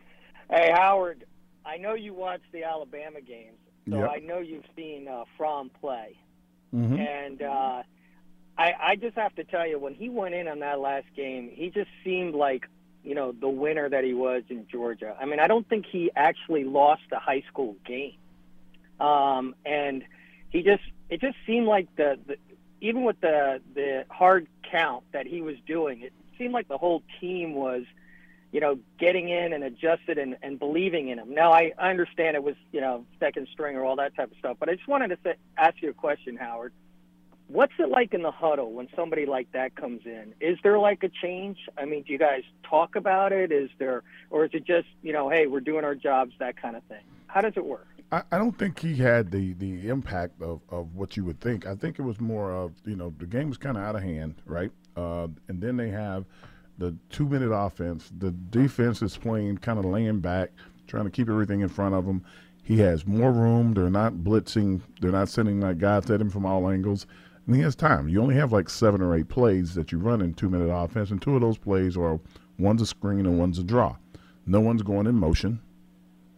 Hey, 0.51 0.70
Howard. 0.74 1.24
I 1.64 1.78
know 1.78 1.95
you 1.95 2.12
watch 2.12 2.42
the 2.53 2.64
Alabama 2.64 3.20
games, 3.22 3.57
so 3.88 3.99
Yep. 4.01 4.11
I 4.11 4.18
know 4.18 4.38
you've 4.40 4.66
seen 4.76 5.09
uh, 5.09 5.24
Fromm 5.38 5.70
play, 5.80 6.16
Mhm. 6.74 6.99
and 6.99 7.42
uh, 7.42 7.82
I, 8.59 8.72
I 8.80 8.97
just 8.97 9.16
have 9.16 9.34
to 9.36 9.45
tell 9.45 9.66
you, 9.66 9.78
when 9.78 9.95
he 9.95 10.09
went 10.11 10.34
in 10.34 10.47
on 10.49 10.59
that 10.61 10.78
last 10.80 11.07
game, 11.16 11.51
he 11.51 11.70
just 11.70 11.88
seemed 12.05 12.34
like 12.34 12.68
you 13.03 13.14
know 13.14 13.32
the 13.32 13.49
winner 13.49 13.88
that 13.88 14.05
he 14.05 14.12
was 14.14 14.42
in 14.51 14.66
Georgia. 14.66 15.16
I 15.20 15.24
mean, 15.24 15.40
I 15.40 15.47
don't 15.47 15.66
think 15.68 15.86
he 15.86 16.11
actually 16.14 16.64
lost 16.64 17.03
a 17.12 17.18
high 17.18 17.42
school 17.49 17.76
game, 17.86 18.16
um, 19.01 19.55
and 19.64 20.05
he 20.51 20.62
just 20.62 20.82
it 21.09 21.20
just 21.20 21.36
seemed 21.47 21.66
like 21.66 21.88
the, 21.97 22.18
the 22.26 22.36
even 22.85 23.05
with 23.05 23.20
the 23.20 23.61
the 23.74 24.05
hard 24.11 24.47
count 24.70 25.05
that 25.12 25.26
he 25.26 25.41
was 25.41 25.57
doing, 25.66 26.03
it 26.03 26.12
seemed 26.39 26.53
like 26.53 26.68
the 26.68 26.78
whole 26.78 27.03
team 27.20 27.55
was 27.55 27.85
you 28.55 28.61
know, 28.61 28.78
getting 29.01 29.30
in 29.30 29.53
and 29.53 29.64
adjusted 29.64 30.16
and, 30.16 30.37
and 30.41 30.61
believing 30.61 31.09
in 31.09 31.18
him. 31.18 31.35
Now, 31.35 31.53
I, 31.53 31.72
I 31.76 31.91
understand 31.91 32.37
it 32.37 32.45
was, 32.45 32.55
you 32.70 32.80
know, 32.80 33.05
second 33.18 33.49
string 33.53 33.74
or 33.74 33.85
all 33.85 33.97
that 33.97 34.14
type 34.14 34.30
of 34.30 34.39
stuff, 34.39 34.59
but 34.61 34.68
I 34.68 34.76
just 34.76 34.87
wanted 34.87 35.09
to 35.09 35.18
say, 35.24 35.35
ask 35.59 35.82
you 35.82 35.91
a 35.91 35.93
question, 35.93 36.37
Howard. 36.37 36.72
What's 37.49 37.72
it 37.80 37.89
like 37.89 38.14
in 38.14 38.22
the 38.22 38.30
huddle 38.30 38.72
when 38.72 38.87
somebody 38.95 39.26
like 39.26 39.51
that 39.55 39.74
comes 39.74 40.03
in? 40.07 40.35
Is 40.41 40.57
there 40.62 40.78
like 40.78 41.03
a 41.03 41.09
change? 41.09 41.59
I 41.76 41.85
mean, 41.85 42.05
do 42.05 42.12
you 42.12 42.18
guys 42.18 42.43
talk 42.62 42.95
about 42.95 43.32
it? 43.32 43.51
Is 43.51 43.70
there, 43.80 44.05
or 44.30 44.45
is 44.45 44.53
it 44.55 44.64
just, 44.64 44.87
you 45.03 45.12
know, 45.12 45.28
hey, 45.28 45.49
we're 45.49 45.59
doing 45.59 45.85
our 45.85 45.97
jobs, 45.97 46.30
that 46.39 46.57
kind 46.57 46.76
of 46.76 46.85
thing? 46.85 47.03
How 47.26 47.41
does 47.41 47.55
it 47.57 47.64
work? 47.64 47.89
I, 48.12 48.22
I 48.32 48.38
don't 48.38 48.57
think 48.57 48.78
he 48.78 48.94
had 48.96 49.30
the, 49.30 49.55
the 49.55 49.88
impact 49.88 50.40
of, 50.40 50.61
of 50.68 50.94
what 50.94 51.16
you 51.16 51.24
would 51.24 51.40
think. 51.40 51.66
I 51.66 51.74
think 51.74 51.98
it 51.98 52.02
was 52.02 52.20
more 52.20 52.52
of, 52.52 52.72
you 52.84 52.96
know, 52.96 53.12
the 53.18 53.26
game 53.26 53.48
was 53.48 53.59
kind 53.59 53.76
of 53.76 53.82
out 53.82 53.96
of 53.96 54.02
hand, 54.02 54.36
right? 54.46 54.70
Uh, 54.96 55.28
and 55.48 55.61
then 55.61 55.76
they 55.76 55.88
have 55.90 56.24
the 56.78 56.96
two 57.11 57.28
minute 57.28 57.52
offense. 57.52 58.11
The 58.18 58.30
defense 58.30 59.02
is 59.02 59.16
playing 59.16 59.59
kind 59.59 59.78
of 59.78 59.84
laying 59.84 60.20
back, 60.20 60.50
trying 60.86 61.05
to 61.05 61.11
keep 61.11 61.28
everything 61.28 61.61
in 61.61 61.68
front 61.68 61.94
of 61.94 62.05
him. 62.05 62.24
He 62.62 62.78
has 62.78 63.07
more 63.07 63.32
room. 63.32 63.74
They're 63.74 63.90
not 63.90 64.14
blitzing. 64.14 64.80
They're 65.00 65.11
not 65.11 65.28
sending 65.28 65.61
like 65.61 65.78
guys 65.78 66.11
at 66.11 66.20
him 66.20 66.30
from 66.30 66.46
all 66.46 66.70
angles. 66.70 67.07
And 67.46 67.55
he 67.55 67.62
has 67.62 67.76
time. 67.76 68.09
You 68.09 68.22
only 68.22 68.36
have 68.36 68.52
like 68.52 68.70
seven 68.70 69.02
or 69.02 69.14
eight 69.14 69.28
plays 69.28 69.74
that 69.74 69.92
you 69.92 69.98
run 69.98 70.22
in 70.22 70.32
two 70.32 70.48
minute 70.48 70.72
offense, 70.72 71.11
and 71.11 71.20
two 71.20 71.34
of 71.34 71.42
those 71.42 71.59
plays 71.59 71.96
are 71.96 72.18
one's 72.59 72.80
a 72.80 72.86
screen 72.86 73.26
and 73.26 73.38
one's 73.38 73.59
a 73.59 73.64
draw. 73.64 73.96
No 74.46 74.61
one's 74.61 74.82
going 74.82 75.07
in 75.07 75.16
motion. 75.16 75.61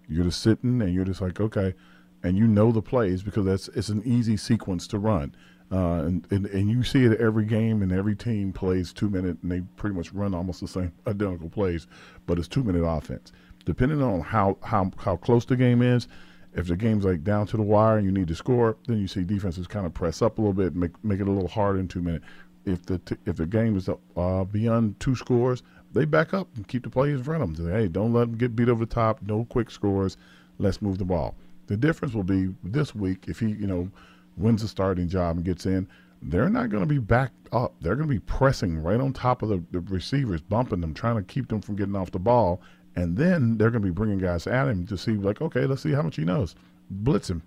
You're 0.09 0.25
just 0.25 0.43
sitting 0.43 0.81
and 0.83 0.93
you're 0.95 1.05
just 1.05 1.21
like, 1.21 1.41
okay, 1.41 1.75
and 2.23 2.37
you 2.37 2.47
know 2.47 2.73
the 2.73 2.83
plays 2.83 3.23
because 3.23 3.45
that's 3.45 3.69
it's 3.69 3.89
an 3.89 4.03
easy 4.05 4.37
sequence 4.37 4.87
to 4.89 4.99
run. 4.99 5.35
Uh, 5.71 6.05
and, 6.05 6.27
and 6.31 6.47
and 6.47 6.71
you 6.71 6.85
see 6.85 7.05
it 7.05 7.21
every 7.21 7.45
game, 7.45 7.83
and 7.83 7.91
every 7.91 8.15
team 8.15 8.53
plays 8.53 8.93
two 8.93 9.11
minute, 9.11 9.37
and 9.43 9.51
they 9.51 9.61
pretty 9.77 9.97
much 9.97 10.13
run 10.13 10.35
almost 10.35 10.61
the 10.61 10.69
same 10.69 10.93
identical 11.07 11.49
plays, 11.49 11.87
but 12.27 12.39
it's 12.39 12.49
two 12.49 12.63
minute 12.63 12.85
offense. 12.85 13.33
Depending 13.65 14.03
on 14.03 14.21
how 14.21 14.59
how 14.63 14.93
how 14.97 15.17
close 15.17 15.45
the 15.45 15.57
game 15.57 15.83
is, 15.83 16.07
if 16.55 16.69
the 16.69 16.77
game's 16.77 17.05
like 17.05 17.25
down 17.25 17.47
to 17.49 17.57
the 17.57 17.63
wire 17.63 17.99
and 17.99 18.07
you 18.07 18.13
need 18.13 18.29
to 18.29 18.35
score, 18.35 18.77
then 18.87 18.99
you 18.99 19.09
see 19.09 19.25
defenses 19.25 19.67
kind 19.67 19.87
of 19.87 19.93
press 19.93 20.23
up 20.23 20.39
a 20.39 20.41
little 20.41 20.55
bit, 20.55 20.75
make 20.77 20.93
make 21.05 21.21
it 21.21 21.27
a 21.27 21.31
little 21.31 21.49
harder 21.49 21.81
in 21.81 21.89
two 21.89 22.01
minute. 22.01 22.23
If 22.65 22.87
the 22.87 22.99
t- 22.99 23.17
if 23.27 23.37
the 23.37 23.47
game 23.47 23.77
is 23.77 23.89
uh, 23.89 24.45
beyond 24.45 24.99
two 25.01 25.17
scores, 25.17 25.65
they 25.97 26.05
back 26.05 26.35
up 26.35 26.49
and 26.57 26.69
keep 26.69 26.85
the 26.85 26.91
players 26.91 27.19
in 27.19 27.25
front 27.25 27.43
of 27.43 27.57
them. 27.57 27.73
Hey, 27.73 27.89
don't 27.89 28.13
let 28.13 28.29
them 28.29 28.37
get 28.37 28.55
beat 28.55 28.69
over 28.69 28.85
the 28.85 28.95
top. 28.95 29.21
No 29.23 29.45
quick 29.47 29.71
scores. 29.71 30.17
Let's 30.59 30.81
move 30.81 30.99
the 30.99 31.05
ball. 31.05 31.35
The 31.67 31.77
difference 31.77 32.15
will 32.15 32.23
be 32.23 32.55
this 32.63 32.95
week 32.95 33.25
if 33.27 33.41
he 33.41 33.49
you 33.49 33.67
know 33.67 33.91
wins 34.37 34.63
the 34.63 34.69
starting 34.69 35.09
job 35.09 35.37
and 35.37 35.45
gets 35.45 35.67
in. 35.67 35.89
They're 36.23 36.49
not 36.49 36.71
going 36.71 36.83
to 36.83 36.89
be 36.89 36.99
backed 36.99 37.49
up. 37.53 37.75
They're 37.81 37.95
going 37.95 38.09
to 38.09 38.15
be 38.15 38.21
pressing 38.21 38.83
right 38.83 39.01
on 39.01 39.13
top 39.13 39.43
of 39.43 39.49
the, 39.49 39.63
the 39.71 39.81
receivers, 39.81 40.41
bumping 40.41 40.81
them, 40.81 40.95
trying 40.95 41.17
to 41.17 41.23
keep 41.23 41.49
them 41.49 41.61
from 41.61 41.77
getting 41.77 41.95
off 41.95 42.11
the 42.11 42.19
ball. 42.19 42.63
And 42.97 43.17
then 43.17 43.59
they're 43.59 43.71
going 43.71 43.83
to 43.83 43.89
be 43.89 43.93
bringing 43.93 44.19
guys 44.19 44.47
at 44.47 44.69
him 44.69 44.87
to 44.87 44.97
see, 44.97 45.13
like, 45.13 45.43
okay, 45.43 45.67
let's 45.67 45.83
see 45.83 45.93
how 45.93 46.03
much 46.03 46.17
he 46.17 46.25
knows. 46.25 46.55
Blitz 46.91 47.29
him. 47.29 47.43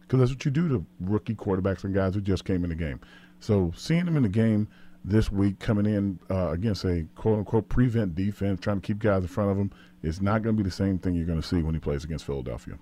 Because 0.00 0.18
that's 0.18 0.32
what 0.32 0.44
you 0.44 0.50
do 0.50 0.68
to 0.68 0.84
rookie 1.00 1.36
quarterbacks 1.36 1.84
and 1.84 1.94
guys 1.94 2.14
who 2.14 2.20
just 2.20 2.44
came 2.44 2.64
in 2.64 2.70
the 2.70 2.76
game. 2.76 3.00
So 3.40 3.72
seeing 3.76 4.06
him 4.06 4.16
in 4.16 4.24
the 4.24 4.28
game 4.28 4.66
this 5.08 5.32
week, 5.32 5.58
coming 5.58 5.86
in 5.86 6.18
uh, 6.30 6.50
against 6.50 6.84
a 6.84 7.06
quote 7.14 7.38
unquote 7.38 7.68
prevent 7.68 8.14
defense, 8.14 8.60
trying 8.60 8.80
to 8.80 8.86
keep 8.86 8.98
guys 8.98 9.22
in 9.22 9.28
front 9.28 9.50
of 9.50 9.56
him, 9.56 9.72
is 10.02 10.20
not 10.20 10.42
going 10.42 10.56
to 10.56 10.62
be 10.62 10.68
the 10.68 10.74
same 10.74 10.98
thing 10.98 11.14
you're 11.14 11.26
going 11.26 11.40
to 11.40 11.46
see 11.46 11.62
when 11.62 11.74
he 11.74 11.80
plays 11.80 12.04
against 12.04 12.24
Philadelphia. 12.24 12.78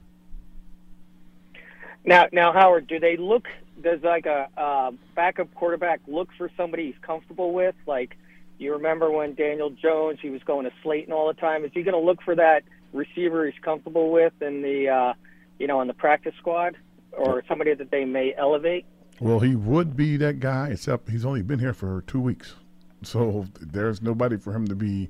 Now, 2.04 2.26
now, 2.32 2.52
Howard, 2.52 2.86
do 2.86 3.00
they 3.00 3.16
look? 3.16 3.46
Does 3.82 4.00
like 4.02 4.26
a 4.26 4.48
uh, 4.56 4.92
backup 5.14 5.52
quarterback 5.54 6.00
look 6.06 6.28
for 6.38 6.50
somebody 6.56 6.86
he's 6.86 7.02
comfortable 7.02 7.52
with? 7.52 7.74
Like, 7.86 8.16
you 8.58 8.72
remember 8.72 9.10
when 9.10 9.34
Daniel 9.34 9.70
Jones 9.70 10.18
he 10.22 10.30
was 10.30 10.42
going 10.44 10.64
to 10.64 10.72
Slayton 10.82 11.12
all 11.12 11.26
the 11.28 11.34
time? 11.34 11.64
Is 11.64 11.72
he 11.74 11.82
going 11.82 11.94
to 11.94 12.00
look 12.00 12.22
for 12.22 12.34
that 12.36 12.62
receiver 12.92 13.46
he's 13.46 13.60
comfortable 13.62 14.10
with 14.10 14.32
in 14.40 14.62
the, 14.62 14.88
uh, 14.88 15.14
you 15.58 15.66
know, 15.66 15.80
in 15.80 15.88
the 15.88 15.94
practice 15.94 16.34
squad, 16.38 16.76
or 17.12 17.42
somebody 17.48 17.74
that 17.74 17.90
they 17.90 18.04
may 18.04 18.34
elevate? 18.36 18.86
Well, 19.20 19.40
he 19.40 19.54
would 19.54 19.96
be 19.96 20.16
that 20.18 20.40
guy, 20.40 20.68
except 20.68 21.08
he's 21.08 21.24
only 21.24 21.42
been 21.42 21.58
here 21.58 21.72
for 21.72 22.02
two 22.06 22.20
weeks, 22.20 22.54
so 23.02 23.46
there's 23.60 24.02
nobody 24.02 24.36
for 24.36 24.52
him 24.52 24.68
to 24.68 24.74
be 24.74 25.08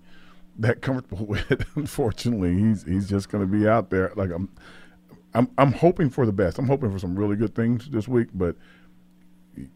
that 0.59 0.80
comfortable 0.80 1.26
with. 1.26 1.64
Unfortunately, 1.76 2.57
he's 2.57 2.84
he's 2.84 3.09
just 3.09 3.28
going 3.28 3.44
to 3.44 3.50
be 3.50 3.68
out 3.68 3.90
there. 3.90 4.12
Like 4.14 4.30
I'm, 4.30 4.48
I'm 5.34 5.50
I'm 5.59 5.72
hoping 5.72 6.11
for 6.11 6.24
the 6.24 6.32
best. 6.32 6.59
I'm 6.59 6.68
hoping 6.68 6.92
for 6.92 6.98
some 6.98 7.16
really 7.16 7.36
good 7.36 7.54
things 7.54 7.88
this 7.88 8.07
week, 8.07 8.28
but 8.32 8.57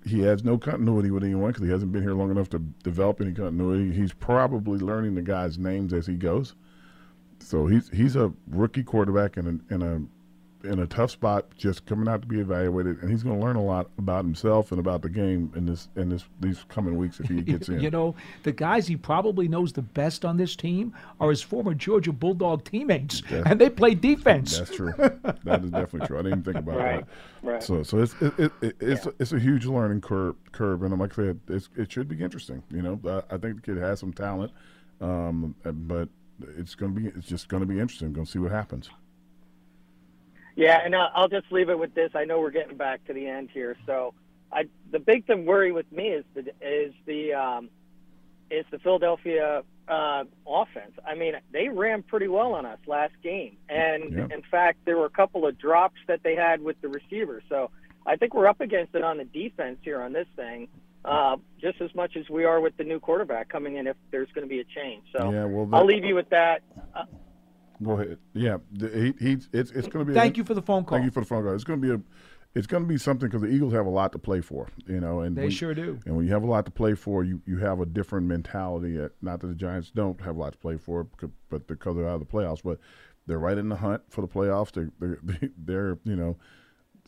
he 0.04 0.20
has 0.20 0.44
no 0.44 0.58
continuity 0.58 1.10
with 1.10 1.24
anyone 1.24 1.50
because 1.50 1.64
he 1.64 1.70
hasn't 1.70 1.90
been 1.90 2.02
here 2.02 2.12
long 2.12 2.30
enough 2.30 2.50
to 2.50 2.58
develop 2.58 3.20
any 3.20 3.32
continuity. 3.32 3.92
He's 3.92 4.12
probably 4.12 4.78
learning 4.78 5.14
the 5.14 5.22
guys' 5.22 5.58
names 5.58 5.92
as 5.92 6.06
he 6.06 6.14
goes. 6.14 6.54
So 7.40 7.66
he's 7.66 7.88
he's 7.88 8.16
a 8.16 8.32
rookie 8.48 8.84
quarterback 8.84 9.36
in 9.36 9.46
a 9.70 9.74
in 9.74 9.82
a 9.82 10.02
in 10.64 10.78
a 10.80 10.86
tough 10.86 11.10
spot, 11.10 11.46
just 11.56 11.86
coming 11.86 12.06
out 12.08 12.20
to 12.22 12.28
be 12.28 12.38
evaluated, 12.40 13.00
and 13.02 13.10
he's 13.10 13.22
going 13.22 13.38
to 13.38 13.44
learn 13.44 13.56
a 13.56 13.62
lot 13.62 13.88
about 13.98 14.24
himself 14.24 14.72
and 14.72 14.78
about 14.80 15.00
the 15.02 15.08
game 15.08 15.52
in 15.56 15.64
this 15.66 15.88
in 15.96 16.08
this 16.10 16.24
these 16.40 16.64
coming 16.68 16.96
weeks 16.96 17.18
if 17.20 17.28
he 17.28 17.40
gets 17.42 17.68
in. 17.68 17.80
you 17.80 17.90
know, 17.90 18.14
the 18.42 18.52
guys 18.52 18.86
he 18.86 18.96
probably 18.96 19.48
knows 19.48 19.72
the 19.72 19.82
best 19.82 20.24
on 20.24 20.36
this 20.36 20.54
team 20.56 20.94
are 21.20 21.30
his 21.30 21.40
former 21.42 21.72
Georgia 21.74 22.12
Bulldog 22.12 22.64
teammates, 22.64 23.22
That- 23.30 23.46
and 23.46 23.60
they 23.60 23.70
play 23.70 23.94
defense. 23.94 24.58
That's 24.58 24.74
true. 24.74 24.92
that 24.98 25.64
is 25.64 25.70
definitely 25.70 26.06
true. 26.06 26.18
I 26.18 26.22
didn't 26.22 26.40
even 26.40 26.42
think 26.44 26.56
about 26.56 26.76
Right, 26.76 27.06
that. 27.42 27.50
right. 27.52 27.62
So, 27.62 27.82
so 27.82 27.98
it's 28.02 28.14
it, 28.20 28.38
it, 28.38 28.52
it, 28.60 28.76
it's 28.80 29.06
it's 29.18 29.32
a 29.32 29.38
huge 29.38 29.66
learning 29.66 30.00
curve, 30.02 30.36
curve, 30.52 30.82
and 30.82 30.98
like 30.98 31.12
I 31.12 31.16
said, 31.16 31.40
it's, 31.48 31.68
it 31.76 31.90
should 31.90 32.08
be 32.08 32.22
interesting. 32.22 32.62
You 32.70 32.82
know, 32.82 33.00
I, 33.06 33.34
I 33.34 33.38
think 33.38 33.56
the 33.56 33.62
kid 33.62 33.76
has 33.78 34.00
some 34.00 34.12
talent, 34.12 34.52
um, 35.00 35.54
but 35.64 36.08
it's 36.58 36.74
going 36.74 36.94
to 36.94 37.00
be 37.00 37.06
it's 37.08 37.26
just 37.26 37.48
going 37.48 37.62
to 37.62 37.66
be 37.66 37.80
interesting. 37.80 38.12
Going 38.12 38.26
to 38.26 38.30
see 38.30 38.38
what 38.38 38.50
happens. 38.52 38.90
Yeah, 40.60 40.80
and 40.84 40.94
I'll, 40.94 41.28
just 41.28 41.50
leave 41.50 41.70
it 41.70 41.78
with 41.78 41.94
this. 41.94 42.10
I 42.14 42.24
know 42.24 42.38
we're 42.40 42.50
getting 42.50 42.76
back 42.76 43.04
to 43.06 43.14
the 43.14 43.26
end 43.26 43.48
here, 43.52 43.76
so 43.86 44.12
I 44.52 44.64
the 44.90 44.98
big 44.98 45.26
thing 45.26 45.46
worry 45.46 45.72
with 45.72 45.90
me 45.90 46.08
is 46.08 46.24
the 46.34 46.40
is 46.60 46.92
the 47.06 47.32
um, 47.32 47.70
is 48.50 48.66
the 48.70 48.78
Philadelphia 48.78 49.62
uh, 49.88 50.24
offense. 50.46 50.92
I 51.06 51.14
mean, 51.14 51.34
they 51.52 51.68
ran 51.68 52.02
pretty 52.02 52.28
well 52.28 52.52
on 52.54 52.66
us 52.66 52.78
last 52.86 53.14
game, 53.22 53.56
and 53.68 54.12
Yeah. 54.12 54.36
in 54.36 54.42
fact, 54.50 54.78
there 54.84 54.98
were 54.98 55.06
a 55.06 55.10
couple 55.10 55.46
of 55.46 55.56
drops 55.58 55.98
that 56.08 56.22
they 56.22 56.34
had 56.36 56.60
with 56.62 56.80
the 56.82 56.88
receivers. 56.88 57.42
So 57.48 57.70
I 58.06 58.16
think 58.16 58.34
we're 58.34 58.46
up 58.46 58.60
against 58.60 58.94
it 58.94 59.02
on 59.02 59.16
the 59.18 59.24
defense 59.24 59.78
here 59.82 60.02
on 60.02 60.12
this 60.12 60.28
thing, 60.36 60.68
uh, 61.04 61.36
just 61.60 61.80
as 61.80 61.94
much 61.94 62.16
as 62.16 62.28
we 62.28 62.44
are 62.44 62.60
with 62.60 62.76
the 62.76 62.84
new 62.84 63.00
quarterback 63.00 63.48
coming 63.48 63.76
in. 63.76 63.86
If 63.86 63.96
there's 64.10 64.30
going 64.34 64.46
to 64.46 64.50
be 64.50 64.60
a 64.60 64.64
change, 64.64 65.04
so 65.16 65.30
Yeah, 65.32 65.44
well, 65.46 65.68
I'll 65.72 65.86
leave 65.86 66.04
you 66.04 66.16
with 66.16 66.28
that. 66.30 66.62
Uh, 66.94 67.04
Go 67.82 67.92
ahead. 67.92 68.18
Yeah, 68.34 68.58
the, 68.72 68.88
he, 68.88 69.24
he's 69.24 69.48
it's 69.52 69.70
it's 69.70 69.88
going 69.88 70.04
to 70.06 70.12
be. 70.12 70.14
Thank 70.14 70.36
you 70.36 70.44
for 70.44 70.54
the 70.54 70.62
phone 70.62 70.84
call. 70.84 70.98
Thank 70.98 71.06
you 71.06 71.10
for 71.10 71.20
the 71.20 71.26
phone 71.26 71.44
call. 71.44 71.54
It's 71.54 71.64
going 71.64 71.80
to 71.80 71.88
be 71.88 71.94
a. 71.94 72.00
It's 72.52 72.66
going 72.66 72.82
to 72.82 72.88
be 72.88 72.98
something 72.98 73.28
because 73.28 73.42
the 73.42 73.48
Eagles 73.48 73.72
have 73.74 73.86
a 73.86 73.90
lot 73.90 74.10
to 74.10 74.18
play 74.18 74.40
for, 74.40 74.66
you 74.88 75.00
know, 75.00 75.20
and 75.20 75.36
They 75.36 75.42
when- 75.42 75.50
sure 75.52 75.72
do. 75.72 76.00
And 76.04 76.16
when 76.16 76.26
you 76.26 76.32
have 76.32 76.42
a 76.42 76.50
lot 76.50 76.64
to 76.64 76.72
play 76.72 76.94
for, 76.94 77.22
you, 77.22 77.40
you 77.46 77.58
have 77.58 77.78
a 77.78 77.86
different 77.86 78.26
mentality. 78.26 78.98
At, 78.98 79.12
not 79.22 79.38
that 79.40 79.46
the 79.46 79.54
Giants 79.54 79.92
don't 79.92 80.20
have 80.22 80.34
a 80.34 80.40
lot 80.40 80.52
to 80.54 80.58
play 80.58 80.76
for, 80.76 81.06
but 81.48 81.68
because 81.68 81.94
they're 81.94 82.08
out 82.08 82.14
of 82.14 82.20
the 82.20 82.26
playoffs, 82.26 82.60
but 82.60 82.80
they're 83.28 83.38
right 83.38 83.56
in 83.56 83.68
the 83.68 83.76
hunt 83.76 84.02
for 84.08 84.20
the 84.20 84.26
playoffs. 84.26 84.72
They're 84.72 84.90
they're, 84.98 85.50
they're 85.64 85.98
you 86.04 86.16
know 86.16 86.36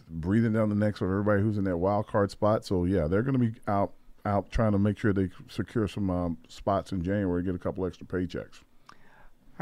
breathing 0.09 0.53
down 0.53 0.69
the 0.69 0.75
necks 0.77 1.01
of 1.01 1.09
everybody 1.09 1.43
who's 1.43 1.59
in 1.59 1.65
that 1.65 1.79
wild 1.79 2.07
card 2.07 2.31
spot. 2.31 2.65
So 2.65 2.85
yeah, 2.85 3.09
they're 3.09 3.23
going 3.23 3.39
to 3.39 3.39
be 3.41 3.53
out 3.67 3.95
out 4.25 4.51
trying 4.53 4.73
to 4.73 4.79
make 4.79 4.99
sure 4.99 5.13
they 5.13 5.31
secure 5.49 5.89
some 5.89 6.09
um, 6.09 6.39
spots 6.49 6.93
in 6.93 7.03
January, 7.03 7.43
get 7.43 7.57
a 7.57 7.59
couple 7.59 7.85
extra 7.85 8.07
paychecks. 8.07 8.61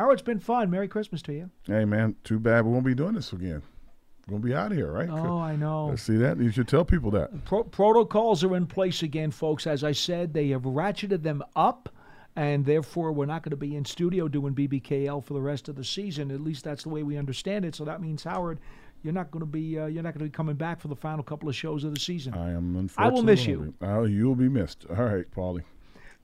Howard, 0.01 0.15
it's 0.15 0.23
been 0.23 0.39
fun. 0.41 0.71
Merry 0.71 0.89
Christmas 0.89 1.21
to 1.21 1.35
you. 1.35 1.51
Hey 1.67 1.85
man, 1.85 2.17
too 2.25 2.39
bad 2.39 2.65
we 2.65 2.73
won't 2.73 2.87
be 2.87 2.95
doing 2.95 3.13
this 3.13 3.35
again. 3.35 3.61
We're 4.27 4.39
gonna 4.39 4.45
be 4.45 4.55
out 4.55 4.73
of 4.73 4.79
here, 4.79 4.91
right? 4.91 5.11
Oh, 5.11 5.39
I 5.39 5.57
know. 5.57 5.95
See 5.97 6.17
that? 6.17 6.39
You 6.39 6.51
should 6.51 6.69
tell 6.69 6.87
people 6.87 7.11
that. 7.11 7.45
Pro- 7.45 7.65
protocols 7.65 8.43
are 8.43 8.57
in 8.57 8.67
place 8.67 9.03
again, 9.03 9.31
folks. 9.31 9.67
As 9.67 9.85
I 9.85 9.93
said, 9.93 10.33
they 10.33 10.49
have 10.49 10.63
ratcheted 10.63 11.23
them 11.23 11.43
up, 11.55 11.91
and 12.35 12.65
therefore 12.65 13.13
we're 13.13 13.27
not 13.27 13.43
going 13.43 13.51
to 13.51 13.59
be 13.59 13.77
in 13.77 13.85
studio 13.85 14.27
doing 14.27 14.55
BBKL 14.55 15.23
for 15.23 15.35
the 15.35 15.43
rest 15.43 15.69
of 15.69 15.77
the 15.77 15.85
season. 15.85 16.31
At 16.31 16.41
least 16.41 16.65
that's 16.65 16.85
the 16.85 16.89
way 16.89 17.03
we 17.03 17.19
understand 17.19 17.67
it. 17.67 17.75
So 17.75 17.85
that 17.85 18.01
means 18.01 18.25
Howard, 18.25 18.59
you're 19.03 19.13
not 19.13 19.31
going 19.31 19.41
to 19.41 19.47
be 19.47 19.79
uh, 19.79 19.85
you're 19.85 20.03
not 20.03 20.15
going 20.15 20.25
to 20.25 20.31
be 20.31 20.35
coming 20.35 20.57
back 20.57 20.81
for 20.81 20.89
the 20.89 20.97
final 20.97 21.23
couple 21.23 21.47
of 21.47 21.55
shows 21.55 21.85
of 21.85 21.93
the 21.93 22.01
season. 22.01 22.33
I 22.33 22.53
am 22.53 22.75
unfortunately. 22.75 23.05
I 23.05 23.09
will 23.11 23.23
miss 23.23 23.45
you. 23.45 23.75
be. 23.79 23.87
Oh, 23.87 24.05
you'll 24.05 24.35
be 24.35 24.49
missed. 24.49 24.87
All 24.89 25.05
right, 25.05 25.31
Paulie. 25.31 25.65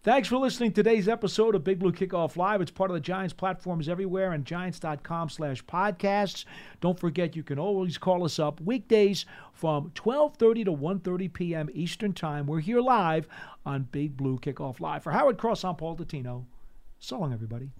Thanks 0.07 0.29
for 0.29 0.37
listening 0.37 0.71
to 0.71 0.85
today's 0.85 1.09
episode 1.09 1.57
of 1.57 1.65
Big 1.65 1.81
Blue 1.81 1.91
Kickoff 1.91 2.37
Live. 2.37 2.61
It's 2.61 2.71
part 2.71 2.93
of 2.93 2.95
the 2.95 3.01
Giants 3.01 3.35
platforms 3.35 3.89
everywhere 3.89 4.31
and 4.31 4.45
giants.com 4.45 5.31
slash 5.31 5.65
podcasts. 5.65 6.45
Don't 6.81 6.97
forget 6.97 7.35
you 7.35 7.43
can 7.43 7.59
always 7.59 7.99
call 7.99 8.25
us 8.25 8.39
up 8.39 8.61
weekdays 8.61 9.27
from 9.53 9.91
1230 10.01 10.63
to 10.67 10.71
1.30 10.71 11.33
p.m. 11.33 11.69
Eastern 11.75 12.13
Time. 12.13 12.47
We're 12.47 12.61
here 12.61 12.81
live 12.81 13.27
on 13.67 13.89
Big 13.91 14.17
Blue 14.17 14.39
Kickoff 14.39 14.79
Live. 14.79 15.03
For 15.03 15.11
Howard 15.11 15.39
Cross, 15.39 15.65
I'm 15.65 15.75
Paul 15.75 15.97
Dottino. 15.97 16.45
So 17.01 17.19
long, 17.19 17.33
everybody. 17.33 17.73